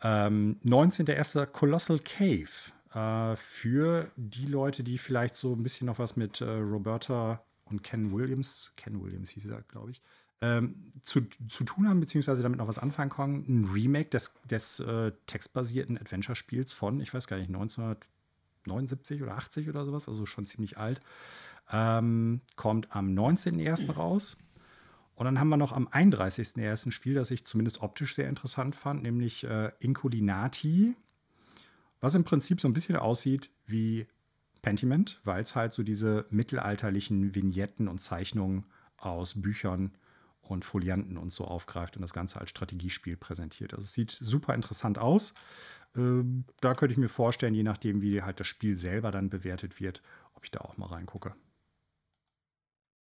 [0.03, 1.45] Ähm, 19.01.
[1.47, 2.49] Colossal Cave.
[2.93, 7.83] Äh, für die Leute, die vielleicht so ein bisschen noch was mit äh, Roberta und
[7.83, 10.01] Ken Williams, Ken Williams hieß er, glaube ich,
[10.41, 13.45] ähm, zu, zu tun haben, beziehungsweise damit noch was anfangen können.
[13.47, 19.69] Ein Remake des, des äh, textbasierten Adventure-Spiels von, ich weiß gar nicht, 1979 oder 80
[19.69, 20.99] oder sowas, also schon ziemlich alt.
[21.71, 23.91] Ähm, kommt am 19.01.
[23.91, 24.37] raus.
[25.15, 26.87] Und dann haben wir noch am 31.01.
[26.87, 30.95] ein Spiel, das ich zumindest optisch sehr interessant fand, nämlich äh, Inculinati,
[32.01, 34.07] was im Prinzip so ein bisschen aussieht wie
[34.61, 38.65] Pentiment, weil es halt so diese mittelalterlichen Vignetten und Zeichnungen
[38.97, 39.95] aus Büchern
[40.41, 43.73] und Folianten und so aufgreift und das Ganze als Strategiespiel präsentiert.
[43.73, 45.33] Also es sieht super interessant aus.
[45.95, 49.79] Ähm, da könnte ich mir vorstellen, je nachdem, wie halt das Spiel selber dann bewertet
[49.79, 50.01] wird,
[50.33, 51.33] ob ich da auch mal reingucke.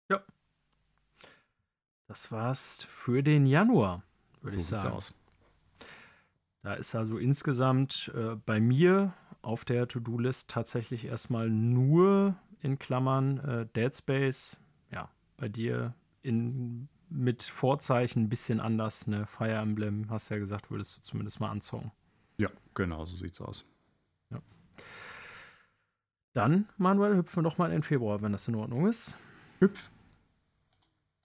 [0.09, 0.23] Ja.
[2.07, 4.03] Das war's für den Januar,
[4.41, 4.95] würde so ich sagen.
[4.95, 5.13] Aus.
[6.61, 13.37] Da ist also insgesamt äh, bei mir auf der To-Do-List tatsächlich erstmal nur in Klammern
[13.39, 14.57] äh, Dead Space.
[14.91, 19.07] Ja, bei dir in mit Vorzeichen ein bisschen anders.
[19.07, 19.25] Ne?
[19.25, 21.91] Fire Emblem, hast du ja gesagt, würdest du zumindest mal anzogen.
[22.37, 23.65] Ja, genau, so sieht's aus.
[24.29, 24.39] Ja.
[26.33, 29.15] Dann, Manuel, hüpfen wir doch mal in Februar, wenn das in Ordnung ist.
[29.59, 29.89] Hüpf.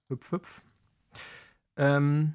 [0.08, 0.62] Hüpf, hüpf.
[1.76, 2.34] Ähm,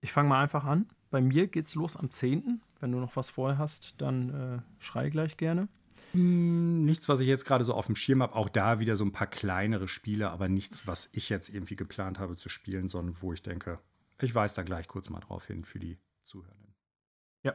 [0.00, 0.88] ich fange mal einfach an.
[1.14, 2.60] Bei mir geht's los am 10.
[2.80, 5.68] Wenn du noch was vorher hast, dann äh, schrei gleich gerne.
[6.10, 8.34] Hm, nichts, was ich jetzt gerade so auf dem Schirm habe.
[8.34, 12.18] Auch da wieder so ein paar kleinere Spiele, aber nichts, was ich jetzt irgendwie geplant
[12.18, 13.78] habe zu spielen, sondern wo ich denke,
[14.20, 16.74] ich weise da gleich kurz mal drauf hin für die Zuhörenden.
[17.44, 17.54] Ja.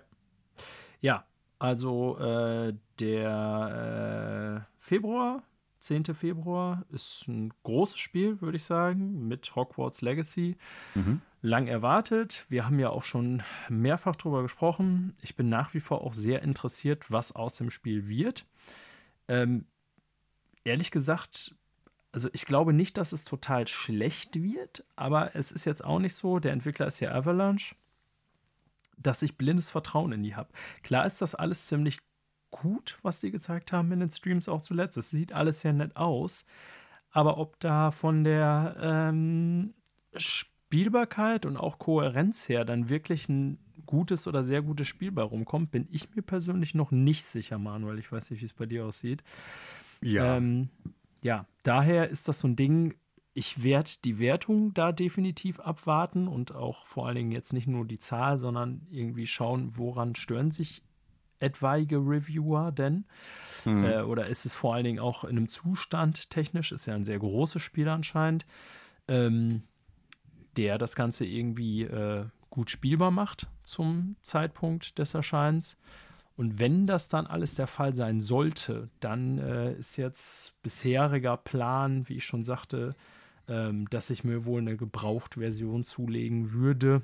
[1.02, 1.26] Ja,
[1.58, 5.44] also äh, der äh, Februar,
[5.80, 6.06] 10.
[6.14, 10.58] Februar, ist ein großes Spiel, würde ich sagen, mit Hogwarts Legacy.
[10.96, 12.46] Mhm lang erwartet.
[12.50, 15.16] Wir haben ja auch schon mehrfach darüber gesprochen.
[15.22, 18.46] Ich bin nach wie vor auch sehr interessiert, was aus dem Spiel wird.
[19.28, 19.66] Ähm,
[20.64, 21.56] ehrlich gesagt,
[22.12, 26.16] also ich glaube nicht, dass es total schlecht wird, aber es ist jetzt auch nicht
[26.16, 27.76] so, der Entwickler ist ja Avalanche,
[28.98, 30.50] dass ich blindes Vertrauen in die habe.
[30.84, 32.00] Klar ist das alles ziemlich
[32.52, 34.98] gut, was die gezeigt haben in den Streams auch zuletzt.
[34.98, 36.46] Es sieht alles sehr nett aus.
[37.12, 39.74] Aber ob da von der ähm,
[40.16, 45.72] Spielbarkeit und auch Kohärenz her dann wirklich ein gutes oder sehr gutes Spiel bei rumkommt,
[45.72, 47.98] bin ich mir persönlich noch nicht sicher, Manuel.
[47.98, 49.24] Ich weiß nicht, wie es bei dir aussieht.
[50.02, 50.38] Ja.
[50.38, 50.70] Ähm,
[51.22, 52.96] ja, daher ist das so ein Ding,
[53.34, 57.86] ich werde die Wertung da definitiv abwarten und auch vor allen Dingen jetzt nicht nur
[57.86, 60.84] die Zahl, sondern irgendwie schauen, woran stören sich
[61.40, 63.06] etwaige Reviewer denn?
[63.66, 63.84] Mhm.
[63.84, 66.72] Äh, oder ist es vor allen Dingen auch in einem Zustand technisch?
[66.72, 68.46] Ist ja ein sehr großes Spiel anscheinend.
[69.08, 69.64] Ähm,
[70.58, 75.78] der das Ganze irgendwie äh, gut spielbar macht zum Zeitpunkt des Erscheins.
[76.36, 82.08] Und wenn das dann alles der Fall sein sollte, dann äh, ist jetzt bisheriger Plan,
[82.08, 82.96] wie ich schon sagte,
[83.48, 87.02] ähm, dass ich mir wohl eine Gebraucht-Version zulegen würde,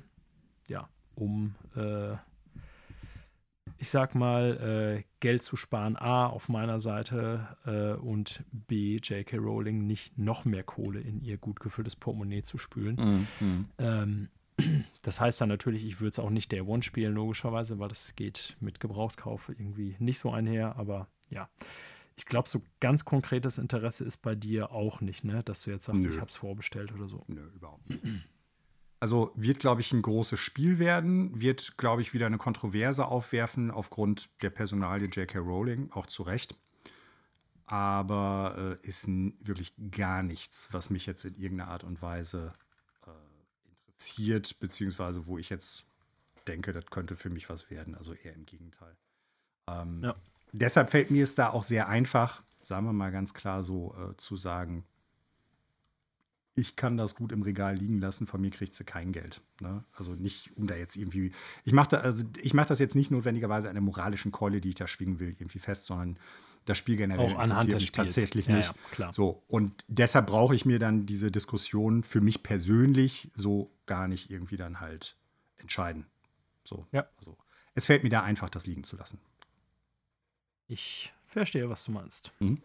[0.68, 2.16] ja, um äh,
[3.78, 9.36] ich sag mal, äh, Geld zu sparen, A, auf meiner Seite äh, und B, J.K.
[9.36, 13.26] Rowling nicht noch mehr Kohle in ihr gut gefülltes Portemonnaie zu spülen.
[13.40, 13.68] Mhm.
[13.78, 14.28] Ähm,
[15.02, 18.14] das heißt dann natürlich, ich würde es auch nicht Day One spielen, logischerweise, weil das
[18.16, 21.48] geht mit Gebrauchtkauf irgendwie nicht so einher, aber ja.
[22.18, 25.42] Ich glaube, so ganz konkretes Interesse ist bei dir auch nicht, ne?
[25.42, 26.10] Dass du jetzt sagst, Nö.
[26.10, 27.24] ich habe es vorbestellt oder so.
[27.28, 28.02] Nö, überhaupt nicht.
[28.98, 33.70] Also wird, glaube ich, ein großes Spiel werden, wird, glaube ich, wieder eine Kontroverse aufwerfen
[33.70, 35.38] aufgrund der Personalie J.K.
[35.38, 36.56] Rowling, auch zu Recht.
[37.66, 42.54] Aber äh, ist wirklich gar nichts, was mich jetzt in irgendeiner Art und Weise
[43.06, 43.10] äh,
[43.88, 45.84] interessiert, beziehungsweise wo ich jetzt
[46.46, 47.94] denke, das könnte für mich was werden.
[47.94, 48.96] Also eher im Gegenteil.
[49.68, 50.14] Ähm, ja.
[50.52, 54.16] Deshalb fällt mir es da auch sehr einfach, sagen wir mal ganz klar so, äh,
[54.16, 54.86] zu sagen,
[56.56, 59.42] ich kann das gut im Regal liegen lassen, von mir kriegt sie kein Geld.
[59.60, 59.84] Ne?
[59.92, 61.32] Also nicht, um da jetzt irgendwie.
[61.64, 64.70] Ich mache da, also ich mach das jetzt nicht notwendigerweise an der moralischen Keule, die
[64.70, 66.18] ich da schwingen will, irgendwie fest, sondern
[66.64, 68.14] das Spiel generell Auch anhand des Spiels.
[68.14, 68.68] tatsächlich nicht.
[68.68, 69.12] Ja, klar.
[69.12, 74.30] So, und deshalb brauche ich mir dann diese Diskussion für mich persönlich so gar nicht
[74.30, 75.16] irgendwie dann halt
[75.58, 76.06] entscheiden.
[76.64, 77.06] So, ja.
[77.18, 77.36] Also,
[77.74, 79.20] es fällt mir da einfach, das liegen zu lassen.
[80.66, 82.32] Ich verstehe, was du meinst.
[82.40, 82.62] Mhm.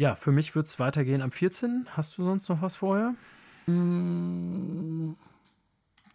[0.00, 1.86] Ja, für mich wird es weitergehen am 14.
[1.90, 3.14] Hast du sonst noch was vorher?
[3.66, 5.14] Hm.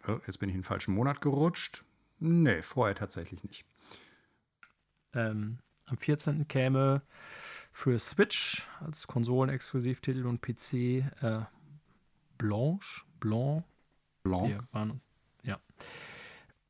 [0.08, 1.84] Oh, jetzt bin ich in den falschen Monat gerutscht.
[2.18, 3.64] Nee, vorher tatsächlich nicht.
[5.14, 6.48] Ähm, am 14.
[6.48, 7.02] käme
[7.70, 10.72] für Switch als Konsolenexklusivtitel und PC
[11.22, 11.44] äh,
[12.38, 13.04] Blanche.
[13.20, 13.62] Blanc.
[14.24, 14.64] Blanc.
[14.72, 15.00] Waren,
[15.44, 15.60] ja.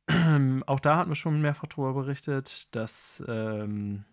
[0.67, 4.05] Auch da hatten wir schon mehrfach darüber berichtet, dass ähm,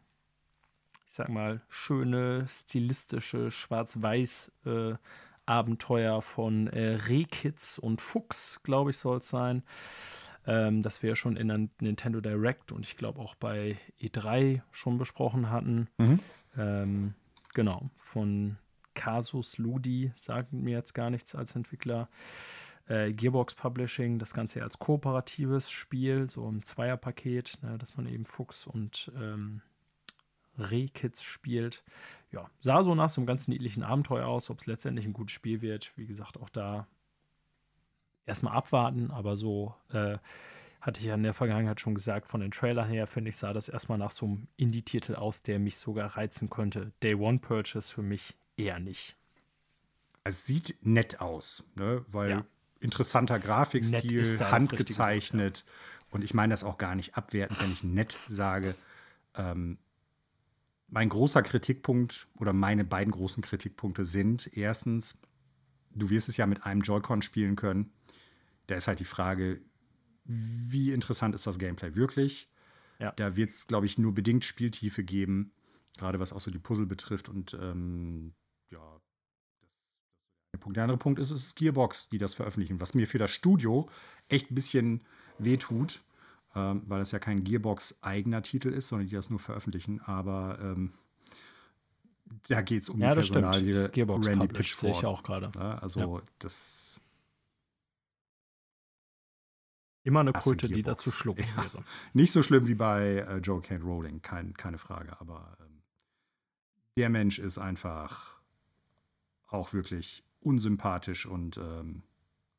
[1.15, 4.97] ich sag mal, schöne, stilistische Schwarz-Weiß- äh,
[5.47, 9.63] Abenteuer von äh, Rehkitz und Fuchs, glaube ich, soll es sein.
[10.45, 14.63] Ähm, das wir ja schon in der Nintendo Direct und ich glaube auch bei E3
[14.73, 15.87] schon besprochen hatten.
[15.99, 16.19] Mhm.
[16.57, 17.15] Ähm,
[17.53, 18.57] genau, von
[18.95, 22.09] Casus Ludi, sagt mir jetzt gar nichts als Entwickler.
[22.89, 28.25] Äh, Gearbox Publishing, das Ganze als kooperatives Spiel, so im Zweierpaket, ne, dass man eben
[28.25, 29.63] Fuchs und ähm,
[30.59, 31.83] Rehkitz spielt.
[32.33, 34.51] Ja, sah so nach so einem ganz niedlichen Abenteuer aus.
[34.51, 36.87] Ob es letztendlich ein gutes Spiel wird, wie gesagt, auch da
[38.27, 39.11] erstmal abwarten.
[39.11, 40.19] Aber so äh,
[40.81, 43.53] hatte ich ja in der Vergangenheit schon gesagt, von den Trailern her, finde ich, sah
[43.53, 46.93] das erstmal nach so einem Indie-Titel aus, der mich sogar reizen könnte.
[47.03, 49.17] Day One Purchase für mich eher nicht.
[50.25, 52.05] Es sieht nett aus, ne?
[52.09, 52.45] weil ja.
[52.81, 55.65] interessanter Grafikstil, handgezeichnet.
[56.11, 58.75] Und ich meine das auch gar nicht abwertend, wenn ich nett sage.
[59.37, 59.79] Ähm,
[60.89, 65.21] mein großer Kritikpunkt oder meine beiden großen Kritikpunkte sind erstens,
[65.91, 67.93] du wirst es ja mit einem Joy-Con spielen können.
[68.67, 69.61] Da ist halt die Frage,
[70.25, 72.51] wie interessant ist das Gameplay wirklich?
[72.99, 73.13] Ja.
[73.13, 75.53] Da wird es, glaube ich, nur bedingt Spieltiefe geben,
[75.97, 77.29] gerade was auch so die Puzzle betrifft.
[77.29, 78.35] Und ähm,
[78.71, 79.01] ja,
[80.53, 80.77] der Punkt.
[80.77, 83.89] Der andere Punkt ist, es ist Gearbox, die das veröffentlichen, was mir für das Studio
[84.29, 85.03] echt ein bisschen
[85.39, 86.04] wehtut
[86.55, 90.01] ähm, weil es ja kein Gearbox-eigener Titel ist, sondern die das nur veröffentlichen.
[90.01, 90.93] Aber ähm,
[92.49, 94.93] da geht es um ja, die Personalie das Gearbox Randy Pitchford.
[94.93, 95.51] Sehe ich auch gerade.
[95.57, 96.23] Ja, also ja.
[96.39, 97.01] das
[100.05, 101.65] Immer eine Kröte, die dazu schlucken ja.
[101.65, 101.83] wäre.
[102.13, 105.19] Nicht so schlimm wie bei äh, Joe Kane Rowling, kein, keine Frage.
[105.19, 105.83] Aber ähm,
[106.99, 108.39] der Mensch ist einfach
[109.49, 112.03] auch wirklich unsympathisch und ähm,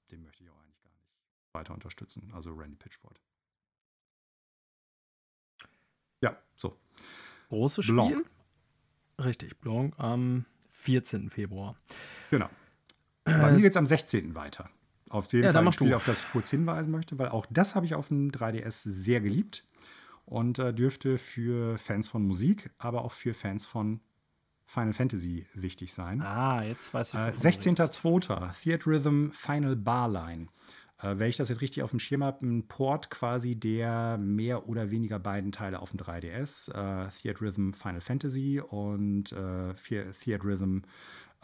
[0.09, 1.13] den möchte ich auch eigentlich gar nicht
[1.53, 2.31] weiter unterstützen.
[2.33, 3.21] Also Randy Pitchford.
[6.25, 6.75] Ja, so.
[7.49, 7.95] Großes Spiel.
[7.95, 8.25] Blanc.
[9.23, 11.29] Richtig, Blanc am 14.
[11.29, 11.75] Februar.
[12.31, 12.49] Genau.
[13.23, 14.35] Bei mir geht es am 16.
[14.35, 14.69] weiter.
[15.09, 15.95] Auf jeden ja, Fall ein Spiel, du.
[15.95, 19.21] auf das ich kurz hinweisen möchte, weil auch das habe ich auf dem 3DS sehr
[19.21, 19.63] geliebt
[20.25, 24.01] und äh, dürfte für Fans von Musik, aber auch für Fans von
[24.65, 26.21] Final Fantasy wichtig sein.
[26.21, 27.19] Ah, jetzt weiß ich.
[27.19, 28.63] Äh, 16.02.
[28.63, 30.47] Theatre Rhythm Final Barline.
[31.05, 34.67] Äh, wenn ich das jetzt richtig auf dem Schirm habe, ein Port quasi der mehr
[34.67, 36.71] oder weniger beiden Teile auf dem 3DS.
[36.71, 40.79] Äh, Theatrhythm Final Fantasy und äh, Theatrhythm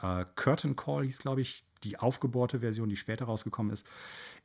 [0.02, 3.88] äh, Curtain Call hieß, glaube ich, die aufgebohrte Version, die später rausgekommen ist.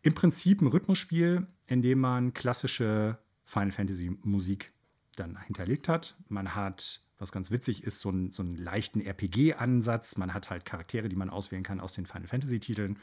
[0.03, 4.73] Im Prinzip ein Rhythmusspiel, in dem man klassische Final Fantasy Musik
[5.17, 6.15] dann hinterlegt hat.
[6.29, 10.19] Man hat was ganz witzig ist, so, ein, so einen leichten RPG-Ansatz.
[10.19, 12.99] Man hat halt Charaktere, die man auswählen kann aus den Final Fantasy-Titeln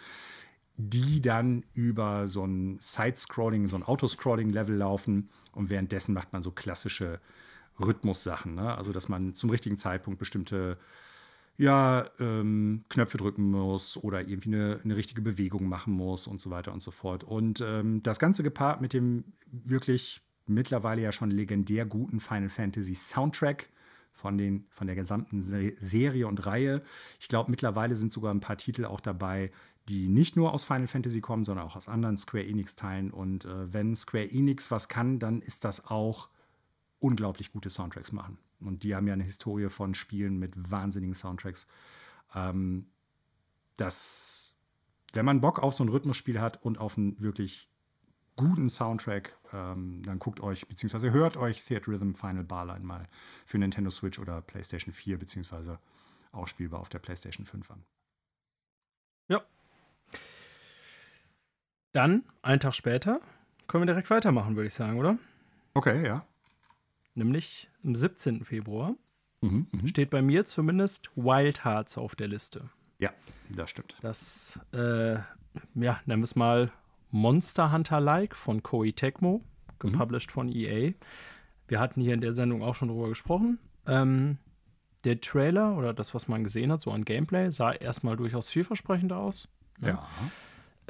[0.76, 6.52] die dann über so ein Side-Scrolling, so ein Autoscrolling-Level laufen und währenddessen macht man so
[6.52, 7.20] klassische
[7.80, 8.56] Rhythmussachen.
[8.56, 8.76] Ne?
[8.76, 10.78] Also, dass man zum richtigen Zeitpunkt bestimmte
[11.58, 16.50] ja, ähm, Knöpfe drücken muss oder irgendwie eine, eine, richtige Bewegung machen muss und so
[16.50, 17.24] weiter und so fort.
[17.24, 22.96] Und ähm, das Ganze gepaart mit dem wirklich mittlerweile ja schon legendär guten Final Fantasy
[22.96, 23.70] Soundtrack
[24.14, 26.82] von, den, von der gesamten Serie und Reihe.
[27.20, 29.52] Ich glaube, mittlerweile sind sogar ein paar Titel auch dabei,
[29.90, 33.12] die nicht nur aus Final Fantasy kommen, sondern auch aus anderen Square Enix-Teilen.
[33.12, 36.30] Und äh, wenn Square Enix was kann, dann ist das auch
[37.00, 38.38] unglaublich gute Soundtracks machen.
[38.62, 41.68] Und die haben ja eine Historie von Spielen mit wahnsinnigen Soundtracks.
[42.34, 42.88] Ähm,
[43.76, 44.56] das,
[45.12, 47.70] wenn man Bock auf so ein Rhythmusspiel hat und auf einen wirklich
[48.36, 53.08] guten Soundtrack, ähm, dann guckt euch, beziehungsweise hört euch Theater Rhythm Final Barline mal
[53.46, 55.80] für Nintendo Switch oder PlayStation 4, beziehungsweise
[56.32, 57.84] auch spielbar auf der PlayStation 5 an.
[59.28, 59.44] Ja.
[61.94, 63.20] Dann, einen Tag später,
[63.68, 65.18] können wir direkt weitermachen, würde ich sagen, oder?
[65.74, 66.26] Okay, ja
[67.16, 68.44] nämlich am 17.
[68.44, 68.96] Februar,
[69.42, 69.88] mhm, mh.
[69.88, 72.70] steht bei mir zumindest Wild Hearts auf der Liste.
[73.00, 73.12] Ja,
[73.50, 73.96] das stimmt.
[74.02, 75.14] Das, äh,
[75.76, 76.72] ja, nennen wir es mal
[77.12, 79.44] Monster Hunter-like von Koei Tecmo,
[79.80, 80.34] gepublished mhm.
[80.34, 80.94] von EA.
[81.68, 83.60] Wir hatten hier in der Sendung auch schon drüber gesprochen.
[83.86, 84.38] Ähm,
[85.04, 89.12] der Trailer oder das, was man gesehen hat, so an Gameplay, sah erstmal durchaus vielversprechend
[89.12, 89.50] aus.
[89.80, 89.90] Ne?
[89.90, 90.08] Ja.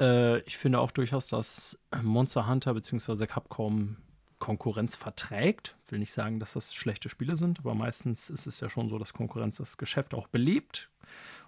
[0.00, 3.26] Äh, ich finde auch durchaus, dass Monster Hunter bzw.
[3.26, 3.96] Capcom
[4.38, 5.76] Konkurrenz verträgt.
[5.88, 8.98] Will nicht sagen, dass das schlechte Spiele sind, aber meistens ist es ja schon so,
[8.98, 10.90] dass Konkurrenz das Geschäft auch belebt.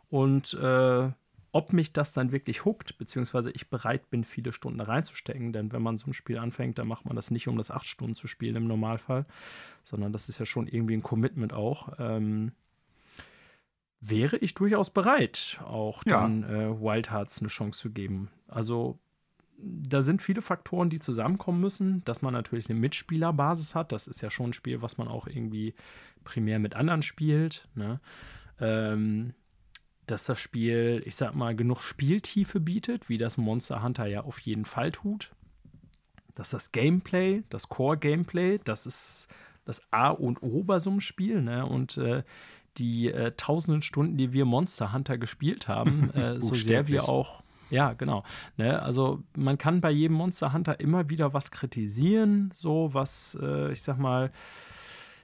[0.09, 1.11] Und äh,
[1.53, 5.83] ob mich das dann wirklich huckt, beziehungsweise ich bereit bin, viele Stunden reinzustecken, denn wenn
[5.83, 8.29] man so ein Spiel anfängt, dann macht man das nicht, um das acht Stunden zu
[8.29, 9.27] spielen im Normalfall,
[9.83, 11.95] sondern das ist ja schon irgendwie ein Commitment auch.
[11.99, 12.53] Ähm,
[14.01, 16.21] wäre ich durchaus bereit, auch ja.
[16.21, 18.31] dann äh, Wild Hearts eine Chance zu geben.
[18.49, 18.99] Also
[19.59, 23.93] da sind viele Faktoren, die zusammenkommen müssen, dass man natürlich eine Mitspielerbasis hat.
[23.93, 25.75] Das ist ja schon ein Spiel, was man auch irgendwie
[26.25, 27.69] primär mit anderen spielt.
[27.75, 28.01] Ne?
[28.61, 29.35] Ähm,
[30.07, 34.39] dass das Spiel, ich sag mal, genug Spieltiefe bietet, wie das Monster Hunter ja auf
[34.41, 35.33] jeden Fall tut.
[36.35, 39.29] Dass das Gameplay, das Core-Gameplay, das ist
[39.65, 41.43] das A und O bei so einem Spiel.
[41.43, 41.67] Ne?
[41.67, 42.23] Und äh,
[42.79, 47.43] die äh, tausenden Stunden, die wir Monster Hunter gespielt haben, äh, so sehr wir auch
[47.69, 48.23] ja, genau.
[48.57, 53.73] Ne, also man kann bei jedem Monster Hunter immer wieder was kritisieren, so was, äh,
[53.73, 54.31] ich sag mal,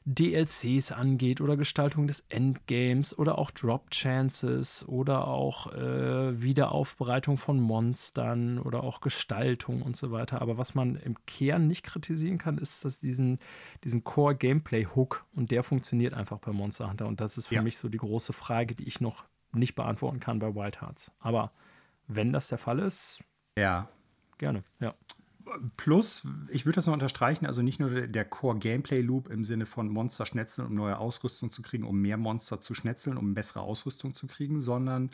[0.05, 7.61] DLCs angeht oder Gestaltung des Endgames oder auch Drop Chances oder auch äh, Wiederaufbereitung von
[7.61, 10.43] Monstern oder auch Gestaltung und so weiter.
[10.43, 13.39] Aber was man im Kern nicht kritisieren kann, ist, dass diesen,
[13.85, 17.07] diesen Core-Gameplay-Hook und der funktioniert einfach bei Monster Hunter.
[17.07, 17.63] Und das ist für ja.
[17.63, 21.13] mich so die große Frage, die ich noch nicht beantworten kann bei Wild Hearts.
[21.21, 21.53] Aber
[22.09, 23.23] wenn das der Fall ist,
[23.57, 23.89] ja.
[24.39, 24.95] Gerne, ja.
[25.77, 30.27] Plus, ich würde das noch unterstreichen, also nicht nur der Core-Gameplay-Loop im Sinne von Monster
[30.27, 34.27] schnetzeln, um neue Ausrüstung zu kriegen, um mehr Monster zu schnetzeln, um bessere Ausrüstung zu
[34.27, 35.11] kriegen, sondern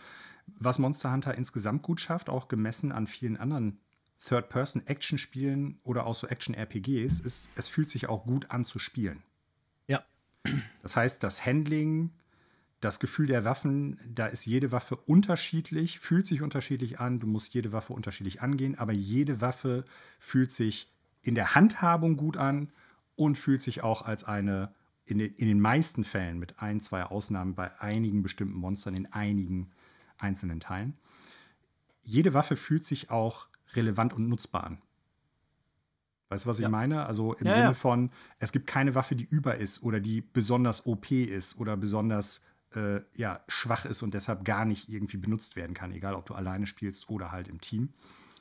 [0.47, 3.79] was Monster Hunter insgesamt gut schafft, auch gemessen an vielen anderen
[4.27, 9.23] Third-Person-Action-Spielen oder auch so Action-RPGs, ist, es fühlt sich auch gut an zu spielen.
[9.87, 10.05] Ja.
[10.83, 12.11] Das heißt, das Handling,
[12.81, 17.53] das Gefühl der Waffen, da ist jede Waffe unterschiedlich, fühlt sich unterschiedlich an, du musst
[17.55, 19.85] jede Waffe unterschiedlich angehen, aber jede Waffe
[20.19, 20.93] fühlt sich
[21.23, 22.71] in der Handhabung gut an
[23.17, 24.73] und fühlt sich auch als eine,
[25.07, 29.13] in den, in den meisten Fällen mit ein, zwei Ausnahmen bei einigen bestimmten Monstern in
[29.13, 29.71] einigen
[30.17, 30.97] einzelnen Teilen.
[32.05, 34.79] Jede Waffe fühlt sich auch relevant und nutzbar an.
[36.29, 36.69] Weißt du, was ich ja.
[36.69, 37.07] meine?
[37.07, 40.87] Also im ja, Sinne von, es gibt keine Waffe, die über ist oder die besonders
[40.87, 42.43] OP ist oder besonders
[42.75, 46.35] äh, ja, schwach ist und deshalb gar nicht irgendwie benutzt werden kann, egal ob du
[46.35, 47.91] alleine spielst oder halt im Team.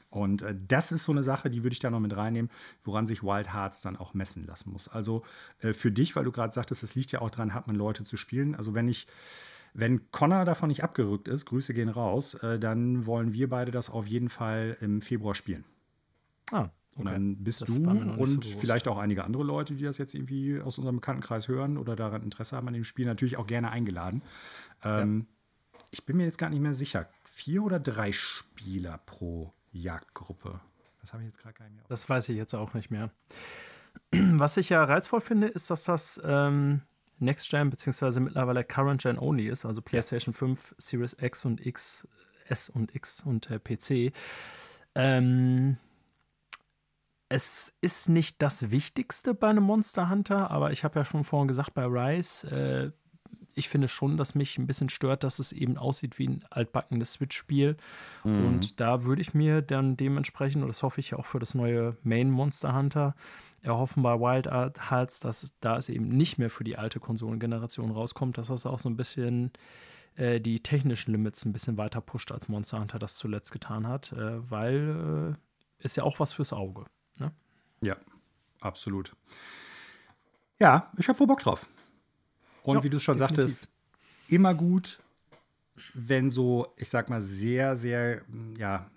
[0.09, 2.51] Und äh, das ist so eine Sache, die würde ich da noch mit reinnehmen,
[2.83, 4.87] woran sich Wild Hearts dann auch messen lassen muss.
[4.87, 5.23] Also
[5.59, 8.03] äh, für dich, weil du gerade sagtest, es liegt ja auch dran, hat man Leute
[8.03, 8.55] zu spielen.
[8.55, 9.07] Also wenn ich,
[9.73, 13.89] wenn Connor davon nicht abgerückt ist, Grüße gehen raus, äh, dann wollen wir beide das
[13.89, 15.65] auf jeden Fall im Februar spielen.
[16.51, 19.97] Ah, und dann bist das du und so vielleicht auch einige andere Leute, die das
[19.97, 23.47] jetzt irgendwie aus unserem Bekanntenkreis hören oder daran Interesse haben an dem Spiel, natürlich auch
[23.47, 24.23] gerne eingeladen.
[24.83, 25.27] Ähm,
[25.73, 25.79] ja.
[25.91, 27.07] Ich bin mir jetzt gar nicht mehr sicher.
[27.23, 30.59] Vier oder drei Spieler pro Jagdgruppe?
[31.01, 31.85] Das habe ich jetzt gerade gar nicht mehr.
[31.87, 33.11] Das weiß ich jetzt auch nicht mehr.
[34.11, 36.81] Was ich ja reizvoll finde, ist, dass das ähm,
[37.19, 38.19] Next Gen bzw.
[38.19, 42.07] mittlerweile Current Gen Only ist, also PlayStation 5, Series X und X,
[42.47, 44.13] S und X und äh, PC.
[44.95, 45.77] Ähm,
[47.29, 51.47] es ist nicht das Wichtigste bei einem Monster Hunter, aber ich habe ja schon vorhin
[51.47, 52.91] gesagt, bei Rise, äh,
[53.53, 57.13] ich finde schon, dass mich ein bisschen stört, dass es eben aussieht wie ein altbackenes
[57.13, 57.75] Switch-Spiel.
[58.23, 58.45] Mhm.
[58.45, 61.55] Und da würde ich mir dann dementsprechend, und das hoffe ich ja auch für das
[61.55, 63.15] neue Main Monster Hunter,
[63.61, 67.91] erhoffen bei Wild Hearts, dass es, da es eben nicht mehr für die alte Konsolengeneration
[67.91, 69.51] rauskommt, dass das auch so ein bisschen
[70.15, 74.13] äh, die technischen Limits ein bisschen weiter pusht, als Monster Hunter das zuletzt getan hat,
[74.13, 75.35] äh, weil
[75.79, 76.85] äh, ist ja auch was fürs Auge.
[77.81, 77.97] Ja,
[78.61, 79.15] absolut.
[80.59, 81.67] Ja, ich habe wohl Bock drauf.
[82.63, 83.37] Und Ja, wie du es schon definitiv.
[83.37, 83.69] sagtest,
[84.29, 84.99] immer gut,
[85.93, 88.21] wenn so, ich sag mal, sehr, sehr,
[88.57, 88.89] ja,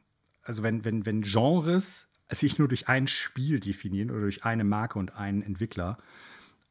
[0.42, 4.98] also wenn, wenn, wenn Genres sich nur durch ein Spiel definieren oder durch eine Marke
[4.98, 5.98] und einen Entwickler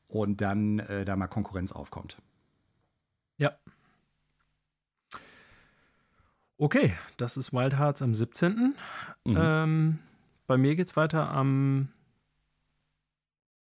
[0.08, 2.18] und dann äh, da mal Konkurrenz aufkommt.
[3.38, 3.58] Ja.
[6.58, 8.76] Okay, das ist Wild Hearts am 17.
[9.26, 9.38] Mhm.
[9.38, 10.00] Ähm,
[10.48, 11.90] bei mir geht's weiter am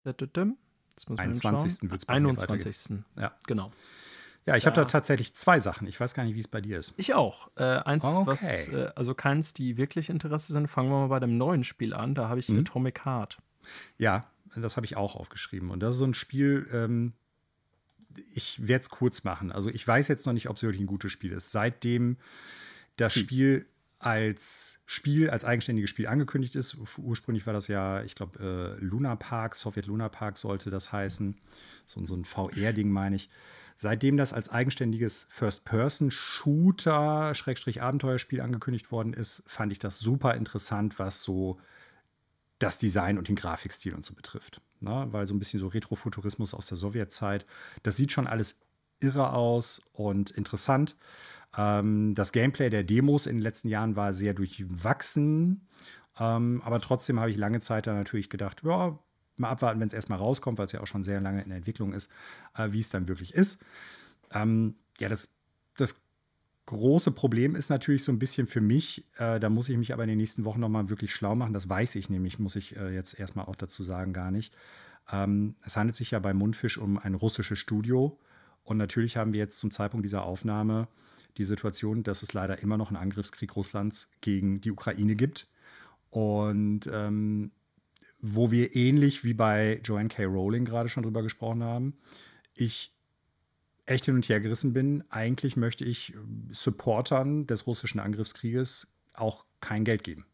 [0.04, 1.78] Jetzt muss man 21.
[1.80, 1.90] schauen.
[1.90, 2.98] wird's bei mir 21.
[3.16, 3.34] Ja.
[3.46, 3.72] Genau.
[4.46, 5.86] Ja, ich habe da tatsächlich zwei Sachen.
[5.88, 6.92] Ich weiß gar nicht, wie es bei dir ist.
[6.98, 7.50] Ich auch.
[7.56, 8.76] Äh, eins, was, Okay.
[8.76, 10.68] äh, also keins, die wirklich Interesse sind.
[10.68, 12.14] Fangen wir mal bei dem neuen Spiel an.
[12.14, 12.58] Da habe ich Mhm.
[12.60, 13.38] Atomic Heart.
[13.96, 15.70] Ja, das habe ich auch aufgeschrieben.
[15.70, 17.14] Und das ist so ein Spiel, ähm,
[18.34, 19.50] ich werde es kurz machen.
[19.50, 21.50] Also ich weiß jetzt noch nicht, ob es wirklich ein gutes Spiel ist.
[21.50, 22.18] Seitdem
[22.96, 23.20] das Sie.
[23.20, 23.66] Spiel
[24.04, 29.16] als Spiel, als eigenständiges Spiel angekündigt ist, ursprünglich war das ja, ich glaube, äh, Luna
[29.16, 31.38] Park, Sowjet Luna Park sollte das heißen.
[31.86, 33.30] So, so ein VR-Ding, meine ich.
[33.76, 40.98] Seitdem das als eigenständiges First-Person-Shooter, Schrägstrich Abenteuerspiel angekündigt worden ist, fand ich das super interessant,
[40.98, 41.58] was so
[42.58, 44.60] das Design und den Grafikstil und so betrifft.
[44.80, 45.08] Ne?
[45.12, 47.46] Weil so ein bisschen so Retrofuturismus aus der Sowjetzeit,
[47.82, 48.60] das sieht schon alles
[49.00, 50.94] irre aus und interessant.
[51.56, 55.66] Ähm, das Gameplay der Demos in den letzten Jahren war sehr durchwachsen,
[56.18, 58.98] ähm, aber trotzdem habe ich lange Zeit dann natürlich gedacht, ja,
[59.36, 61.58] mal abwarten, wenn es erstmal rauskommt, weil es ja auch schon sehr lange in der
[61.58, 62.10] Entwicklung ist,
[62.56, 63.60] äh, wie es dann wirklich ist.
[64.32, 65.28] Ähm, ja, das,
[65.76, 66.00] das
[66.66, 70.04] große Problem ist natürlich so ein bisschen für mich, äh, da muss ich mich aber
[70.04, 71.52] in den nächsten Wochen nochmal wirklich schlau machen.
[71.52, 74.54] Das weiß ich nämlich, muss ich äh, jetzt erstmal auch dazu sagen, gar nicht.
[75.10, 78.18] Ähm, es handelt sich ja bei Mundfisch um ein russisches Studio.
[78.62, 80.88] Und natürlich haben wir jetzt zum Zeitpunkt dieser Aufnahme
[81.36, 85.48] die Situation, dass es leider immer noch einen Angriffskrieg Russlands gegen die Ukraine gibt.
[86.10, 87.50] Und ähm,
[88.20, 90.24] wo wir ähnlich wie bei Joanne K.
[90.24, 91.98] Rowling gerade schon drüber gesprochen haben,
[92.54, 92.94] ich
[93.86, 95.04] echt hin und her gerissen bin.
[95.10, 96.14] Eigentlich möchte ich
[96.52, 100.24] Supportern des russischen Angriffskrieges auch kein Geld geben.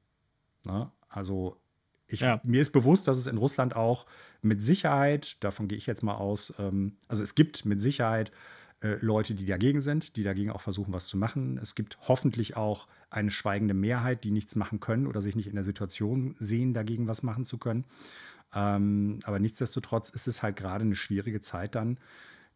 [0.65, 0.91] Ne?
[1.09, 1.57] Also
[2.07, 2.41] ich, Ja.
[2.45, 4.07] mir ist bewusst, dass es in Russland auch
[4.43, 8.31] mit Sicherheit, davon gehe ich jetzt mal aus, ähm, also es gibt mit Sicherheit
[8.83, 11.59] äh, Leute, die dagegen sind, die dagegen auch versuchen, was zu machen.
[11.61, 15.55] Es gibt hoffentlich auch eine schweigende Mehrheit, die nichts machen können oder sich nicht in
[15.55, 17.85] der Situation sehen, dagegen was machen zu können.
[18.55, 21.99] Ähm, aber nichtsdestotrotz ist es halt gerade eine schwierige Zeit dann,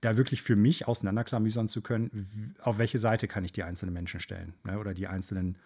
[0.00, 4.20] da wirklich für mich auseinanderklamüsern zu können, auf welche Seite kann ich die einzelnen Menschen
[4.20, 5.56] stellen ne, oder die einzelnen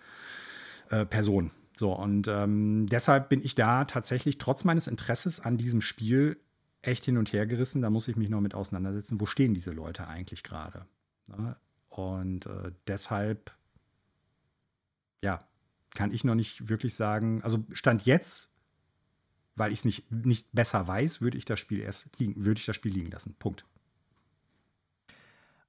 [0.90, 1.50] äh, Personen.
[1.76, 6.36] So, und ähm, deshalb bin ich da tatsächlich trotz meines Interesses an diesem Spiel
[6.82, 7.82] echt hin und her gerissen.
[7.82, 9.20] Da muss ich mich noch mit auseinandersetzen.
[9.20, 10.86] Wo stehen diese Leute eigentlich gerade?
[11.26, 11.56] Ne?
[11.88, 13.52] Und äh, deshalb,
[15.22, 15.46] ja,
[15.94, 18.50] kann ich noch nicht wirklich sagen, also Stand jetzt,
[19.56, 22.66] weil ich es nicht, nicht besser weiß, würde ich das Spiel erst liegen, würde ich
[22.66, 23.34] das Spiel liegen lassen.
[23.38, 23.64] Punkt.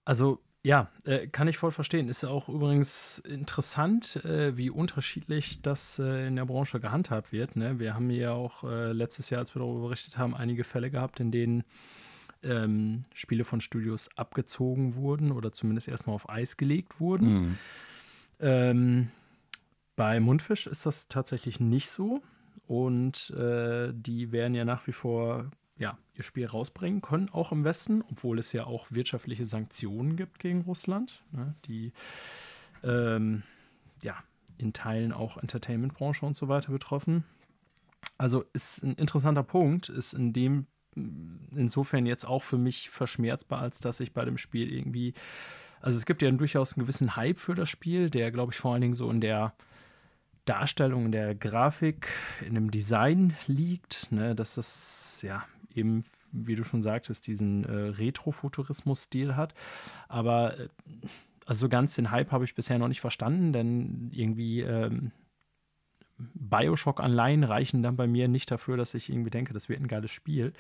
[0.06, 2.10] Also ja, äh, kann ich voll verstehen.
[2.10, 7.56] Ist auch übrigens interessant, äh, wie unterschiedlich das äh, in der Branche gehandhabt wird.
[7.56, 7.80] Ne?
[7.80, 11.22] Wir haben ja auch äh, letztes Jahr, als wir darüber berichtet haben, einige Fälle gehabt,
[11.22, 11.64] in denen
[12.44, 17.58] ähm, Spiele von Studios abgezogen wurden oder zumindest erstmal auf Eis gelegt wurden.
[18.42, 19.12] Ähm,
[19.96, 22.22] bei Mundfisch ist das tatsächlich nicht so.
[22.68, 25.50] Und äh, die werden ja nach wie vor
[25.80, 30.40] ja, ihr Spiel rausbringen können, auch im Westen, obwohl es ja auch wirtschaftliche Sanktionen gibt
[30.40, 31.94] gegen Russland, ne, die
[32.84, 33.44] ähm,
[34.04, 34.16] ja,
[34.58, 37.24] in Teilen auch Entertainment-Branche und so weiter betroffen.
[38.18, 40.68] Also ist ein interessanter Punkt, ist in dem
[41.56, 45.14] insofern jetzt auch für mich verschmerzbar, als dass ich bei dem Spiel irgendwie,
[45.80, 48.74] also es gibt ja durchaus einen gewissen Hype für das Spiel, der glaube ich vor
[48.74, 49.54] allen Dingen so in der
[50.44, 52.10] Darstellung, in der Grafik,
[52.46, 57.72] in dem Design liegt, ne, dass das ja eben, wie du schon sagtest, diesen äh,
[57.72, 59.54] Retro-Futurismus-Stil hat.
[60.08, 60.70] Aber äh,
[61.46, 65.12] also ganz den Hype habe ich bisher noch nicht verstanden, denn irgendwie ähm,
[66.18, 70.12] Bioshock-Anleihen reichen dann bei mir nicht dafür, dass ich irgendwie denke, das wird ein geiles
[70.12, 70.54] Spiel.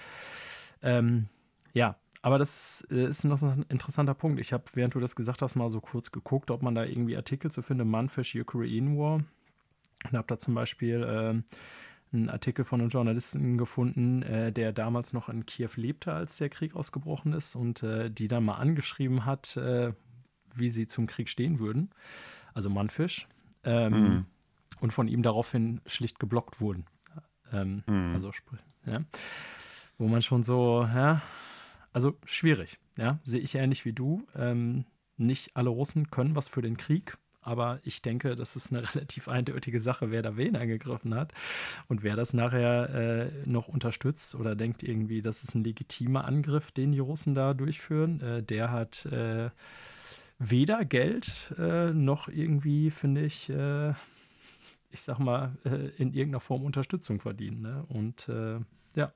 [0.81, 1.27] Ähm,
[1.73, 4.39] ja, aber das äh, ist noch ein interessanter Punkt.
[4.39, 7.15] Ich habe, während du das gesagt hast, mal so kurz geguckt, ob man da irgendwie
[7.15, 7.87] Artikel zu findet.
[7.87, 9.23] Manfish Ukraine War.
[10.05, 11.43] Und habe da zum Beispiel ähm,
[12.11, 16.49] einen Artikel von einem Journalisten gefunden, äh, der damals noch in Kiew lebte, als der
[16.49, 19.93] Krieg ausgebrochen ist und äh, die dann mal angeschrieben hat, äh,
[20.55, 21.91] wie sie zum Krieg stehen würden.
[22.53, 23.27] Also Manfish.
[23.63, 24.25] Ähm, Mhm.
[24.81, 26.85] Und von ihm daraufhin schlicht geblockt wurden.
[27.51, 28.13] Ähm, Mhm.
[28.13, 28.31] Also,
[28.85, 29.01] ja.
[29.97, 31.21] Wo man schon so, ja,
[31.91, 34.25] also schwierig, ja, sehe ich ähnlich wie du.
[34.35, 34.85] Ähm,
[35.17, 37.17] nicht alle Russen können was für den Krieg,
[37.49, 41.33] aber ich denke, das ist eine relativ eindeutige Sache, wer da wen angegriffen hat
[41.87, 46.71] und wer das nachher äh, noch unterstützt oder denkt irgendwie, das ist ein legitimer Angriff,
[46.71, 48.21] den die Russen da durchführen.
[48.21, 49.49] Äh, der hat äh,
[50.37, 53.89] weder Geld äh, noch irgendwie, finde ich, äh,
[54.91, 57.61] ich sag mal, äh, in irgendeiner Form Unterstützung verdient.
[57.61, 57.83] Ne?
[57.89, 58.29] Und
[58.95, 59.13] ja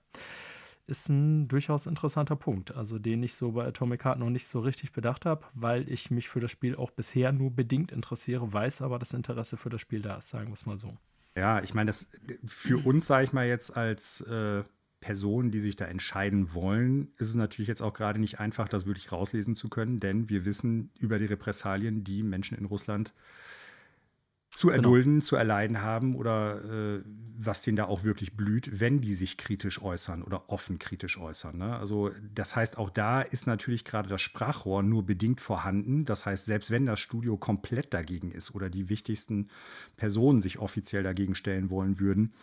[0.86, 4.60] ist ein durchaus interessanter Punkt, also den ich so bei Atomic Heart noch nicht so
[4.60, 8.82] richtig bedacht habe, weil ich mich für das Spiel auch bisher nur bedingt interessiere, weiß
[8.82, 10.98] aber, dass Interesse für das Spiel da ist, sagen wir es mal so.
[11.36, 12.08] Ja, ich meine, das
[12.46, 14.64] für uns, sage ich mal jetzt als äh,
[15.00, 18.86] Personen, die sich da entscheiden wollen, ist es natürlich jetzt auch gerade nicht einfach, das
[18.86, 23.43] wirklich rauslesen zu können, denn wir wissen über die Repressalien, die Menschen in Russland äh,
[24.54, 24.78] zu genau.
[24.78, 25.26] erdulden, genau.
[25.26, 27.02] zu erleiden haben oder äh,
[27.38, 31.58] was denen da auch wirklich blüht, wenn die sich kritisch äußern oder offen kritisch äußern.
[31.58, 31.76] Ne?
[31.76, 36.06] Also das heißt, auch da ist natürlich gerade das Sprachrohr nur bedingt vorhanden.
[36.06, 39.50] Das heißt, selbst wenn das Studio komplett dagegen ist oder die wichtigsten
[39.98, 42.34] Personen sich offiziell dagegen stellen wollen würden,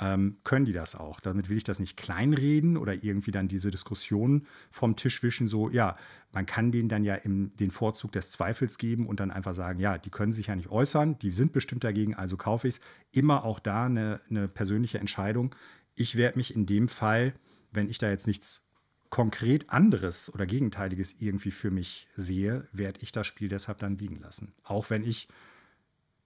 [0.00, 1.20] ähm, können die das auch.
[1.20, 5.70] Damit will ich das nicht kleinreden oder irgendwie dann diese Diskussion vom Tisch wischen, so,
[5.70, 5.96] ja,
[6.32, 9.78] man kann denen dann ja im, den Vorzug des Zweifels geben und dann einfach sagen,
[9.78, 12.80] ja, die können sich ja nicht äußern, die sind bestimmt dagegen, also kaufe ich es.
[13.12, 15.54] Immer auch da eine, eine persönliche Entscheidung.
[15.94, 17.34] Ich werde mich in dem Fall,
[17.70, 18.62] wenn ich da jetzt nichts
[19.10, 24.18] konkret anderes oder Gegenteiliges irgendwie für mich sehe, werde ich das Spiel deshalb dann liegen
[24.20, 24.54] lassen.
[24.64, 25.28] Auch wenn ich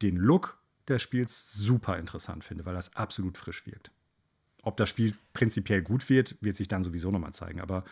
[0.03, 0.57] den Look
[0.89, 3.91] des Spiels super interessant finde, weil das absolut frisch wirkt.
[4.63, 7.61] Ob das Spiel prinzipiell gut wird, wird sich dann sowieso nochmal zeigen.
[7.61, 7.85] Aber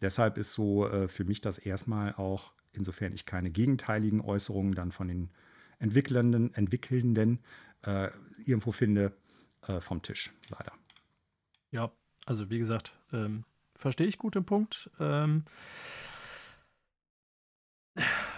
[0.00, 4.92] deshalb ist so äh, für mich das erstmal auch, insofern ich keine gegenteiligen Äußerungen dann
[4.92, 5.30] von den
[5.78, 7.40] Entwicklenden, Entwickelnden
[7.82, 8.10] äh,
[8.44, 9.12] irgendwo finde,
[9.66, 10.72] äh, vom Tisch, leider.
[11.70, 11.90] Ja,
[12.24, 13.44] also wie gesagt, ähm,
[13.74, 14.90] verstehe ich gut den Punkt.
[15.00, 15.44] Ähm,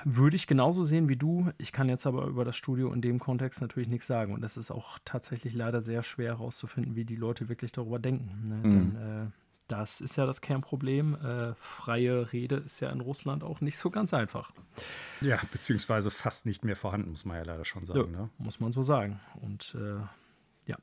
[0.05, 1.51] würde ich genauso sehen wie du.
[1.59, 4.35] Ich kann jetzt aber über das Studio in dem Kontext natürlich nichts sagen.
[4.35, 8.44] Und es ist auch tatsächlich leider sehr schwer herauszufinden, wie die Leute wirklich darüber denken.
[8.48, 8.56] Ne?
[8.56, 8.62] Mhm.
[8.62, 9.26] Denn äh,
[9.68, 11.14] das ist ja das Kernproblem.
[11.14, 14.52] Äh, freie Rede ist ja in Russland auch nicht so ganz einfach.
[15.20, 18.12] Ja, beziehungsweise fast nicht mehr vorhanden, muss man ja leider schon sagen.
[18.12, 18.31] Ja, ne?
[18.39, 19.20] Muss man so sagen.
[19.40, 20.01] Und äh,
[20.66, 20.76] ja.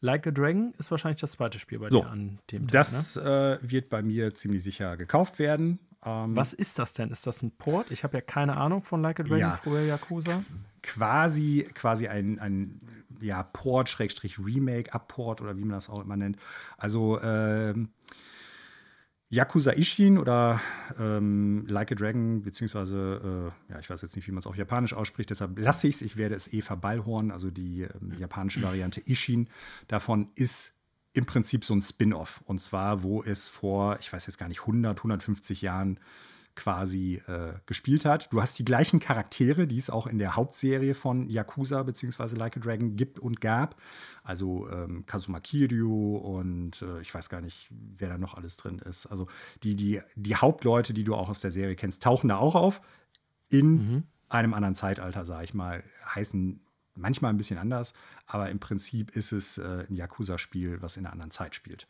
[0.00, 2.72] Like a Dragon ist wahrscheinlich das zweite Spiel bei so, dir an dem Tag.
[2.72, 3.60] Das ne?
[3.62, 5.78] äh, wird bei mir ziemlich sicher gekauft werden.
[6.04, 7.10] Ähm, Was ist das denn?
[7.10, 7.90] Ist das ein Port?
[7.90, 10.42] Ich habe ja keine Ahnung von Like a Dragon, ja, früher Yakuza.
[10.82, 12.80] Quasi, quasi ein, ein
[13.20, 16.36] ja, Port, Schrägstrich Remake, Upport oder wie man das auch immer nennt.
[16.76, 17.88] Also ähm,
[19.28, 20.60] Yakuza Ishin oder
[20.98, 24.56] ähm, Like a Dragon, beziehungsweise, äh, ja, ich weiß jetzt nicht, wie man es auf
[24.56, 26.02] Japanisch ausspricht, deshalb lasse ich es.
[26.02, 29.48] Ich werde es Eva Ballhorn, also die ähm, japanische Variante Ishin.
[29.88, 30.75] Davon ist
[31.16, 32.42] im Prinzip so ein Spin-off.
[32.44, 35.98] Und zwar, wo es vor, ich weiß jetzt gar nicht, 100, 150 Jahren
[36.54, 38.32] quasi äh, gespielt hat.
[38.32, 42.36] Du hast die gleichen Charaktere, die es auch in der Hauptserie von Yakuza bzw.
[42.36, 43.80] Like a Dragon gibt und gab.
[44.24, 48.78] Also ähm, Kazuma Kiryu und äh, ich weiß gar nicht, wer da noch alles drin
[48.78, 49.06] ist.
[49.06, 49.26] Also
[49.62, 52.80] die, die, die Hauptleute, die du auch aus der Serie kennst, tauchen da auch auf.
[53.48, 54.02] In mhm.
[54.28, 55.84] einem anderen Zeitalter, sage ich mal,
[56.14, 56.60] heißen
[56.96, 57.94] manchmal ein bisschen anders,
[58.26, 61.86] aber im Prinzip ist es äh, ein Yakuza-Spiel, was in einer anderen Zeit spielt.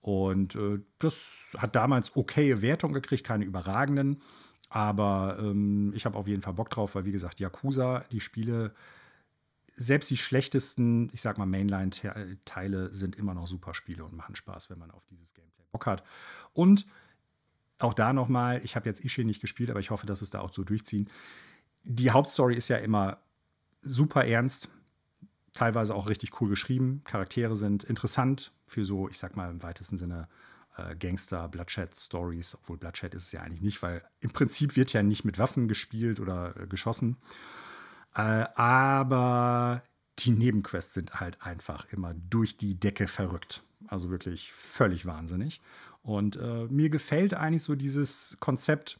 [0.00, 4.22] Und äh, das hat damals okaye Wertung gekriegt, keine überragenden.
[4.68, 8.74] Aber ähm, ich habe auf jeden Fall Bock drauf, weil, wie gesagt, Yakuza, die Spiele,
[9.74, 14.70] selbst die schlechtesten, ich sag mal, Mainline-Teile sind immer noch super Spiele und machen Spaß,
[14.70, 16.02] wenn man auf dieses Gameplay Bock hat.
[16.52, 16.86] Und
[17.78, 20.40] auch da nochmal, ich habe jetzt Ishin nicht gespielt, aber ich hoffe, dass es da
[20.40, 21.10] auch so durchziehen.
[21.82, 23.18] Die Hauptstory ist ja immer
[23.86, 24.68] super ernst,
[25.52, 27.02] teilweise auch richtig cool geschrieben.
[27.04, 30.28] Charaktere sind interessant für so, ich sag mal im weitesten Sinne,
[30.76, 35.02] äh, Gangster, Bloodshed-Stories, obwohl Bloodshed ist es ja eigentlich nicht, weil im Prinzip wird ja
[35.02, 37.16] nicht mit Waffen gespielt oder äh, geschossen.
[38.14, 39.82] Äh, aber
[40.18, 43.62] die Nebenquests sind halt einfach immer durch die Decke verrückt.
[43.88, 45.60] Also wirklich völlig wahnsinnig.
[46.02, 48.98] Und äh, mir gefällt eigentlich so dieses Konzept,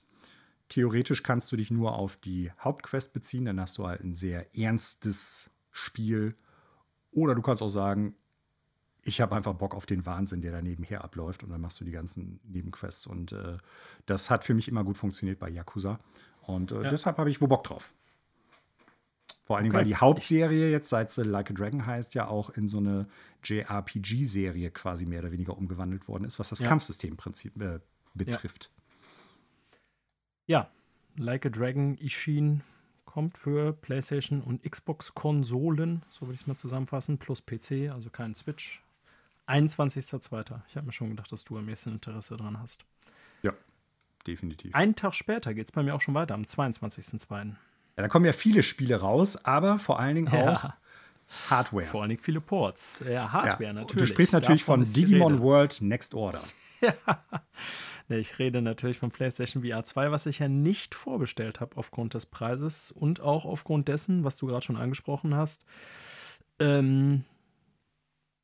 [0.69, 4.57] Theoretisch kannst du dich nur auf die Hauptquest beziehen, dann hast du halt ein sehr
[4.57, 6.35] ernstes Spiel.
[7.13, 8.15] Oder du kannst auch sagen,
[9.03, 11.85] ich habe einfach Bock auf den Wahnsinn, der da nebenher abläuft und dann machst du
[11.85, 13.07] die ganzen Nebenquests.
[13.07, 13.59] Und äh,
[14.07, 16.01] das hat für mich immer gut funktioniert bei Yakuza.
[16.43, 16.91] Und äh, ja.
[16.91, 17.93] deshalb habe ich wo Bock drauf.
[19.45, 19.83] Vor allen Dingen, okay.
[19.83, 23.07] weil die Hauptserie jetzt, seit sie Like a Dragon heißt, ja auch in so eine
[23.45, 26.69] JRPG-Serie quasi mehr oder weniger umgewandelt worden ist, was das ja.
[26.69, 27.79] Kampfsystemprinzip äh,
[28.15, 28.73] betrifft.
[30.47, 30.69] Ja,
[31.19, 32.61] Like a Dragon Ishin
[33.07, 38.35] kommt für PlayStation und Xbox-Konsolen, so würde ich es mal zusammenfassen, plus PC, also kein
[38.35, 38.83] Switch.
[39.49, 40.61] 21.02.
[40.69, 42.85] Ich habe mir schon gedacht, dass du am meisten Interesse dran hast.
[43.43, 43.53] Ja,
[44.27, 44.75] definitiv.
[44.75, 47.47] Einen Tag später geht es bei mir auch schon weiter, am 22.02.
[47.97, 50.53] Ja, da kommen ja viele Spiele raus, aber vor allen Dingen Ja.
[50.53, 50.71] auch
[51.51, 51.87] Hardware.
[51.87, 53.03] Vor allen Dingen viele Ports.
[53.09, 54.09] Ja, Hardware Ja, und natürlich.
[54.11, 55.41] Du sprichst natürlich Davon von Digimon.
[55.41, 56.43] World Next Order.
[58.09, 62.15] Nee, ich rede natürlich vom PlayStation VR 2, was ich ja nicht vorbestellt habe aufgrund
[62.15, 65.65] des Preises und auch aufgrund dessen, was du gerade schon angesprochen hast,
[66.61, 67.25] ähm,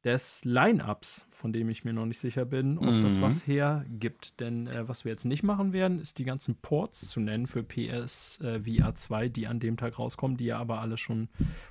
[0.04, 3.22] des Line-Ups, von dem ich mir noch nicht sicher bin, ob das Mhm.
[3.22, 4.40] was hergibt.
[4.40, 7.62] Denn äh, was wir jetzt nicht machen werden, ist die ganzen Ports zu nennen für
[7.62, 11.28] PS äh, VR 2, die an dem Tag rauskommen, die ja aber alle schon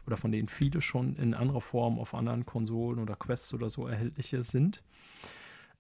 [0.08, 3.86] oder von denen viele schon in anderer Form auf anderen Konsolen oder Quests oder so
[3.86, 4.82] erhältliche sind.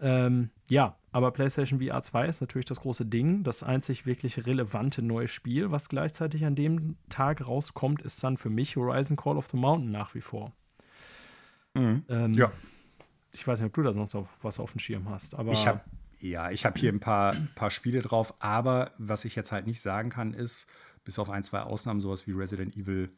[0.01, 3.43] Ähm, ja, aber PlayStation VR 2 ist natürlich das große Ding.
[3.43, 8.49] Das einzig wirklich relevante neue Spiel, was gleichzeitig an dem Tag rauskommt, ist dann für
[8.49, 10.53] mich Horizon Call of the Mountain nach wie vor.
[11.75, 12.51] Ähm, Ja.
[13.33, 15.65] Ich weiß nicht, ob du da sonst noch was auf dem Schirm hast, aber Ich
[15.65, 15.81] habe
[16.19, 19.81] ja, ich habe hier ein paar, paar Spiele drauf, aber was ich jetzt halt nicht
[19.81, 20.67] sagen kann, ist,
[21.03, 23.09] bis auf ein, zwei Ausnahmen, sowas wie Resident Evil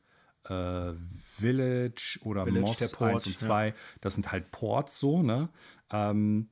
[0.45, 0.93] äh,
[1.37, 3.47] Village oder Village, Moss der Port, 1 und ja.
[3.47, 5.49] 2, das sind halt Ports so, ne?
[5.91, 6.49] Ähm,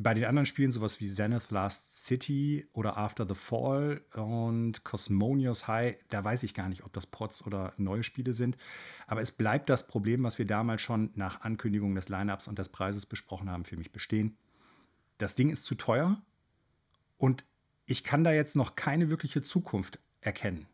[0.00, 5.66] bei den anderen Spielen, sowas wie Zenith Last City oder After the Fall und Cosmonius
[5.66, 8.56] High, da weiß ich gar nicht, ob das Ports oder neue Spiele sind.
[9.08, 12.68] Aber es bleibt das Problem, was wir damals schon nach Ankündigung des Lineups und des
[12.68, 14.36] Preises besprochen haben, für mich bestehen.
[15.18, 16.22] Das Ding ist zu teuer
[17.16, 17.44] und
[17.84, 20.68] ich kann da jetzt noch keine wirkliche Zukunft erkennen.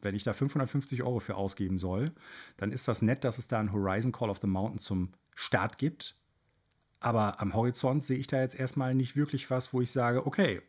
[0.00, 2.12] Wenn ich da 550 Euro für ausgeben soll,
[2.56, 5.76] dann ist das nett, dass es da ein Horizon Call of the Mountain zum Start
[5.76, 6.14] gibt.
[7.00, 10.60] Aber am Horizont sehe ich da jetzt erstmal nicht wirklich was, wo ich sage, okay,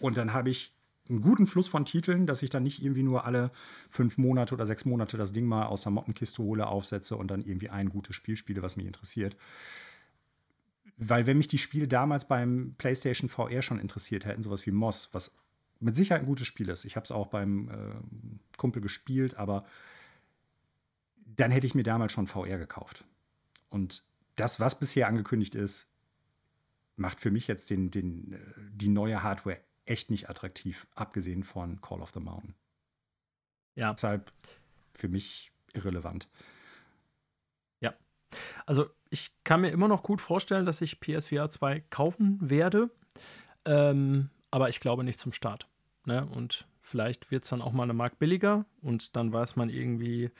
[0.00, 0.74] und dann habe ich
[1.08, 3.50] einen guten Fluss von Titeln, dass ich dann nicht irgendwie nur alle
[3.88, 7.42] fünf Monate oder sechs Monate das Ding mal aus der Mottenkiste hole, aufsetze und dann
[7.42, 9.36] irgendwie ein gutes Spiel spiele, was mich interessiert.
[10.98, 15.08] Weil wenn mich die Spiele damals beim PlayStation VR schon interessiert hätten, sowas wie Moss,
[15.12, 15.32] was
[15.80, 16.84] mit Sicherheit ein gutes Spiel ist.
[16.84, 19.64] Ich habe es auch beim äh, Kumpel gespielt, aber
[21.36, 23.04] dann hätte ich mir damals schon VR gekauft.
[23.70, 24.02] Und
[24.40, 25.88] das, was bisher angekündigt ist,
[26.96, 28.38] macht für mich jetzt den, den, äh,
[28.72, 32.54] die neue Hardware echt nicht attraktiv, abgesehen von Call of the Mountain.
[33.74, 33.92] ja.
[33.92, 34.30] Deshalb
[34.94, 36.28] für mich irrelevant.
[38.66, 42.90] Also ich kann mir immer noch gut vorstellen, dass ich PSVR 2 kaufen werde,
[43.64, 45.68] ähm, aber ich glaube nicht zum Start.
[46.04, 46.26] Ne?
[46.26, 50.30] Und vielleicht wird es dann auch mal eine Mark billiger und dann weiß man irgendwie,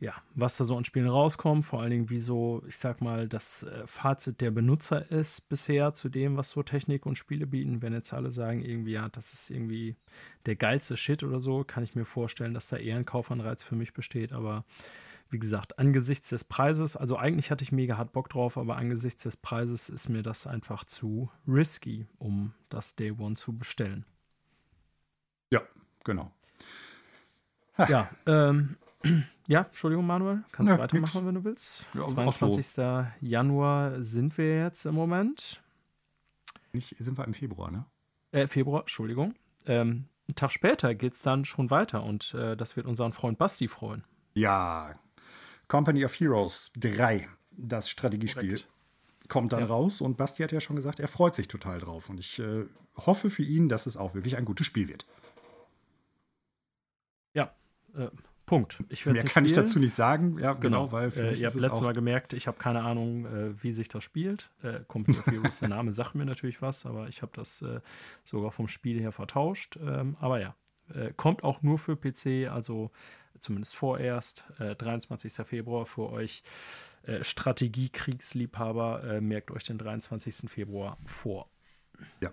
[0.00, 3.26] ja, was da so an Spielen rauskommt, vor allen Dingen, wie so, ich sag mal,
[3.26, 7.82] das äh, Fazit der Benutzer ist bisher zu dem, was so Technik und Spiele bieten.
[7.82, 9.96] Wenn jetzt alle sagen, irgendwie, ja, das ist irgendwie
[10.46, 13.74] der geilste Shit oder so, kann ich mir vorstellen, dass da eher ein Kaufanreiz für
[13.74, 14.64] mich besteht, aber
[15.30, 19.24] wie gesagt, angesichts des Preises, also eigentlich hatte ich mega hart Bock drauf, aber angesichts
[19.24, 24.06] des Preises ist mir das einfach zu risky, um das Day One zu bestellen.
[25.50, 25.60] Ja,
[26.04, 26.32] genau.
[27.88, 28.76] Ja, ähm,
[29.48, 31.26] ja, Entschuldigung, Manuel, kannst Ja, du weitermachen, nix.
[31.26, 31.86] wenn du willst.
[31.94, 32.14] Ja, ach so.
[32.14, 33.06] 22.
[33.20, 35.60] Januar sind wir jetzt im Moment.
[36.72, 37.84] Nicht, sind wir im Februar, ne?
[38.30, 39.34] Äh, Februar, Entschuldigung.
[39.66, 43.38] Ähm, einen Tag später geht es dann schon weiter und äh, das wird unseren Freund
[43.38, 44.04] Basti freuen.
[44.34, 44.94] Ja.
[45.66, 48.68] Company of Heroes 3, das Strategiespiel, Korrekt.
[49.28, 49.66] kommt dann Ja.
[49.66, 52.08] raus und Basti hat ja schon gesagt, er freut sich total drauf.
[52.10, 52.66] Und ich äh,
[52.98, 55.06] hoffe für ihn, dass es auch wirklich ein gutes Spiel wird.
[57.34, 57.54] Ja,
[57.94, 58.08] äh,
[58.48, 58.82] Punkt.
[58.88, 59.66] Ich Mehr kann ich spielen.
[59.66, 61.82] dazu nicht sagen, ja, genau, Genau, weil für äh, mich ihr ist habt es letztes
[61.82, 64.50] Mal gemerkt, ich habe keine Ahnung, äh, wie sich das spielt.
[64.62, 67.80] Äh, Company of Heroes, der Name sagt mir natürlich was, aber ich habe das äh,
[68.24, 69.78] sogar vom Spiel her vertauscht.
[69.82, 70.54] Ähm, aber ja,
[70.94, 72.90] äh, kommt auch nur für PC, also
[73.38, 74.44] zumindest vorerst.
[74.58, 75.30] Äh, 23.
[75.46, 76.42] Februar für euch
[77.02, 79.04] äh, Strategie-Kriegsliebhaber.
[79.04, 80.50] Äh, merkt euch den 23.
[80.50, 81.50] Februar vor.
[82.22, 82.30] Ja.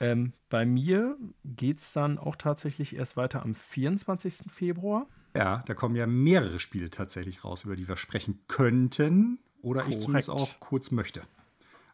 [0.00, 4.50] Ähm, bei mir geht es dann auch tatsächlich erst weiter am 24.
[4.50, 5.06] Februar.
[5.34, 9.98] Ja, da kommen ja mehrere Spiele tatsächlich raus, über die wir sprechen könnten oder ich
[10.00, 10.50] zumindest Korrekt.
[10.56, 11.22] auch kurz möchte.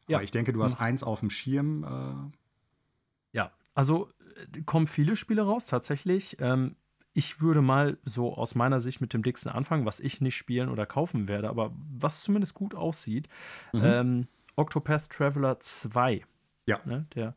[0.06, 0.18] Ja.
[0.18, 1.84] Aber ich denke, du hast eins auf dem Schirm.
[1.84, 4.10] Äh, Ja, also
[4.52, 6.36] äh, kommen viele Spiele raus, tatsächlich.
[6.40, 6.76] Ähm,
[7.14, 10.68] ich würde mal so aus meiner Sicht mit dem dicksten anfangen, was ich nicht spielen
[10.68, 13.28] oder kaufen werde, aber was zumindest gut aussieht.
[13.72, 16.24] Ähm, Octopath Traveler 2.
[16.66, 16.80] Ja.
[16.84, 17.34] Ne, der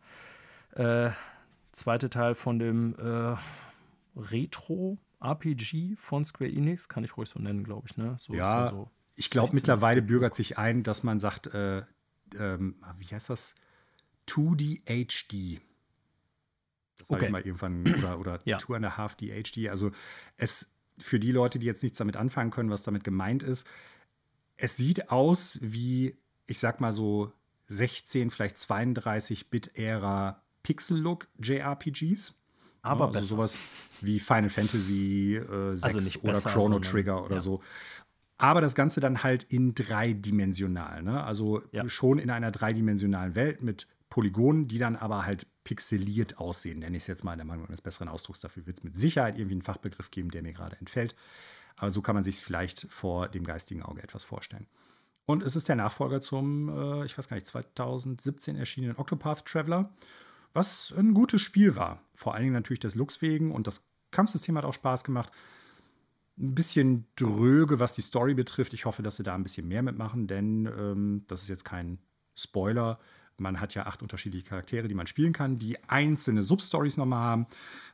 [0.72, 1.12] äh,
[1.72, 3.36] zweite Teil von dem äh,
[5.22, 7.98] Retro-RPG von Square Enix, kann ich ruhig so nennen, glaube ich.
[7.98, 8.16] Ne?
[8.20, 11.84] So Ja, so ich glaube, 16 mittlerweile bürgert sich ein, dass man sagt, äh,
[12.38, 13.56] ähm, wie heißt das?
[14.28, 15.62] 2D HD.
[16.98, 17.26] Das Okay.
[17.26, 18.58] ich mal irgendwann, oder, oder Ja.
[18.58, 19.70] Two and a Half D HD.
[19.70, 19.92] Also
[20.38, 23.68] es für die Leute, die jetzt nichts damit anfangen können, was damit gemeint ist,
[24.58, 26.18] es sieht aus wie,
[26.48, 27.32] ich sag mal so
[27.68, 32.37] 16, vielleicht 32-Bit-Ära Pixel-Look JRPGs.
[32.88, 33.28] Aber also besser.
[33.28, 33.58] sowas
[34.02, 37.42] wie Final Fantasy äh, 6 Also oder besser, Chrono Trigger oder ja.
[37.42, 37.62] so.
[38.38, 41.02] Aber das Ganze dann halt in dreidimensional.
[41.04, 41.24] Ne?
[41.24, 41.88] Also Ja.
[41.90, 46.80] schon in einer dreidimensionalen Welt mit Polygonen, die dann aber halt pixeliert aussehen.
[46.80, 48.40] Nenne ich es jetzt mal in der Meinung eines besseren Ausdrucks.
[48.40, 51.16] Dafür wird es mit Sicherheit irgendwie einen Fachbegriff geben, der mir gerade entfällt.
[51.76, 54.68] Aber so kann man sich es vielleicht vor dem geistigen Auge etwas vorstellen.
[55.26, 59.90] Und es ist der Nachfolger zum, äh, ich weiß gar nicht, 2017 erschienenen Octopath Traveler,
[60.54, 62.02] was ein gutes Spiel war.
[62.14, 65.32] Vor allen Dingen natürlich des Looks wegen und das Kampfsystem hat auch Spaß gemacht.
[66.40, 68.74] Ein bisschen dröge, was die Story betrifft.
[68.74, 72.00] Ich hoffe, dass sie da ein bisschen mehr mitmachen, denn ähm, das ist jetzt kein
[72.36, 73.00] Spoiler.
[73.40, 77.48] Man hat ja acht unterschiedliche Charaktere, die man spielen kann, die einzelne Substories nochmal haben.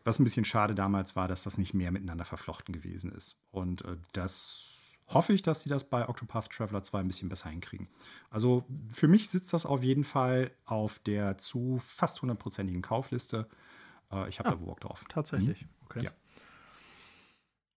[0.03, 3.37] Was ein bisschen schade damals war, dass das nicht mehr miteinander verflochten gewesen ist.
[3.51, 4.72] Und äh, das
[5.07, 7.87] hoffe ich, dass sie das bei Octopath Traveler 2 ein bisschen besser hinkriegen.
[8.29, 13.47] Also für mich sitzt das auf jeden Fall auf der zu fast hundertprozentigen Kaufliste.
[14.11, 14.51] Äh, ich habe Ah.
[14.53, 15.03] da Bock drauf.
[15.09, 15.65] Tatsächlich.
[15.85, 16.03] Okay.
[16.05, 16.11] Ja.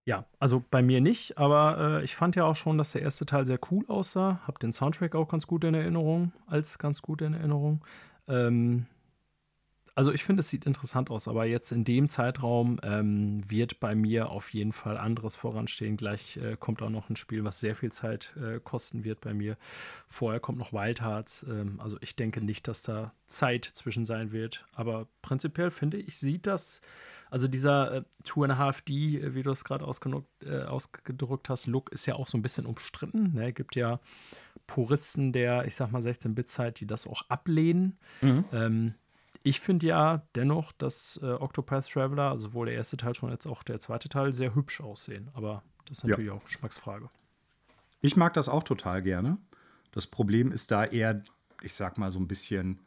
[0.08, 3.26] Ja, also bei mir nicht, aber äh, ich fand ja auch schon, dass der erste
[3.26, 4.40] Teil sehr cool aussah.
[4.46, 7.84] Hab den Soundtrack auch ganz gut in Erinnerung, als ganz gut in Erinnerung.
[8.28, 8.86] Ähm,
[9.96, 13.94] also ich finde, es sieht interessant aus, aber jetzt in dem Zeitraum ähm, wird bei
[13.94, 15.96] mir auf jeden Fall anderes voranstehen.
[15.96, 19.32] Gleich äh, kommt auch noch ein Spiel, was sehr viel Zeit äh, kosten wird bei
[19.32, 19.56] mir.
[20.06, 21.46] Vorher kommt noch Wild Hearts.
[21.48, 24.66] Ähm, also ich denke nicht, dass da Zeit zwischen sein wird.
[24.74, 26.82] Aber prinzipiell finde ich, sieht das,
[27.30, 30.64] also dieser äh, Two and a Half D, äh, wie du es gerade ausgedrückt, äh,
[30.64, 33.32] ausgedrückt hast, Look ist ja auch so ein bisschen umstritten.
[33.32, 33.50] Ne?
[33.54, 33.98] Gibt ja
[34.66, 37.96] Puristen der, ich sag mal, 16-Bit-Zeit, die das auch ablehnen.
[38.52, 38.94] Ähm,
[39.46, 43.62] ich finde ja dennoch, dass äh, Octopath Traveler, sowohl der erste Teil schon als auch
[43.62, 45.30] der zweite Teil, sehr hübsch aussehen.
[45.34, 46.10] Aber das ist Ja.
[46.10, 47.08] natürlich auch Geschmacksfrage.
[48.00, 49.38] Ich mag das auch total gerne.
[49.92, 51.22] Das Problem ist da eher,
[51.62, 52.80] ich sag mal, so ein bisschen,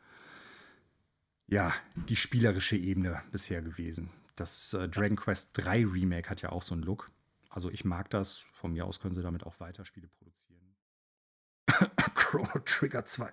[1.47, 4.11] ja, die spielerische Ebene bisher gewesen.
[4.35, 7.09] Das äh, Dragon Quest 3 Remake hat ja auch so einen Look.
[7.49, 8.43] Also ich mag das.
[8.51, 10.75] Von mir aus können sie damit auch weiter Spiele produzieren.
[12.15, 13.31] Chrono Trigger 2.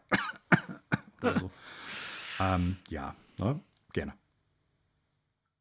[1.22, 1.50] Oder so.
[2.40, 3.60] ähm, ja, ne?
[3.92, 4.14] gerne.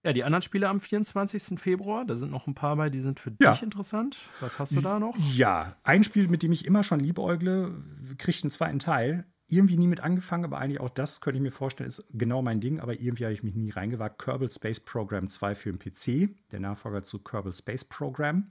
[0.04, 1.60] Ja, die anderen Spiele am 24.
[1.60, 3.54] Februar, da sind noch ein paar bei, die sind für Ja.
[3.54, 4.30] dich interessant.
[4.40, 5.16] Was hast du da noch?
[5.34, 7.84] Ja, ein Spiel, mit dem ich immer schon liebäugle,
[8.20, 9.26] kriegt einen zweiten Teil.
[9.48, 12.62] Irgendwie nie mit angefangen, aber eigentlich auch das könnte ich mir vorstellen, ist genau mein
[12.62, 14.20] Ding, aber irgendwie habe ich mich nie reingewagt.
[14.20, 18.50] Kerbal Space Program 2 für den PC, der Nachfolger zu Kerbal Space Program.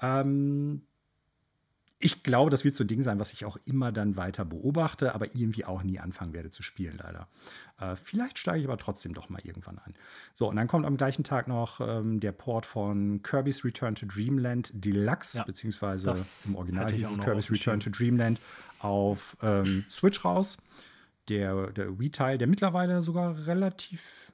[0.00, 0.82] Ähm,
[2.02, 5.14] ich glaube, das wird so ein Ding sein, was ich auch immer dann weiter beobachte,
[5.14, 7.28] aber irgendwie auch nie anfangen werde zu spielen, leider.
[7.78, 9.94] Äh, vielleicht steige ich aber trotzdem doch mal irgendwann ein.
[10.32, 14.06] So, und dann kommt am gleichen Tag noch ähm, der Port von Kirby's Return to
[14.06, 16.14] Dreamland Deluxe, Ja, beziehungsweise
[16.46, 18.40] im Original hieß es Kirby's Return to Dreamland
[18.78, 20.56] auf ähm, Switch raus.
[21.28, 24.32] Der, der Wii-Teil, der mittlerweile sogar relativ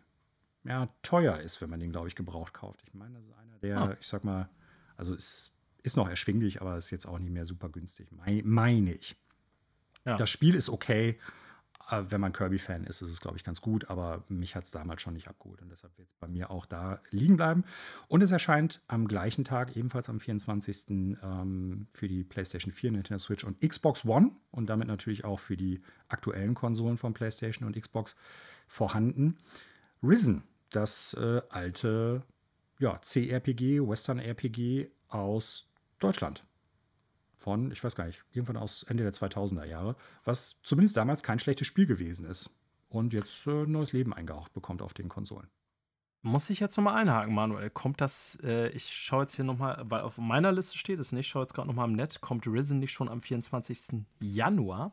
[0.63, 2.83] ja, teuer ist, wenn man den, glaube ich, gebraucht kauft.
[2.87, 3.97] Ich meine, das ist einer der, Ah.
[4.01, 4.49] ich sag mal,
[4.97, 5.53] also ist,
[5.87, 9.17] ist noch erschwinglich, aber ist jetzt auch nicht mehr super günstig, mei- meine ich.
[10.05, 10.17] Ja.
[10.17, 11.19] Das Spiel ist okay.
[11.91, 14.71] äh, Wenn man Kirby-Fan ist, ist es, glaube ich, ganz gut, aber mich hat es
[14.71, 17.65] damals schon nicht abgeholt und deshalb wird es bei mir auch da liegen bleiben.
[18.09, 20.91] Und es erscheint am gleichen Tag, ebenfalls am 24.
[20.91, 25.57] Ähm, für die PlayStation 4, Nintendo Switch und Xbox One und damit natürlich auch für
[25.57, 28.15] die aktuellen Konsolen von PlayStation und Xbox
[28.69, 29.39] vorhanden.
[30.03, 32.23] Risen, das äh, alte
[32.79, 35.66] ja, C-RPG, Western-RPG aus
[35.99, 36.45] Deutschland
[37.37, 41.39] von, ich weiß gar nicht, irgendwann aus Ende der 2000er Jahre, was zumindest damals kein
[41.39, 42.51] schlechtes Spiel gewesen ist
[42.89, 45.49] und jetzt äh, neues Leben eingehaucht bekommt auf den Konsolen.
[46.23, 47.71] Muss ich jetzt nochmal einhaken, Manuel?
[47.71, 51.27] Kommt das, äh, ich schaue jetzt hier nochmal, weil auf meiner Liste steht es nicht,
[51.27, 54.05] ich schaue jetzt gerade nochmal im Netz, kommt Risen nicht schon am 24.
[54.19, 54.93] Januar?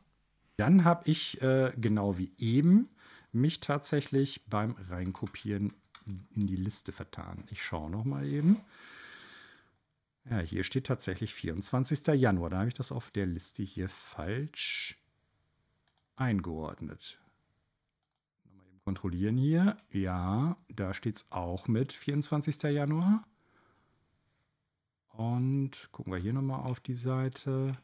[0.56, 2.88] Dann habe ich, äh, genau wie eben,
[3.32, 5.72] mich tatsächlich beim Reinkopieren
[6.06, 7.44] in die Liste vertan.
[7.50, 8.60] Ich schaue noch mal eben.
[10.30, 12.06] Ja, hier steht tatsächlich 24.
[12.18, 12.50] Januar.
[12.50, 14.98] Da habe ich das auf der Liste hier falsch
[16.16, 17.20] eingeordnet.
[18.44, 19.76] Nochmal eben kontrollieren hier.
[19.90, 22.62] Ja, da steht es auch mit 24.
[22.62, 23.26] Januar.
[25.08, 27.76] Und gucken wir hier nochmal auf die Seite.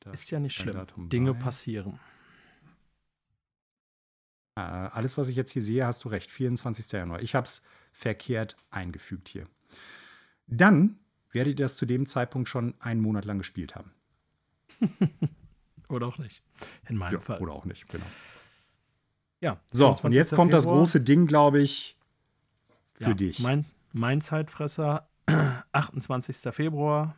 [0.00, 0.74] Da Ist ja nicht schlimm.
[0.76, 1.40] Datum Dinge bei.
[1.40, 2.00] passieren.
[4.56, 6.32] Äh, alles, was ich jetzt hier sehe, hast du recht.
[6.32, 6.90] 24.
[6.90, 7.20] Januar.
[7.20, 9.46] Ich habe es verkehrt eingefügt hier.
[10.46, 10.98] Dann
[11.32, 13.92] werdet ihr das zu dem Zeitpunkt schon einen Monat lang gespielt haben.
[15.88, 16.42] Oder auch nicht.
[16.88, 17.40] In meinem Fall.
[17.40, 18.06] Oder auch nicht, genau.
[19.40, 19.60] Ja.
[19.70, 20.16] So, und 24.
[20.16, 20.78] jetzt kommt das Februar.
[20.78, 21.96] große Ding, glaube ich,
[22.94, 23.40] für ja, dich.
[23.40, 25.08] Mein, mein Zeitfresser,
[25.72, 26.52] 28.
[26.52, 27.16] Februar.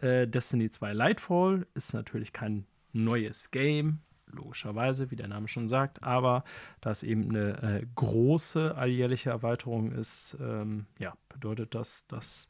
[0.00, 4.00] Äh, Destiny 2 Lightfall ist natürlich kein neues Game.
[4.32, 6.44] logischerweise, wie der Name schon sagt, aber
[6.80, 12.48] da es eben eine äh, große alljährliche Erweiterung ist, ähm, ja, bedeutet das, dass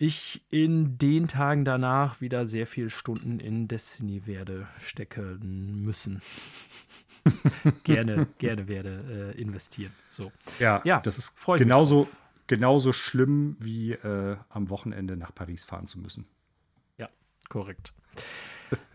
[0.00, 6.22] ich in den Tagen danach wieder sehr viele Stunden in Destiny werde stecken müssen.
[7.84, 9.92] gerne, gerne werde äh, investieren.
[10.08, 10.32] So.
[10.58, 12.08] Ja, ja das ist genauso,
[12.46, 16.24] genauso schlimm wie äh, am Wochenende nach Paris fahren zu müssen.
[16.96, 17.06] Ja,
[17.50, 17.92] korrekt.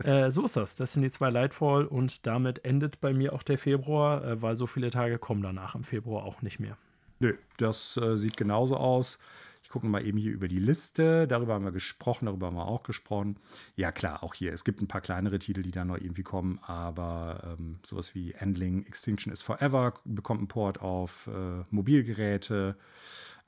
[0.02, 0.74] äh, so ist das.
[0.74, 4.56] Das sind die zwei Lightfall und damit endet bei mir auch der Februar, äh, weil
[4.56, 6.76] so viele Tage kommen danach im Februar auch nicht mehr.
[7.20, 9.20] Nö, das äh, sieht genauso aus.
[9.66, 11.26] Ich gucke mal eben hier über die Liste.
[11.26, 13.36] Darüber haben wir gesprochen, darüber haben wir auch gesprochen.
[13.74, 14.52] Ja, klar, auch hier.
[14.52, 18.30] Es gibt ein paar kleinere Titel, die da noch irgendwie kommen, aber ähm, sowas wie
[18.30, 22.76] Endling Extinction is Forever bekommt einen Port auf äh, Mobilgeräte.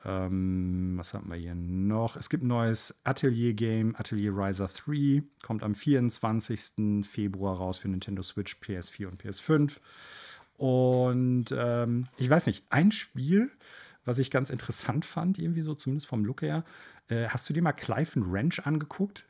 [0.05, 2.17] Ähm, was haben wir hier noch?
[2.17, 7.07] Es gibt ein neues Atelier-Game, Atelier Riser 3, kommt am 24.
[7.07, 9.77] Februar raus für Nintendo Switch, PS4 und PS5.
[10.57, 13.53] Und ähm, ich weiß nicht, ein Spiel,
[14.09, 16.65] was ich ganz interessant fand, irgendwie so, zumindest vom Look her.
[17.09, 19.27] Äh, hast du dir mal Clive and Ranch angeguckt?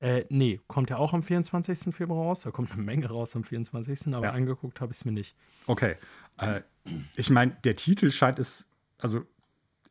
[0.00, 1.94] Äh, nee, kommt ja auch am 24.
[1.94, 2.40] Februar raus.
[2.40, 4.14] Da kommt eine Menge raus am 24.
[4.14, 4.32] Aber ja.
[4.32, 5.34] angeguckt habe ich es mir nicht.
[5.66, 5.96] Okay.
[6.36, 6.60] Äh,
[7.16, 8.68] ich meine, der Titel scheint es,
[8.98, 9.24] also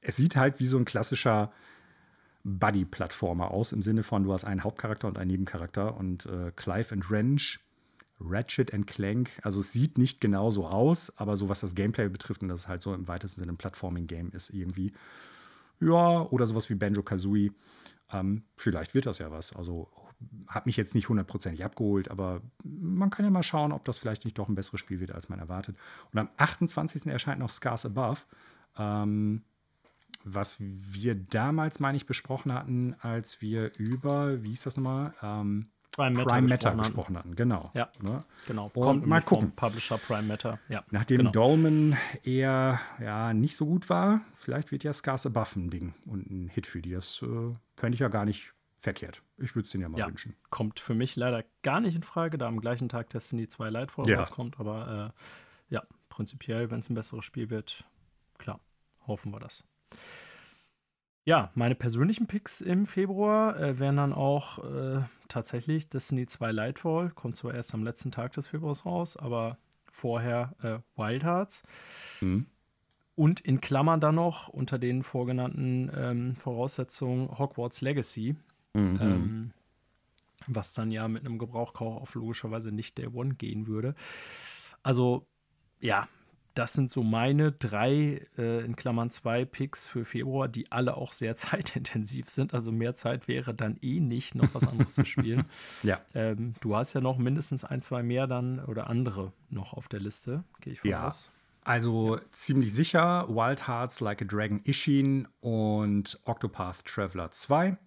[0.02, 1.52] es sieht halt wie so ein klassischer
[2.44, 5.98] Buddy-Plattformer aus, im Sinne von, du hast einen Hauptcharakter und einen Nebencharakter.
[5.98, 7.60] Und äh, Clive and Wrench
[8.24, 9.30] Ratchet and Clank.
[9.41, 12.62] Also es sieht nicht genau so aus, aber so was das Gameplay betrifft und das
[12.62, 14.94] ist halt so im weitesten Sinne ein Plattforming-Game ist irgendwie.
[15.80, 17.52] Ja, oder sowas wie Banjo-Kazooie.
[18.12, 19.54] Ähm, vielleicht wird das ja was.
[19.56, 19.90] Also
[20.48, 24.26] hat mich jetzt nicht hundertprozentig abgeholt, aber man kann ja mal schauen, ob das vielleicht
[24.26, 25.76] nicht doch ein besseres Spiel wird, als man erwartet.
[26.12, 27.08] Und am 28.
[27.08, 28.22] erscheint noch Scars Above.
[28.78, 29.44] Ähm,
[30.24, 35.14] was wir damals, meine ich, besprochen hatten, als wir über, wie hieß das nochmal?
[35.22, 37.36] Ähm, Prime Matter, Prime Matter gesprochen, gesprochen hatten.
[37.36, 37.72] Genau.
[37.74, 38.24] Ja, ne?
[38.48, 38.72] genau.
[38.74, 39.52] Und Kommt mal gucken.
[39.56, 40.60] Publisher Prime Matter.
[40.68, 41.32] Ja, Nachdem genau.
[41.32, 46.30] Dolman eher ja, nicht so gut war, vielleicht wird ja Scars Above ein Ding und
[46.30, 46.91] ein Hit für die.
[46.91, 49.22] Das äh, fände ich ja gar nicht verkehrt.
[49.38, 50.36] Ich würde es denen ja mal ja, wünschen.
[50.49, 54.10] Kommt für mich leider gar nicht in Frage, da am gleichen Tag Destiny 2 Lightfall
[54.10, 54.18] ja.
[54.18, 54.60] rauskommt.
[54.60, 55.14] Aber
[55.70, 57.86] äh, ja, prinzipiell, wenn es ein besseres Spiel wird,
[58.40, 58.60] klar,
[59.06, 59.64] hoffen wir das.
[61.26, 65.03] Ja, meine persönlichen Picks im Februar äh, wären dann auch äh,
[65.34, 67.10] tatsächlich Destiny 2 Lightfall.
[67.10, 69.57] Kommt zwar erst am letzten Tag des Februars raus, aber
[69.91, 71.64] vorher äh, Wild Hearts.
[72.22, 72.45] Mhm.
[73.15, 78.35] Und in Klammern dann noch unter den vorgenannten ähm, Voraussetzungen Hogwarts Legacy.
[78.73, 78.99] Mhm.
[79.01, 79.53] Ähm,
[80.47, 83.95] was dann ja mit einem Gebrauchkauf logischerweise nicht der One gehen würde.
[84.81, 85.26] Also,
[85.80, 86.07] ja,
[86.54, 91.14] das sind so meine drei, äh, in Klammern zwei Picks für Februar, die alle auch
[91.14, 92.54] sehr zeitintensiv sind.
[92.54, 95.46] Also mehr Zeit wäre dann eh nicht, noch was anderes zu spielen.
[95.82, 96.00] Ja.
[96.14, 100.00] Ähm, du hast ja noch mindestens ein, zwei mehr dann oder andere noch auf der
[100.00, 101.08] Liste, gehe ich von ja.
[101.08, 101.30] aus.
[101.64, 102.22] Also ja.
[102.32, 107.78] ziemlich sicher Wild Hearts Like a Dragon Ishin und Octopath Traveler 2.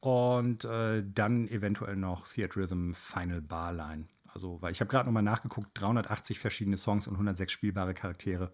[0.00, 4.06] Und äh, dann eventuell noch Theatrhythm Final Barline.
[4.34, 8.50] Also, weil ich habe gerade nochmal nachgeguckt, 380 verschiedene Songs und 106 spielbare Charaktere.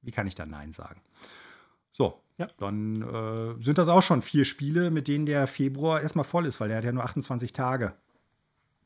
[0.00, 1.02] Wie kann ich da Nein sagen?
[1.92, 2.48] So, ja.
[2.56, 6.60] dann äh, sind das auch schon vier Spiele, mit denen der Februar erstmal voll ist,
[6.60, 7.94] weil der hat ja nur 28 Tage.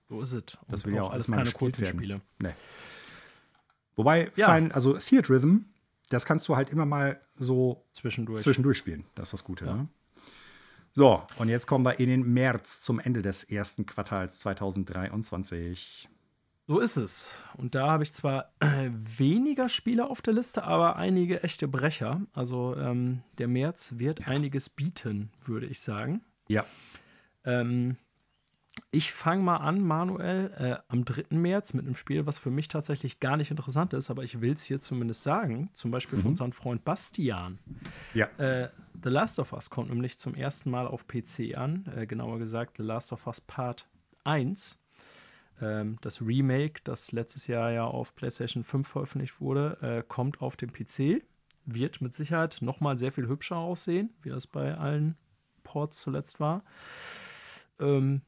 [0.08, 0.58] So ist es.
[0.68, 1.98] Das will ja auch alles keine kurzen werden.
[1.98, 2.20] Spiele.
[2.40, 2.54] Nee.
[3.94, 4.46] Wobei, ja.
[4.46, 5.58] fein, also Theatrhythm,
[6.08, 9.04] das kannst du halt immer mal so zwischendurch, zwischendurch spielen.
[9.14, 9.64] Das ist das Gute.
[9.66, 9.74] Ja.
[9.76, 9.88] Ne?
[10.96, 16.08] So, und jetzt kommen wir in den März zum Ende des ersten Quartals 2023.
[16.66, 17.34] So ist es.
[17.58, 22.22] Und da habe ich zwar äh, weniger Spiele auf der Liste, aber einige echte Brecher.
[22.32, 24.28] Also ähm, der März wird ja.
[24.28, 26.24] einiges bieten, würde ich sagen.
[26.48, 26.64] Ja.
[27.44, 27.98] Ähm,
[28.92, 31.36] ich fange mal an, Manuel, äh, am 3.
[31.36, 34.52] März mit einem Spiel, was für mich tatsächlich gar nicht interessant ist, aber ich will
[34.52, 35.70] es hier zumindest sagen.
[35.72, 36.22] Zum Beispiel mhm.
[36.22, 37.58] von unserem Freund Bastian.
[38.14, 38.26] Ja.
[38.38, 38.70] Äh,
[39.02, 41.84] The Last of Us kommt nämlich zum ersten Mal auf PC an.
[41.94, 43.88] Äh, genauer gesagt, The Last of Us Part
[44.24, 44.78] 1.
[45.60, 50.56] Ähm, das Remake, das letztes Jahr ja auf PlayStation 5 veröffentlicht wurde, äh, kommt auf
[50.56, 51.22] dem PC.
[51.64, 55.16] Wird mit Sicherheit noch mal sehr viel hübscher aussehen, wie das bei allen
[55.64, 56.62] Ports zuletzt war.
[57.80, 58.22] Ähm,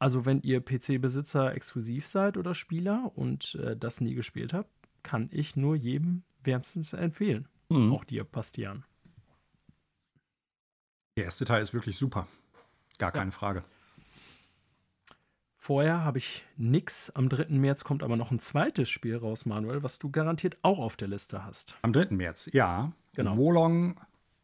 [0.00, 4.70] also, wenn ihr PC-Besitzer exklusiv seid oder Spieler und äh, das nie gespielt habt,
[5.02, 7.48] kann ich nur jedem wärmstens empfehlen.
[7.68, 7.92] Mhm.
[7.92, 8.84] Auch dir, Bastian.
[11.18, 12.26] Der erste Teil ist wirklich super.
[12.98, 13.36] Gar keine ja.
[13.36, 13.62] Frage.
[15.58, 17.10] Vorher habe ich nix.
[17.10, 17.48] Am 3.
[17.50, 21.08] März kommt aber noch ein zweites Spiel raus, Manuel, was du garantiert auch auf der
[21.08, 21.76] Liste hast.
[21.82, 22.06] Am 3.
[22.12, 22.92] März, ja.
[23.12, 23.36] Genau.
[23.36, 24.00] Wolong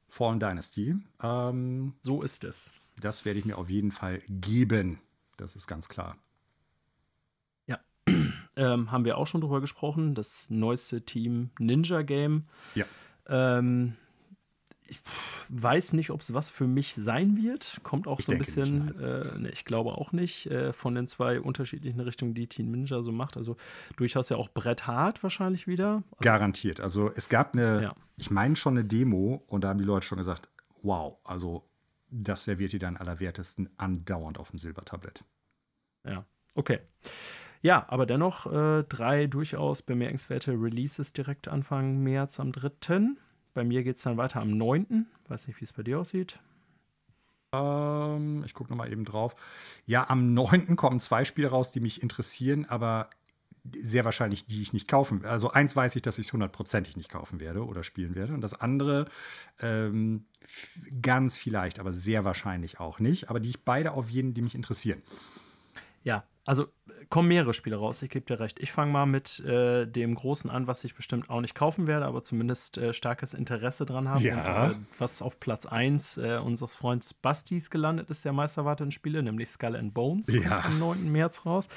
[0.08, 0.96] Fallen Dynasty.
[1.22, 2.70] Ähm, so ist es.
[3.00, 4.98] Das werde ich mir auf jeden Fall geben.
[5.36, 6.16] Das ist ganz klar.
[8.56, 10.14] ähm, haben wir auch schon drüber gesprochen.
[10.14, 12.44] Das neueste Team Ninja Game.
[12.76, 12.84] Ja.
[13.28, 13.96] Ähm,
[14.86, 15.00] ich
[15.48, 17.80] weiß nicht, ob es was für mich sein wird.
[17.82, 20.94] Kommt auch Ich so ein bisschen, nicht, äh, ne, ich glaube auch nicht, äh, von
[20.94, 23.36] den zwei unterschiedlichen Richtungen, die Team Ninja so macht.
[23.36, 23.56] Also
[23.96, 26.04] durchaus ja auch Brett Hart wahrscheinlich wieder.
[26.12, 26.80] Also, Garantiert.
[26.80, 27.94] Also es gab eine, Ja.
[28.16, 30.48] ich meine schon eine Demo und da haben die Leute schon gesagt,
[30.82, 31.64] wow, also
[32.10, 35.24] das serviert die dann allerwertesten andauernd auf dem Silbertablett.
[36.04, 36.24] Ja,
[36.54, 36.80] okay.
[37.62, 43.00] Ja, aber dennoch äh, drei durchaus bemerkenswerte Releases direkt Anfang März am 3.
[43.54, 45.06] Bei mir geht es dann weiter am 9.
[45.28, 46.38] Weiß nicht, wie es bei dir aussieht.
[47.52, 49.34] Ähm, ich gucke nochmal eben drauf.
[49.86, 50.76] Ja, am 9.
[50.76, 53.10] kommen zwei Spiele raus, die mich interessieren, aber
[53.74, 55.32] sehr wahrscheinlich die ich nicht kaufen werde.
[55.32, 58.34] Also eins weiß ich, dass ich es hundertprozentig nicht kaufen werde oder spielen werde.
[58.34, 59.06] Und das andere
[59.60, 60.26] ähm,
[61.02, 63.30] ganz vielleicht, aber sehr wahrscheinlich auch nicht.
[63.30, 65.02] Aber die ich beide auf jeden, die mich interessieren.
[66.02, 68.60] Ja, also äh, kommen mehrere Spiele raus, ich gebe dir recht.
[68.60, 72.06] Ich fange mal mit äh, dem Großen an, was ich bestimmt auch nicht kaufen werde,
[72.06, 74.22] aber zumindest äh, starkes Interesse dran habe.
[74.22, 74.66] Ja.
[74.66, 79.22] Und, äh, was auf Platz 1 äh, unseres Freundes Bastis gelandet ist, der meisterwarteten Spiele,
[79.24, 80.60] nämlich Skull and Bones, Ja.
[80.64, 81.10] am 9.
[81.10, 81.68] März raus.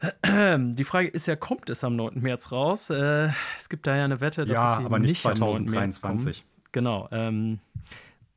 [0.24, 2.20] Die Frage ist ja, kommt es am 9.
[2.20, 2.90] März raus?
[2.90, 5.64] Äh, es gibt da ja eine Wette, dass ja, es eben aber nicht am 9.
[5.66, 6.20] März kommt.
[6.20, 6.44] 2023.
[6.72, 7.08] Genau.
[7.10, 7.58] Ähm,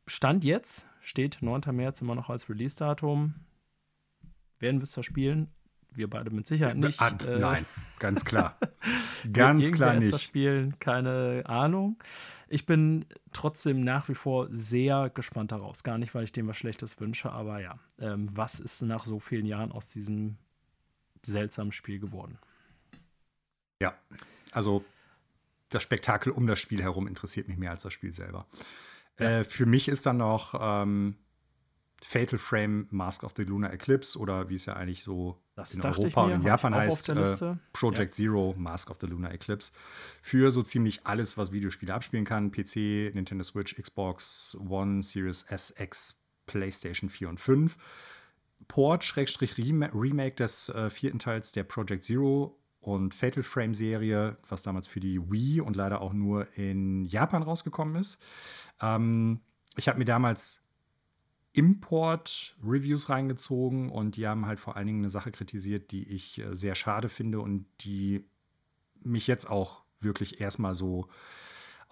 [0.07, 1.61] Stand jetzt steht 9.
[1.75, 3.35] März immer noch als Release-Datum.
[4.59, 5.49] Werden wir es da spielen?
[5.95, 6.99] Wir beide mit Sicherheit nicht.
[6.99, 7.65] Ah, Äh, nein,
[7.99, 8.57] ganz klar.
[9.31, 10.19] ganz klar nicht.
[10.19, 11.97] spielen, keine Ahnung.
[12.49, 15.83] Ich bin trotzdem nach wie vor sehr gespannt daraus.
[15.83, 17.77] Gar nicht, weil ich dem was Schlechtes wünsche, aber ja.
[17.99, 20.37] Ähm, was ist nach so vielen Jahren aus diesem
[21.25, 22.37] seltsamen Spiel geworden?
[23.81, 23.97] Ja,
[24.51, 24.83] also
[25.69, 28.45] das Spektakel um das Spiel herum interessiert mich mehr als das Spiel selber.
[29.17, 31.15] Äh, für mich ist dann noch ähm,
[32.03, 35.83] Fatal Frame Mask of the Lunar Eclipse oder wie es ja eigentlich so Das in
[35.83, 37.55] Europa mir, und in Japan heißt, äh.
[37.71, 39.71] Project Zero Mask of the Lunar Eclipse.
[40.21, 45.73] Für so ziemlich alles, was Videospiele abspielen kann: PC, Nintendo Switch, Xbox One, Series S,
[45.77, 47.77] X, PlayStation 4 und 5.
[48.67, 54.37] Port, Schrägstrich Rema- Remake des äh, vierten Teils der Project Zero und Fatal Frame Serie,
[54.49, 58.21] was damals für die Wii und leider auch nur in Japan rausgekommen ist.
[58.81, 59.39] Ähm,
[59.77, 60.61] ich habe mir damals
[61.53, 66.53] Import-Reviews reingezogen und die haben halt vor allen Dingen eine Sache kritisiert, die ich äh,
[66.55, 68.25] sehr schade finde und die
[69.03, 71.07] mich jetzt auch wirklich erstmal so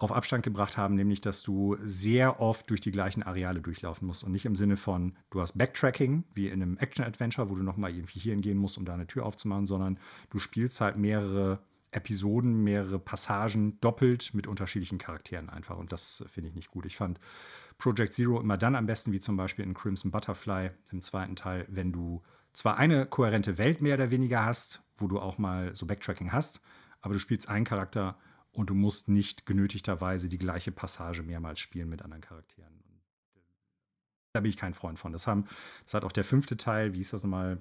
[0.02, 4.24] auf Abstand gebracht haben, nämlich dass du sehr oft durch die gleichen Areale durchlaufen musst
[4.24, 7.94] und nicht im Sinne von, du hast Backtracking, wie in einem Action-Adventure, wo du nochmal
[7.94, 9.98] irgendwie hier hingehen musst, um da eine Tür aufzumachen, sondern
[10.30, 11.60] du spielst halt mehrere
[11.92, 16.86] Episoden, mehrere Passagen doppelt mit unterschiedlichen Charakteren einfach und das finde ich nicht gut.
[16.86, 17.20] Ich fand
[17.78, 21.66] Project Zero immer dann am besten, wie zum Beispiel in Crimson Butterfly im zweiten Teil,
[21.68, 22.22] wenn du
[22.52, 26.60] zwar eine kohärente Welt mehr oder weniger hast, wo du auch mal so Backtracking hast,
[27.00, 28.16] aber du spielst einen Charakter
[28.52, 32.72] und du musst nicht genötigterweise die gleiche Passage mehrmals spielen mit anderen Charakteren.
[32.72, 33.40] Äh,
[34.34, 35.12] da bin ich kein Freund von.
[35.12, 35.46] Das, haben,
[35.84, 37.60] das hat auch der fünfte Teil, wie hieß das nochmal?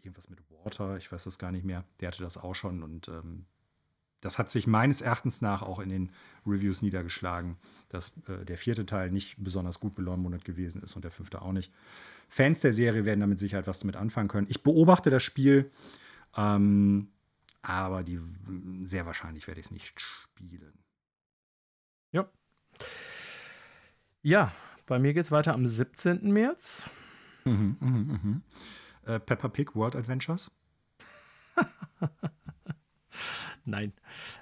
[0.00, 1.84] Irgendwas mit Water, ich weiß das gar nicht mehr.
[2.00, 3.46] Der hatte das auch schon und ähm,
[4.20, 6.10] das hat sich meines Erachtens nach auch in den
[6.46, 7.56] Reviews niedergeschlagen,
[7.88, 11.52] dass äh, der vierte Teil nicht besonders gut beleumundet gewesen ist und der fünfte auch
[11.52, 11.72] nicht.
[12.28, 14.48] Fans der Serie werden damit Sicherheit was damit anfangen können.
[14.50, 15.70] Ich beobachte das Spiel,
[16.36, 17.08] ähm,
[17.68, 18.20] aber die,
[18.84, 20.72] sehr wahrscheinlich werde ich es nicht spielen.
[22.12, 22.28] Ja.
[24.22, 24.52] Ja,
[24.86, 26.32] bei mir geht es weiter am 17.
[26.32, 26.88] März.
[27.44, 28.42] Mhm, mhm, mhm.
[29.04, 30.50] Äh, Peppa Pig World Adventures.
[33.64, 33.92] Nein.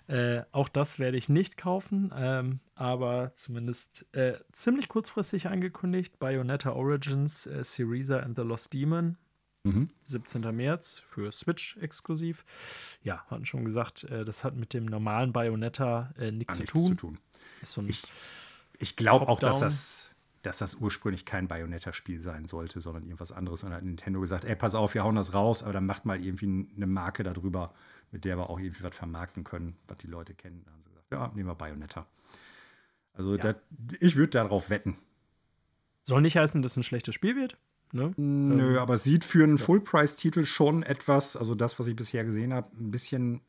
[0.07, 6.21] Äh, auch das werde ich nicht kaufen, ähm, aber zumindest äh, ziemlich kurzfristig angekündigt.
[6.21, 9.19] Bayonetta Origins, äh, Syriza and the Lost Demon,
[9.67, 9.85] Mhm.
[10.05, 10.43] 17.
[10.55, 12.45] März für Switch exklusiv.
[13.03, 16.89] Ja, hatten schon gesagt, äh, das hat mit dem normalen Bayonetta äh, nichts Gar zu
[16.89, 17.19] zu tun.
[17.63, 18.03] Ist so ein, Ich,
[18.79, 20.11] ich glaube auch, dass das,
[20.43, 23.63] dass das ursprünglich kein Bayonetta-Spiel sein sollte, sondern irgendwas anderes.
[23.65, 26.05] Und dann hat Nintendo gesagt, ey, pass auf, wir hauen das raus, aber dann macht
[26.05, 27.75] mal irgendwie eine Marke darüber,
[28.13, 30.63] mit der wir auch irgendwie was vermarkten können, was die Leute kennen.
[30.65, 32.07] Dann haben sie gesagt, ja, nehmen wir Bayonetta.
[33.15, 33.43] Also Ja.
[33.43, 33.57] das,
[33.99, 34.97] ich würde darauf wetten.
[36.03, 37.57] soll nicht heißen, dass es ein schlechtes Spiel wird.
[37.93, 38.13] Ne?
[38.17, 42.53] Nö, aber es sieht für einen Full-Price-Titel schon etwas, also das, was ich bisher gesehen
[42.53, 43.41] habe, ein bisschen,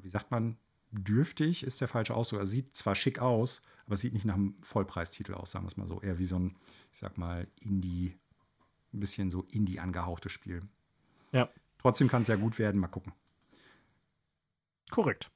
[0.00, 0.56] wie sagt man,
[0.92, 2.40] dürftig ist der falsche Ausdruck.
[2.40, 5.68] Er sieht zwar schick aus, aber es sieht nicht nach einem Vollpreistitel aus, sagen wir
[5.68, 6.00] es mal so.
[6.00, 6.56] Eher wie so ein,
[6.92, 8.14] ich sag mal, Indie,
[8.92, 10.62] ein bisschen so Indie angehauchtes Spiel.
[11.32, 11.48] Ja,
[11.82, 13.12] Trotzdem kann es ja gut werden, mal gucken.
[14.90, 15.30] korrekt.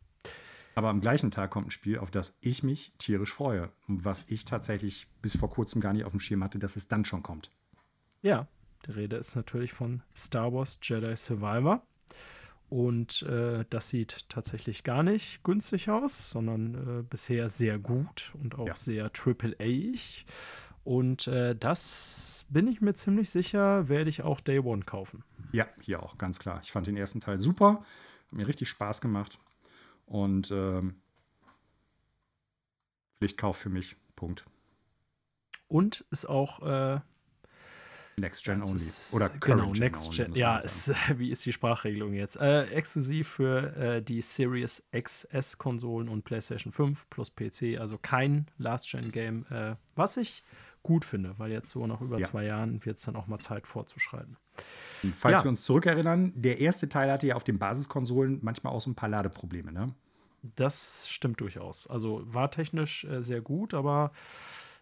[0.77, 3.73] Aber am gleichen Tag kommt ein Spiel, auf das ich mich tierisch freue.
[3.89, 6.87] Und was ich tatsächlich bis vor kurzem gar nicht auf dem Schirm hatte, dass es
[6.87, 7.51] dann schon kommt.
[8.23, 8.49] Ja,
[8.87, 11.83] die Rede ist natürlich von Star Wars Jedi Survivor.
[12.69, 18.59] Und äh, das sieht tatsächlich gar nicht günstig aus, sondern äh, bisher sehr gut und
[18.59, 18.75] auch ja.
[18.75, 20.27] sehr AAA-ig.
[20.83, 25.25] Und äh, das bin ich mir ziemlich sicher, werde ich auch Day One kaufen.
[25.53, 26.61] Ja, hier auch, ganz klar.
[26.63, 27.85] Ich fand den ersten Teil super.
[28.27, 29.39] Hat mir richtig Spaß gemacht.
[30.07, 30.97] Und ähm,
[33.19, 33.97] Pflichtkauf für mich.
[34.17, 34.45] Punkt.
[35.69, 37.01] Und ist auch äh,
[38.19, 38.83] Next Gen Only.
[39.13, 40.27] Oder Current genau, Gen Next Gen.
[40.29, 42.37] Only, ja, ist, wie ist die Sprachregelung jetzt?
[42.37, 47.79] Äh, exklusiv für äh, die Series XS-Konsolen und PlayStation 5 plus PC.
[47.79, 50.43] Also kein Last-Gen-Game, äh, was ich
[50.83, 52.27] gut finde, weil jetzt so nach über ja.
[52.27, 54.37] zwei Jahren wird es dann auch mal Zeit vorzuschreiten.
[55.17, 55.45] Falls ja.
[55.45, 58.95] wir uns zurückerinnern, der erste Teil hatte ja auf den Basiskonsolen manchmal auch so ein
[58.95, 59.95] paar Ladeprobleme, ne?
[60.55, 61.89] Das stimmt durchaus.
[61.89, 64.13] Also war technisch äh, sehr gut, aber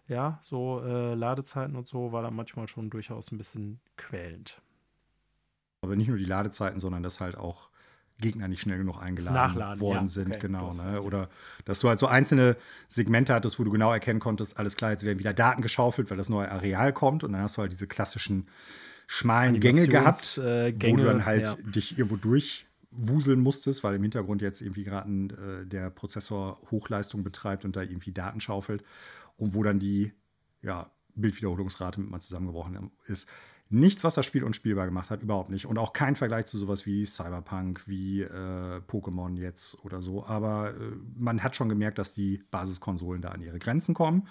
[0.09, 4.60] ja, so äh, Ladezeiten und so war dann manchmal schon durchaus ein bisschen quälend.
[5.81, 7.70] Aber nicht nur die Ladezeiten, sondern dass halt auch
[8.20, 10.72] Gegner nicht schnell genug eingeladen worden ja, sind, okay, genau.
[10.72, 11.02] Ne?
[11.02, 11.28] Oder
[11.64, 12.56] dass du halt so einzelne
[12.89, 16.16] Segmente hattest, wo du genau erkennen konntest, alles klar, jetzt werden wieder Daten geschaufelt, weil
[16.16, 18.47] das neue Areal kommt und dann hast du halt diese klassischen
[19.06, 21.56] schmalen Gänge gehabt, äh, Gänge, wo du dann halt ja.
[21.70, 27.64] dich irgendwo durchwuseln musstest, weil im Hintergrund jetzt irgendwie gerade äh, der Prozessor Hochleistung betreibt
[27.64, 28.85] und da irgendwie Daten schaufelt
[29.36, 30.12] und wo dann die
[30.62, 33.28] ja, Bildwiederholungsrate mit mal zusammengebrochen ist.
[33.70, 35.66] Nichts, was das Spiel unspielbar gemacht hat, überhaupt nicht.
[35.66, 40.24] Und auch kein Vergleich zu sowas wie Cyberpunk, wie äh, Pokémon jetzt oder so.
[40.27, 44.28] Aber äh, man hat schon gemerkt, dass die Basiskonsolen da an ihre Grenzen kommen.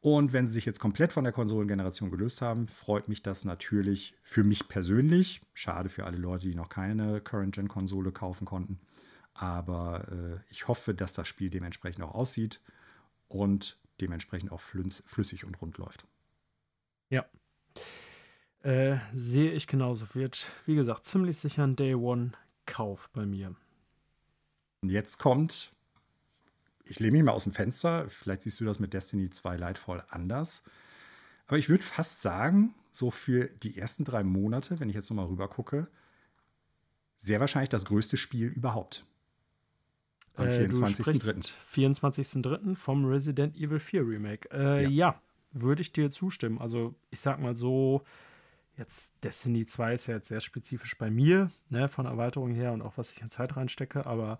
[0.00, 4.16] Und wenn sie sich jetzt komplett von der Konsolengeneration gelöst haben, freut mich das natürlich
[4.24, 5.42] für mich persönlich.
[5.54, 8.80] Schade für alle Leute, die noch keine Current-Gen-Konsole kaufen konnten.
[9.34, 12.60] Aber äh, ich hoffe, dass das Spiel dementsprechend auch aussieht
[13.28, 16.04] und dementsprechend auch flüssig und rund läuft.
[17.08, 17.24] Ja.
[18.62, 20.14] Äh, sehe ich genauso.
[20.14, 23.54] Wird, wie gesagt, ziemlich sicher ein Day One-Kauf bei mir.
[24.82, 25.72] Und jetzt kommt,
[26.84, 30.04] ich lehne mich mal aus dem Fenster, vielleicht siehst du das mit Destiny 2 Lightfall
[30.10, 30.62] anders.
[31.46, 35.26] Aber ich würde fast sagen, so für die ersten drei Monate, wenn ich jetzt nochmal
[35.26, 35.88] rüber gucke,
[37.16, 39.06] sehr wahrscheinlich das größte Spiel überhaupt.
[40.36, 41.52] Am 24.03.
[41.52, 42.74] Äh, 24.03.
[42.74, 44.48] vom Resident Evil 4 Remake.
[44.52, 44.88] Äh, ja.
[44.88, 45.20] ja,
[45.52, 46.58] würde ich dir zustimmen.
[46.58, 48.02] Also, ich sag mal so,
[48.76, 52.82] jetzt Destiny 2 ist ja jetzt sehr spezifisch bei mir, ne, von Erweiterung her und
[52.82, 54.38] auch was ich in Zeit reinstecke, aber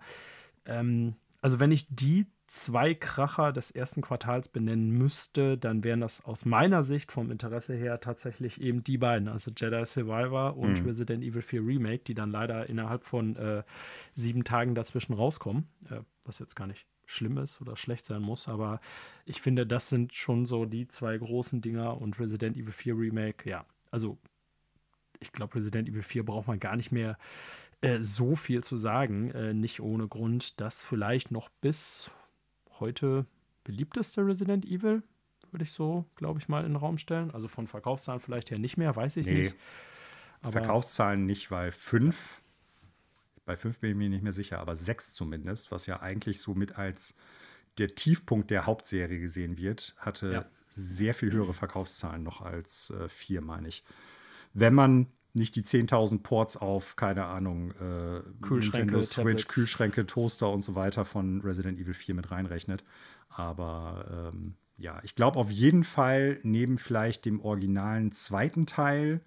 [0.65, 6.23] ähm, also wenn ich die zwei Kracher des ersten Quartals benennen müsste, dann wären das
[6.23, 10.87] aus meiner Sicht vom Interesse her tatsächlich eben die beiden, also Jedi Survivor und mhm.
[10.87, 13.63] Resident Evil 4 Remake, die dann leider innerhalb von äh,
[14.13, 18.47] sieben Tagen dazwischen rauskommen, äh, was jetzt gar nicht schlimm ist oder schlecht sein muss,
[18.47, 18.79] aber
[19.25, 23.49] ich finde, das sind schon so die zwei großen Dinger und Resident Evil 4 Remake,
[23.49, 24.17] ja, also
[25.19, 27.17] ich glaube, Resident Evil 4 braucht man gar nicht mehr
[27.83, 32.09] äh, so viel zu sagen, äh, nicht ohne Grund, dass vielleicht noch bis
[32.79, 33.25] heute
[33.63, 35.03] beliebteste Resident Evil,
[35.51, 37.31] würde ich so, glaube ich, mal in den Raum stellen.
[37.31, 39.43] Also von Verkaufszahlen vielleicht her nicht mehr, weiß ich nee.
[39.43, 39.55] nicht.
[40.41, 42.41] Aber Verkaufszahlen nicht, weil fünf,
[43.45, 46.53] bei fünf bin ich mir nicht mehr sicher, aber sechs zumindest, was ja eigentlich so
[46.53, 47.15] mit als
[47.77, 50.45] der Tiefpunkt der Hauptserie gesehen wird, hatte ja.
[50.69, 53.83] sehr viel höhere Verkaufszahlen noch als äh, vier, meine ich.
[54.53, 59.47] Wenn man nicht die 10.000 Ports auf, keine Ahnung, äh, Kühlschränke, Switch, Tablets.
[59.47, 62.83] Kühlschränke, Toaster und so weiter von Resident Evil 4 mit reinrechnet.
[63.29, 69.21] Aber ähm, ja, ich glaube auf jeden Fall neben vielleicht dem originalen zweiten Teil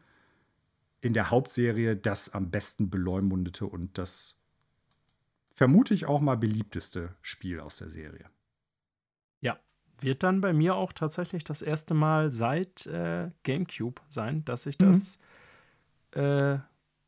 [1.00, 4.36] in der Hauptserie das am besten beleumundete und das
[5.54, 8.30] vermute ich auch mal beliebteste Spiel aus der Serie.
[9.40, 9.58] Ja,
[10.00, 14.78] wird dann bei mir auch tatsächlich das erste Mal seit äh, GameCube sein, dass ich
[14.78, 15.22] das mhm
[16.16, 16.58] äh,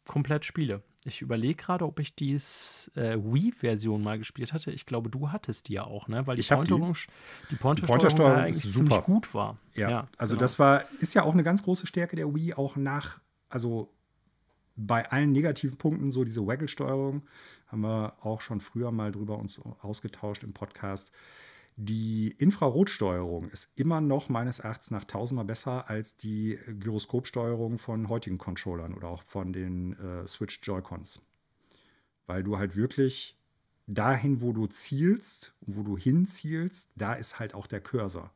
[0.07, 0.83] komplett spiele.
[1.05, 4.73] Ich überlege gerade, ob ich die äh, Wii-Version mal gespielt hatte.
[4.73, 6.27] Ich glaube, du hattest die ja auch, ne?
[6.27, 7.51] Weil die Pointersteuerung die.
[7.51, 8.73] Die Pointersteuerung eigentlich super.
[8.75, 9.59] ziemlich gut war.
[9.75, 10.41] Ja, ja also genau.
[10.43, 13.95] das war, ist ja auch eine ganz große Stärke der Wii, auch nach, also
[14.77, 17.23] bei allen negativen Punkten, so diese Waggle-Steuerung,
[17.69, 21.13] haben wir auch schon früher mal drüber uns ausgetauscht im Podcast.
[21.81, 28.37] Die Infrarotsteuerung ist immer noch meines Erachtens nach tausendmal besser als die Gyroskopsteuerung von heutigen
[28.37, 31.23] Controllern oder auch von den äh, Switch Joy-Cons.
[32.27, 33.39] Weil du halt wirklich
[33.87, 38.33] dahin, wo du zielst, wo du hinzielst, da ist halt auch der Cursor.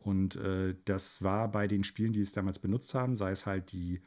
[0.00, 3.70] Und äh, das war bei den Spielen, die es damals benutzt haben, sei es halt
[3.70, 4.00] die,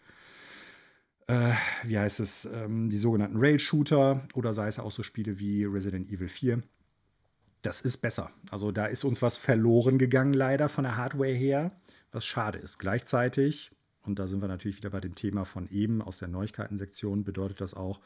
[1.27, 1.53] äh,
[1.86, 6.11] wie heißt es, ähm, die sogenannten Rail-Shooter oder sei es auch so Spiele wie Resident
[6.11, 6.61] Evil 4
[7.61, 8.31] das ist besser.
[8.52, 11.72] Also da ist uns was verloren gegangen, leider von der Hardware her,
[12.11, 12.77] was schade ist.
[12.80, 13.72] Gleichzeitig,
[14.03, 17.61] und da sind wir natürlich wieder bei dem Thema von eben aus der Neuigkeiten-Sektion, bedeutet
[17.61, 17.99] das auch,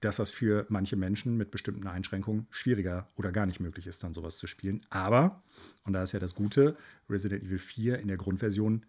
[0.00, 4.12] dass das für manche Menschen mit bestimmten Einschränkungen schwieriger oder gar nicht möglich ist, dann
[4.12, 4.84] sowas zu spielen.
[4.90, 5.42] Aber,
[5.84, 6.76] und da ist ja das Gute,
[7.08, 8.84] Resident Evil 4 in der Grundversion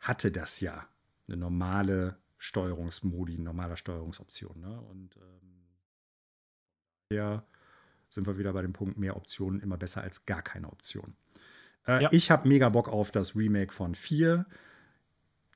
[0.00, 0.86] hatte das ja.
[1.28, 4.60] Eine normale Steuerungsmodi, normale Steuerungsoption.
[4.60, 4.80] Ne?
[4.80, 5.56] Und ähm,
[7.10, 7.44] ja,
[8.16, 11.14] sind wir wieder bei dem Punkt, mehr Optionen immer besser als gar keine Option.
[11.86, 12.08] Äh, ja.
[12.12, 14.46] Ich habe mega Bock auf das Remake von 4.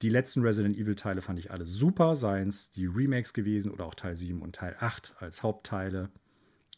[0.02, 3.94] Die letzten Resident Evil-Teile fand ich alle super, seien es die Remakes gewesen oder auch
[3.94, 6.10] Teil 7 und Teil 8 als Hauptteile.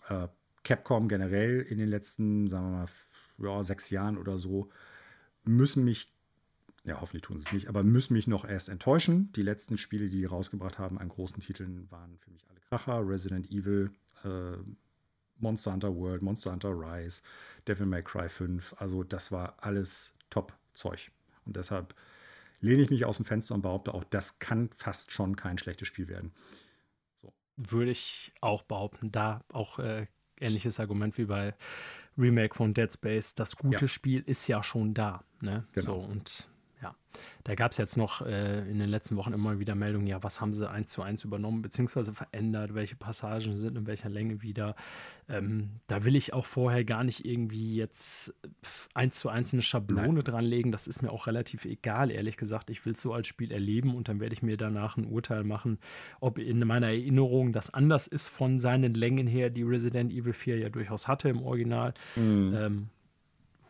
[0.09, 0.28] Äh,
[0.64, 2.88] Capcom generell in den letzten, sagen wir mal,
[3.38, 4.70] ja, sechs Jahren oder so,
[5.44, 6.12] müssen mich,
[6.84, 9.32] ja, hoffentlich tun sie es nicht, aber müssen mich noch erst enttäuschen.
[9.32, 13.06] Die letzten Spiele, die die rausgebracht haben an großen Titeln, waren für mich alle Kracher.
[13.06, 13.90] Resident Evil,
[14.22, 14.56] äh,
[15.43, 17.23] Monster Hunter World, Monster Hunter Rise,
[17.66, 18.74] Devil May Cry 5.
[18.78, 21.10] Also das war alles Top-Zeug.
[21.44, 21.94] Und deshalb
[22.60, 25.89] lehne ich mich aus dem Fenster und behaupte auch, das kann fast schon kein schlechtes
[25.89, 26.32] Spiel werden.
[27.20, 27.32] So.
[27.56, 29.10] Würde ich auch behaupten.
[29.12, 30.06] Da auch äh,
[30.40, 31.55] ähnliches Argument wie bei
[32.16, 33.35] Remake von Dead Space.
[33.35, 33.89] Das gute ja.
[33.89, 35.24] Spiel ist ja schon da.
[35.40, 35.66] Ne?
[35.73, 36.02] Genau.
[36.02, 36.48] So, und
[36.82, 36.96] ja,
[37.44, 40.40] da gab es jetzt noch äh, in den letzten Wochen immer wieder Meldungen, ja, was
[40.40, 44.74] haben sie eins zu eins übernommen, beziehungsweise verändert, welche Passagen sind in welcher Länge wieder.
[45.28, 48.34] Ähm, da will ich auch vorher gar nicht irgendwie jetzt
[48.94, 50.24] eins zu eins eine Schablone Nein.
[50.24, 50.72] dranlegen.
[50.72, 52.68] Das ist mir auch relativ egal, ehrlich gesagt.
[52.70, 55.44] Ich will es so als Spiel erleben und dann werde ich mir danach ein Urteil
[55.44, 55.78] machen,
[56.20, 60.59] ob in meiner Erinnerung das anders ist von seinen Längen her, die Resident Evil 4
[60.59, 61.94] ja durchaus hatte im Original.
[62.16, 62.54] Mhm.
[62.56, 62.88] Ähm,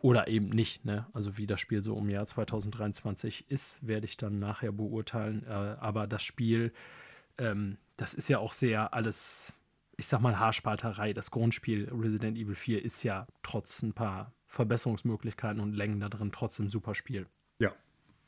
[0.03, 0.85] oder eben nicht.
[0.85, 1.07] Ne?
[1.13, 5.45] Also wie das Spiel so im Jahr 2023 ist, werde ich dann nachher beurteilen.
[5.47, 6.73] Äh, aber das Spiel,
[7.39, 9.55] ähm, das ist ja auch sehr alles,
[9.97, 11.13] ich sag mal, Haarspalterei.
[11.13, 16.33] Das Grundspiel Resident Evil 4 ist ja trotz ein paar Verbesserungsmöglichkeiten und Längen da drin
[16.33, 17.27] trotzdem super Spiel.
[17.59, 17.73] Ja.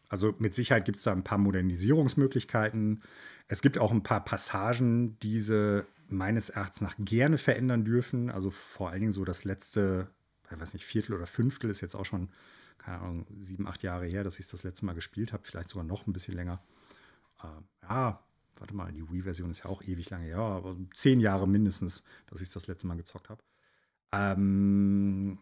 [0.08, 3.02] Also mit Sicherheit gibt es da ein paar Modernisierungsmöglichkeiten.
[3.48, 8.30] Es gibt auch ein paar Passagen, die sie meines Erachtens nach gerne verändern dürfen.
[8.30, 10.08] Also vor allen Dingen so das letzte
[10.50, 12.30] ich weiß nicht, Viertel oder Fünftel ist jetzt auch schon,
[12.78, 15.84] keine Ahnung, sieben, acht Jahre her, dass ich das letzte Mal gespielt habe, vielleicht sogar
[15.84, 16.62] noch ein bisschen länger.
[17.42, 17.46] Äh,
[17.82, 18.22] ja,
[18.58, 22.40] warte mal, die Wii-Version ist ja auch ewig lange, ja, aber zehn Jahre mindestens, dass
[22.40, 23.42] ich das letzte Mal gezockt habe.
[24.12, 25.38] Ähm,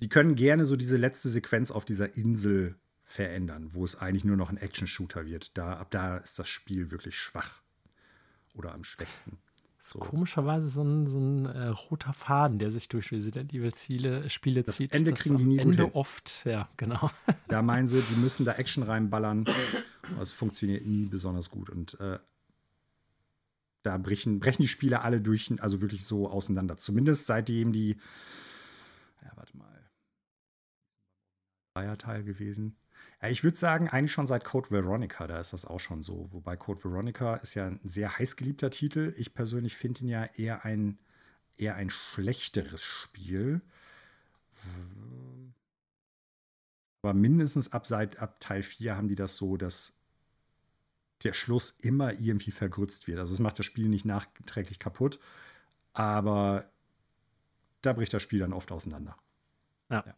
[0.00, 4.36] die können gerne so diese letzte Sequenz auf dieser Insel verändern, wo es eigentlich nur
[4.36, 5.56] noch ein Action-Shooter wird.
[5.56, 7.62] Da, ab da ist das Spiel wirklich schwach
[8.54, 9.38] oder am schwächsten.
[9.88, 10.00] So.
[10.00, 14.62] Komischerweise so ein, so ein äh, roter Faden, der sich durch Resident Evil Ziele, Spiele
[14.62, 14.94] das zieht.
[14.94, 17.10] Ende kriegen die nie Ende gut oft, ja, genau.
[17.48, 19.46] Da meinen sie, die müssen da Action reinballern.
[20.18, 21.70] Das funktioniert nie besonders gut.
[21.70, 22.18] Und äh,
[23.82, 26.76] da brechen, brechen die Spiele alle durch, also wirklich so auseinander.
[26.76, 27.96] Zumindest seitdem die,
[29.22, 29.90] ja, warte mal,
[31.96, 32.76] Teil gewesen.
[33.22, 36.28] Ich würde sagen, eigentlich schon seit Code Veronica, da ist das auch schon so.
[36.30, 39.12] Wobei Code Veronica ist ja ein sehr heiß geliebter Titel.
[39.16, 40.98] Ich persönlich finde ihn ja eher ein,
[41.56, 43.60] eher ein schlechteres Spiel.
[47.02, 49.98] Aber mindestens ab, seit, ab Teil 4 haben die das so, dass
[51.24, 53.18] der Schluss immer irgendwie vergrützt wird.
[53.18, 55.18] Also es macht das Spiel nicht nachträglich kaputt,
[55.92, 56.70] aber
[57.82, 59.16] da bricht das Spiel dann oft auseinander.
[59.90, 60.04] Ja.
[60.06, 60.14] ja.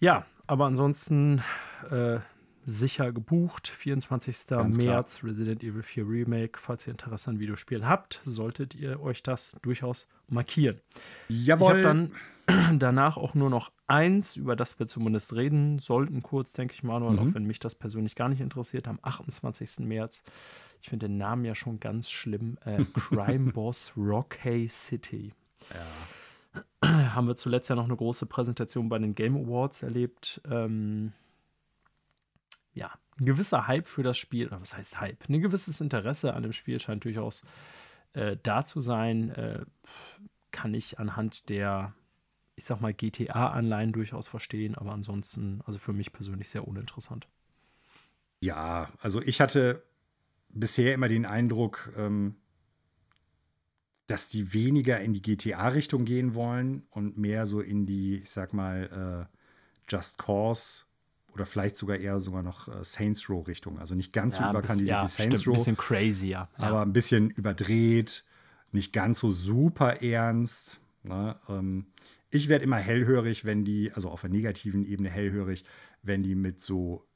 [0.00, 1.42] Ja, aber ansonsten
[1.90, 2.18] äh,
[2.64, 3.68] sicher gebucht.
[3.68, 4.46] 24.
[4.46, 5.30] Ganz März klar.
[5.30, 6.58] Resident Evil 4 Remake.
[6.58, 10.80] Falls ihr Interesse an Videospielen habt, solltet ihr euch das durchaus markieren.
[11.28, 11.78] Jawohl.
[11.78, 12.10] Ich habe
[12.46, 16.82] dann danach auch nur noch eins, über das wir zumindest reden sollten, kurz, denke ich
[16.82, 17.18] mal, mhm.
[17.18, 19.80] auch wenn mich das persönlich gar nicht interessiert, am 28.
[19.80, 20.22] März.
[20.80, 22.56] Ich finde den Namen ja schon ganz schlimm.
[22.64, 25.32] Äh, Crime Boss Rockay City.
[25.70, 25.86] Ja
[26.82, 30.40] haben wir zuletzt ja noch eine große Präsentation bei den Game Awards erlebt.
[30.50, 31.12] Ähm,
[32.72, 35.28] ja, ein gewisser Hype für das Spiel, oder was heißt Hype?
[35.28, 37.42] Ein gewisses Interesse an dem Spiel scheint durchaus
[38.12, 39.30] äh, da zu sein.
[39.30, 39.64] Äh,
[40.50, 41.94] kann ich anhand der,
[42.56, 47.28] ich sag mal, GTA-Anleihen durchaus verstehen, aber ansonsten, also für mich persönlich sehr uninteressant.
[48.40, 49.82] Ja, also ich hatte
[50.48, 52.36] bisher immer den Eindruck, ähm,
[54.08, 58.54] dass die weniger in die GTA-Richtung gehen wollen und mehr so in die, ich sag
[58.54, 59.36] mal, äh,
[59.86, 60.84] Just Cause
[61.34, 63.78] oder vielleicht sogar eher sogar noch äh, Saints Row-Richtung.
[63.78, 65.52] Also nicht ganz ja, so überkandidiert ja, wie Saints stimmt, Row.
[65.52, 66.48] Ein bisschen crazy, ja.
[66.56, 68.24] Aber ein bisschen überdreht,
[68.72, 70.80] nicht ganz so super ernst.
[71.02, 71.36] Ne?
[71.50, 71.86] Ähm,
[72.30, 75.64] ich werde immer hellhörig, wenn die, also auf der negativen Ebene hellhörig,
[76.02, 77.06] wenn die mit so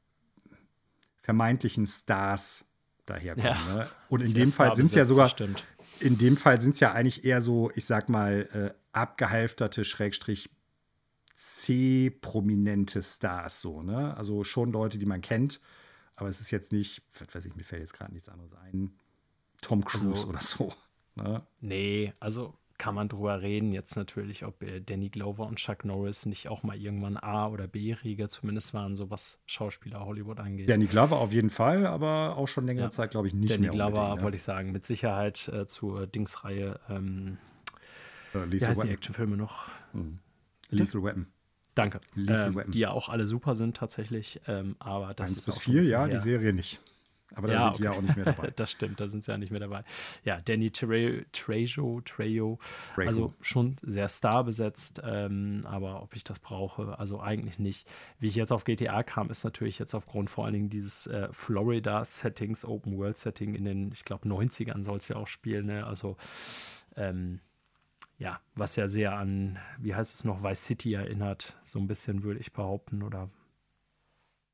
[1.22, 2.66] vermeintlichen Stars
[3.06, 3.46] daherkommen.
[3.46, 3.88] Ja, ne?
[4.10, 5.64] Und in dem Fall sind es ja sogar, stimmt
[6.02, 10.50] in dem Fall sind es ja eigentlich eher so, ich sag mal, äh, abgehalfterte, Schrägstrich
[11.34, 14.16] C-prominente Stars, so, ne?
[14.16, 15.60] Also schon Leute, die man kennt,
[16.16, 18.92] aber es ist jetzt nicht, was weiß ich, mir fällt jetzt gerade nichts anderes ein.
[19.60, 20.72] Tom Cruise also, oder so.
[21.14, 21.46] Ne?
[21.60, 26.26] Nee, also kann man drüber reden, jetzt natürlich, ob äh, Danny Glover und Chuck Norris
[26.26, 30.68] nicht auch mal irgendwann A- oder B-Riege zumindest waren, so was Schauspieler Hollywood angeht.
[30.68, 32.90] Danny Glover auf jeden Fall, aber auch schon längere ja.
[32.90, 33.70] Zeit, glaube ich, nicht Danny mehr.
[33.70, 34.22] Danny Glover, ja.
[34.22, 36.80] wollte ich sagen, mit Sicherheit äh, zur Dingsreihe.
[36.90, 37.38] Ähm,
[38.34, 38.88] uh, wie heißt Weapon.
[38.88, 39.68] die Actionfilme noch?
[39.92, 40.18] Mhm.
[40.70, 41.28] Lethal Weapon.
[41.76, 42.00] Danke.
[42.16, 45.84] Ähm, die ja auch alle super sind tatsächlich, ähm, aber das Eins ist bis vier,
[45.84, 46.80] ja, die Serie nicht.
[47.34, 47.78] Aber da ja, sind okay.
[47.78, 48.52] die ja auch nicht mehr dabei.
[48.56, 49.84] das stimmt, da sind sie ja nicht mehr dabei.
[50.24, 52.58] Ja, Danny Trejo, Trejo,
[52.96, 57.88] also schon sehr starbesetzt, ähm, aber ob ich das brauche, also eigentlich nicht.
[58.18, 61.28] Wie ich jetzt auf GTA kam, ist natürlich jetzt aufgrund vor allen Dingen dieses äh,
[61.30, 65.86] Florida-Settings, Open-World-Setting in den, ich glaube, 90ern soll es ja auch spielen, ne?
[65.86, 66.16] also
[66.96, 67.40] ähm,
[68.18, 72.22] ja, was ja sehr an, wie heißt es noch, Vice City erinnert, so ein bisschen
[72.22, 73.30] würde ich behaupten, oder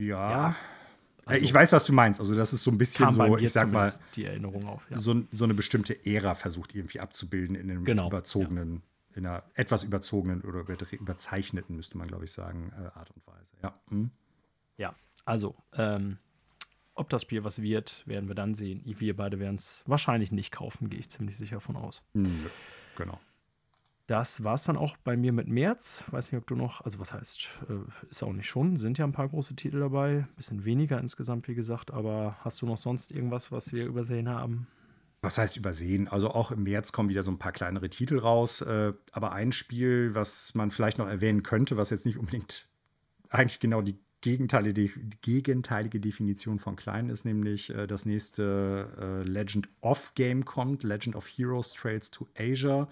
[0.00, 0.30] ja.
[0.30, 0.56] ja.
[1.28, 2.20] Also, ich weiß, was du meinst.
[2.20, 4.98] Also, das ist so ein bisschen so, ich sag mal, die Erinnerung auf, ja.
[4.98, 9.16] so, so, eine bestimmte Ära versucht irgendwie abzubilden in einem genau, überzogenen, ja.
[9.16, 13.56] in einer etwas überzogenen oder überzeichneten, müsste man, glaube ich, sagen, äh, Art und Weise.
[13.62, 14.10] Ja, hm.
[14.76, 14.94] ja
[15.24, 16.18] also, ähm,
[16.94, 18.82] ob das Spiel was wird, werden wir dann sehen.
[18.84, 22.02] Wir beide werden es wahrscheinlich nicht kaufen, gehe ich ziemlich sicher von aus.
[22.12, 22.28] Nö,
[22.96, 23.20] genau.
[24.08, 26.02] Das war es dann auch bei mir mit März.
[26.10, 29.04] Weiß nicht, ob du noch, also was heißt, äh, ist auch nicht schon, sind ja
[29.04, 30.26] ein paar große Titel dabei.
[30.34, 34.66] Bisschen weniger insgesamt, wie gesagt, aber hast du noch sonst irgendwas, was wir übersehen haben?
[35.20, 36.08] Was heißt übersehen?
[36.08, 38.62] Also auch im März kommen wieder so ein paar kleinere Titel raus.
[38.62, 42.66] Äh, aber ein Spiel, was man vielleicht noch erwähnen könnte, was jetzt nicht unbedingt
[43.28, 44.88] eigentlich genau die gegenteilige,
[45.20, 51.28] gegenteilige Definition von klein ist, nämlich äh, das nächste Legend of Game kommt, Legend of
[51.28, 52.88] Heroes Trails to Asia.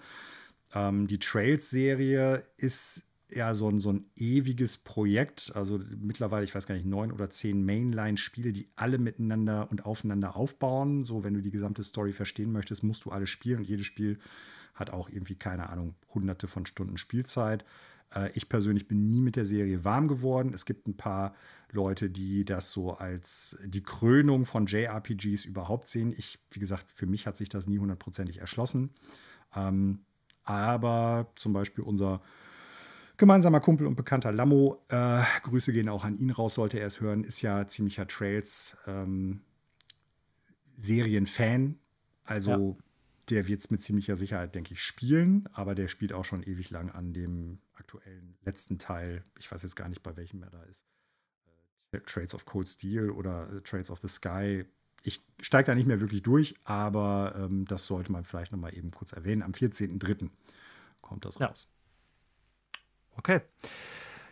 [0.73, 5.51] Ähm, die Trails-Serie ist ja so ein, so ein ewiges Projekt.
[5.55, 10.35] Also mittlerweile, ich weiß gar nicht, neun oder zehn Mainline-Spiele, die alle miteinander und aufeinander
[10.35, 11.03] aufbauen.
[11.03, 14.19] So, wenn du die gesamte Story verstehen möchtest, musst du alle spielen und jedes Spiel
[14.73, 17.65] hat auch irgendwie, keine Ahnung, hunderte von Stunden Spielzeit.
[18.13, 20.53] Äh, ich persönlich bin nie mit der Serie warm geworden.
[20.53, 21.35] Es gibt ein paar
[21.71, 26.13] Leute, die das so als die Krönung von JRPGs überhaupt sehen.
[26.15, 28.91] Ich, wie gesagt, für mich hat sich das nie hundertprozentig erschlossen.
[29.55, 30.05] Ähm,
[30.47, 32.21] aber zum Beispiel unser
[33.17, 37.01] gemeinsamer Kumpel und Bekannter Lammo, äh, Grüße gehen auch an ihn raus, sollte er es
[37.01, 39.41] hören, ist ja ziemlicher Trails ähm,
[40.77, 41.79] Serienfan.
[42.23, 42.83] Also ja.
[43.29, 46.69] der wird es mit ziemlicher Sicherheit, denke ich, spielen, aber der spielt auch schon ewig
[46.69, 49.23] lang an dem aktuellen letzten Teil.
[49.39, 50.85] Ich weiß jetzt gar nicht, bei welchem er da ist.
[51.91, 54.65] Äh, Trails of Cold Steel oder äh, Trails of the Sky
[55.07, 58.75] ich steige da nicht mehr wirklich durch, aber ähm, das sollte man vielleicht noch mal
[58.75, 59.41] eben kurz erwähnen.
[59.41, 60.29] Am 14.03.
[61.01, 61.67] kommt das raus.
[61.69, 62.79] Ja.
[63.15, 63.41] Okay.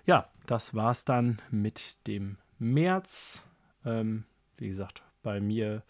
[0.05, 3.41] Ja, das war's dann mit dem März.
[3.85, 4.25] Ähm,
[4.57, 5.83] wie gesagt, bei mir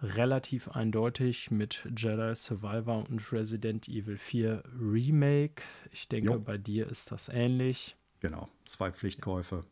[0.00, 5.62] relativ eindeutig mit Jedi Survivor und Resident Evil 4 Remake.
[5.90, 6.40] Ich denke, jo.
[6.40, 7.96] bei dir ist das ähnlich.
[8.20, 9.64] Genau, zwei Pflichtkäufe.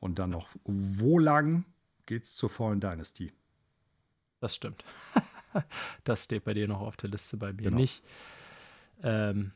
[0.00, 1.64] Und dann noch, wo lang
[2.04, 3.32] geht's zur Fallen Dynasty?
[4.40, 4.84] Das stimmt.
[6.04, 7.76] das steht bei dir noch auf der Liste, bei mir genau.
[7.76, 8.02] nicht.
[9.02, 9.52] Ähm,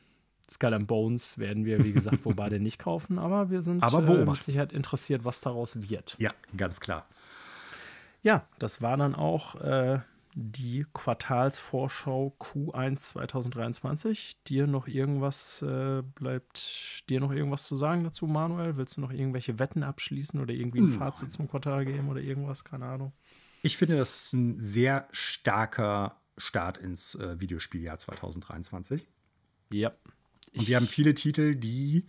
[0.49, 4.05] Skull and Bones werden wir, wie gesagt, wo beide nicht kaufen, aber wir sind aber
[4.05, 6.15] äh, mit Sicherheit interessiert, was daraus wird.
[6.19, 7.05] Ja, ganz klar.
[8.21, 9.99] Ja, das war dann auch äh,
[10.33, 14.43] die Quartalsvorschau Q1 2023.
[14.43, 18.77] Dir noch irgendwas, äh, bleibt dir noch irgendwas zu sagen dazu, Manuel?
[18.77, 22.63] Willst du noch irgendwelche Wetten abschließen oder irgendwie ein Fazit zum Quartal geben oder irgendwas?
[22.63, 23.13] Keine Ahnung.
[23.61, 29.07] Ich finde, das ist ein sehr starker Start ins äh, Videospieljahr 2023.
[29.71, 29.93] Ja.
[30.55, 32.05] Und wir haben viele Titel, die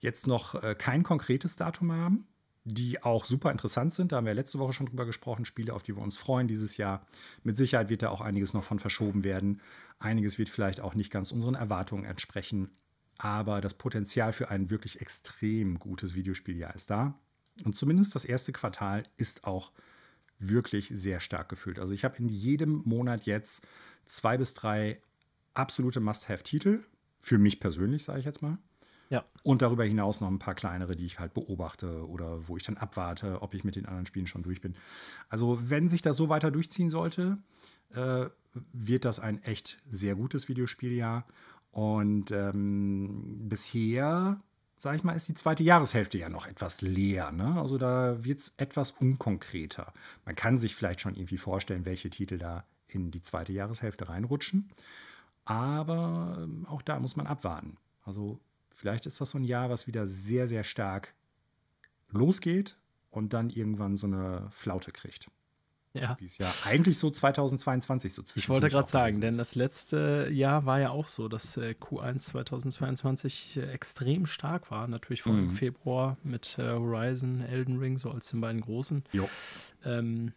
[0.00, 2.26] jetzt noch äh, kein konkretes Datum haben,
[2.64, 4.12] die auch super interessant sind.
[4.12, 5.44] Da haben wir letzte Woche schon drüber gesprochen.
[5.44, 7.06] Spiele, auf die wir uns freuen dieses Jahr.
[7.42, 9.60] Mit Sicherheit wird da auch einiges noch von verschoben werden.
[9.98, 12.70] Einiges wird vielleicht auch nicht ganz unseren Erwartungen entsprechen.
[13.18, 17.18] Aber das Potenzial für ein wirklich extrem gutes Videospieljahr ist da.
[17.64, 19.72] Und zumindest das erste Quartal ist auch
[20.38, 21.78] wirklich sehr stark gefühlt.
[21.78, 23.66] Also ich habe in jedem Monat jetzt
[24.04, 25.00] zwei bis drei
[25.54, 26.80] absolute Must-Have-Titel.
[27.20, 28.58] Für mich persönlich, sage ich jetzt mal.
[29.08, 29.24] Ja.
[29.42, 32.76] Und darüber hinaus noch ein paar kleinere, die ich halt beobachte oder wo ich dann
[32.76, 34.74] abwarte, ob ich mit den anderen Spielen schon durch bin.
[35.28, 37.38] Also, wenn sich das so weiter durchziehen sollte,
[37.94, 38.26] äh,
[38.72, 41.26] wird das ein echt sehr gutes Videospieljahr.
[41.70, 44.40] Und ähm, bisher
[44.76, 47.32] sage ich mal, ist die zweite Jahreshälfte ja noch etwas leer.
[47.32, 47.58] Ne?
[47.60, 49.92] Also da wird es etwas unkonkreter.
[50.24, 54.70] Man kann sich vielleicht schon irgendwie vorstellen, welche Titel da in die zweite Jahreshälfte reinrutschen.
[55.44, 57.78] Aber ähm, auch da muss man abwarten.
[58.02, 58.38] Also
[58.70, 61.14] vielleicht ist das so ein Jahr, was wieder sehr, sehr stark
[62.10, 62.76] losgeht
[63.10, 65.30] und dann irgendwann so eine Flaute kriegt.
[65.96, 66.16] Ja.
[66.18, 68.44] Wie es ja eigentlich so 2022 so zwischen.
[68.44, 72.18] Ich wollte gerade sagen, denn das letzte Jahr war ja auch so, dass äh, Q1
[72.20, 74.86] 2022 äh, extrem stark war.
[74.88, 75.50] Natürlich vor allem Mhm.
[75.52, 79.04] Februar mit äh, Horizon, Elden Ring, so als den beiden großen.
[79.12, 79.28] Jo.
[79.84, 80.32] Ähm,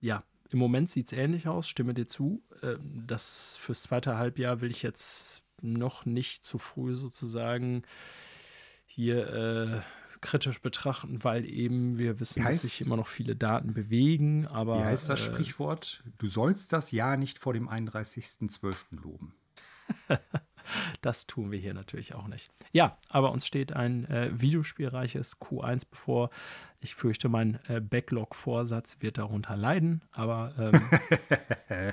[0.00, 2.42] ja, im Moment sieht es ähnlich aus, stimme dir zu.
[2.62, 7.82] Ähm, das fürs zweite Halbjahr will ich jetzt noch nicht zu früh sozusagen
[8.84, 9.80] hier äh,
[10.20, 14.46] kritisch betrachten, weil eben wir wissen, Wie dass heißt- sich immer noch viele Daten bewegen.
[14.46, 16.02] Aber Wie heißt das äh, Sprichwort?
[16.18, 18.76] Du sollst das Jahr nicht vor dem 31.12.
[19.02, 19.34] loben.
[21.00, 22.50] Das tun wir hier natürlich auch nicht.
[22.72, 26.30] Ja, aber uns steht ein äh, videospielreiches Q1 bevor.
[26.80, 30.52] Ich fürchte, mein äh, Backlog-Vorsatz wird darunter leiden, aber
[31.70, 31.92] ähm,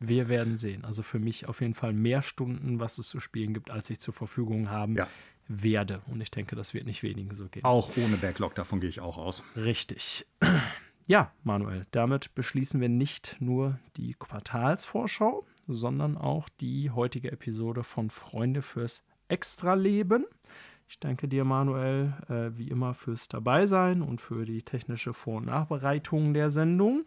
[0.00, 0.84] wir werden sehen.
[0.84, 4.00] Also für mich auf jeden Fall mehr Stunden, was es zu spielen gibt, als ich
[4.00, 5.08] zur Verfügung haben Ja.
[5.60, 6.02] Werde.
[6.06, 7.64] Und ich denke, das wird nicht wenigen so gehen.
[7.64, 9.42] Auch ohne Backlog, davon gehe ich auch aus.
[9.56, 10.26] Richtig.
[11.08, 18.08] Ja, Manuel, damit beschließen wir nicht nur die Quartalsvorschau, sondern auch die heutige Episode von
[18.08, 20.26] Freunde fürs Extraleben.
[20.88, 25.46] Ich danke dir, Manuel, äh, wie immer fürs Dabeisein und für die technische Vor- und
[25.46, 27.04] Nachbereitung der Sendung.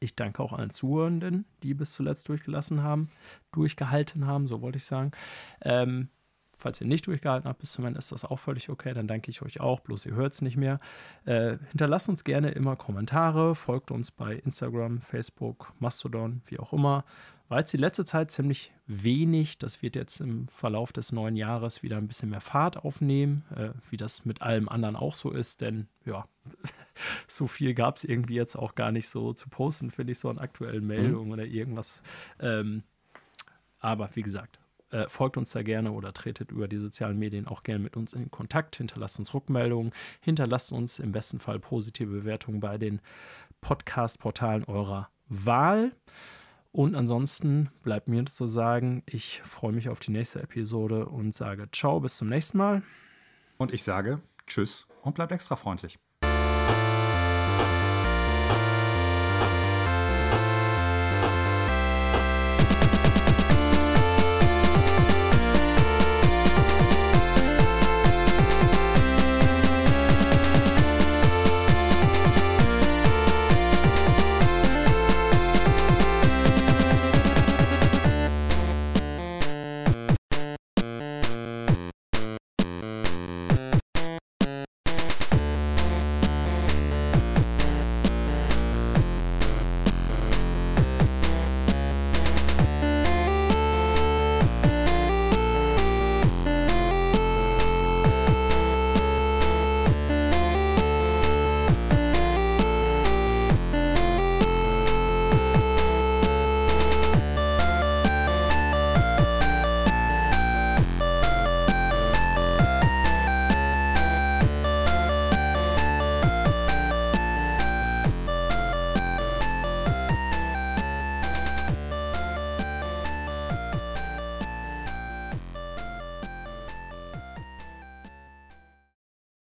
[0.00, 3.10] Ich danke auch allen Zuhörenden, die bis zuletzt durchgelassen haben,
[3.52, 5.12] durchgehalten haben, so wollte ich sagen.
[5.62, 6.08] Ähm,
[6.58, 8.92] falls ihr nicht durchgehalten habt bis zum Ende, ist das auch völlig okay.
[8.92, 10.80] Dann danke ich euch auch, bloß ihr hört es nicht mehr.
[11.24, 17.04] Äh, hinterlasst uns gerne immer Kommentare, folgt uns bei Instagram, Facebook, Mastodon, wie auch immer.
[17.48, 19.56] War jetzt die letzte Zeit ziemlich wenig.
[19.56, 23.70] Das wird jetzt im Verlauf des neuen Jahres wieder ein bisschen mehr Fahrt aufnehmen, äh,
[23.88, 25.62] wie das mit allem anderen auch so ist.
[25.62, 26.26] Denn ja,
[27.26, 30.28] so viel gab es irgendwie jetzt auch gar nicht so zu posten, finde ich, so
[30.28, 32.02] an aktuellen Meldungen oder irgendwas.
[32.38, 32.82] Ähm,
[33.78, 34.58] aber wie gesagt,
[34.90, 38.12] äh, folgt uns da gerne oder tretet über die sozialen Medien auch gerne mit uns
[38.12, 43.00] in Kontakt, hinterlasst uns Rückmeldungen, hinterlasst uns im besten Fall positive Bewertungen bei den
[43.60, 45.92] Podcast-Portalen eurer Wahl.
[46.72, 51.68] Und ansonsten bleibt mir zu sagen, ich freue mich auf die nächste Episode und sage
[51.72, 52.82] ciao, bis zum nächsten Mal.
[53.56, 55.98] Und ich sage Tschüss und bleibt extra freundlich.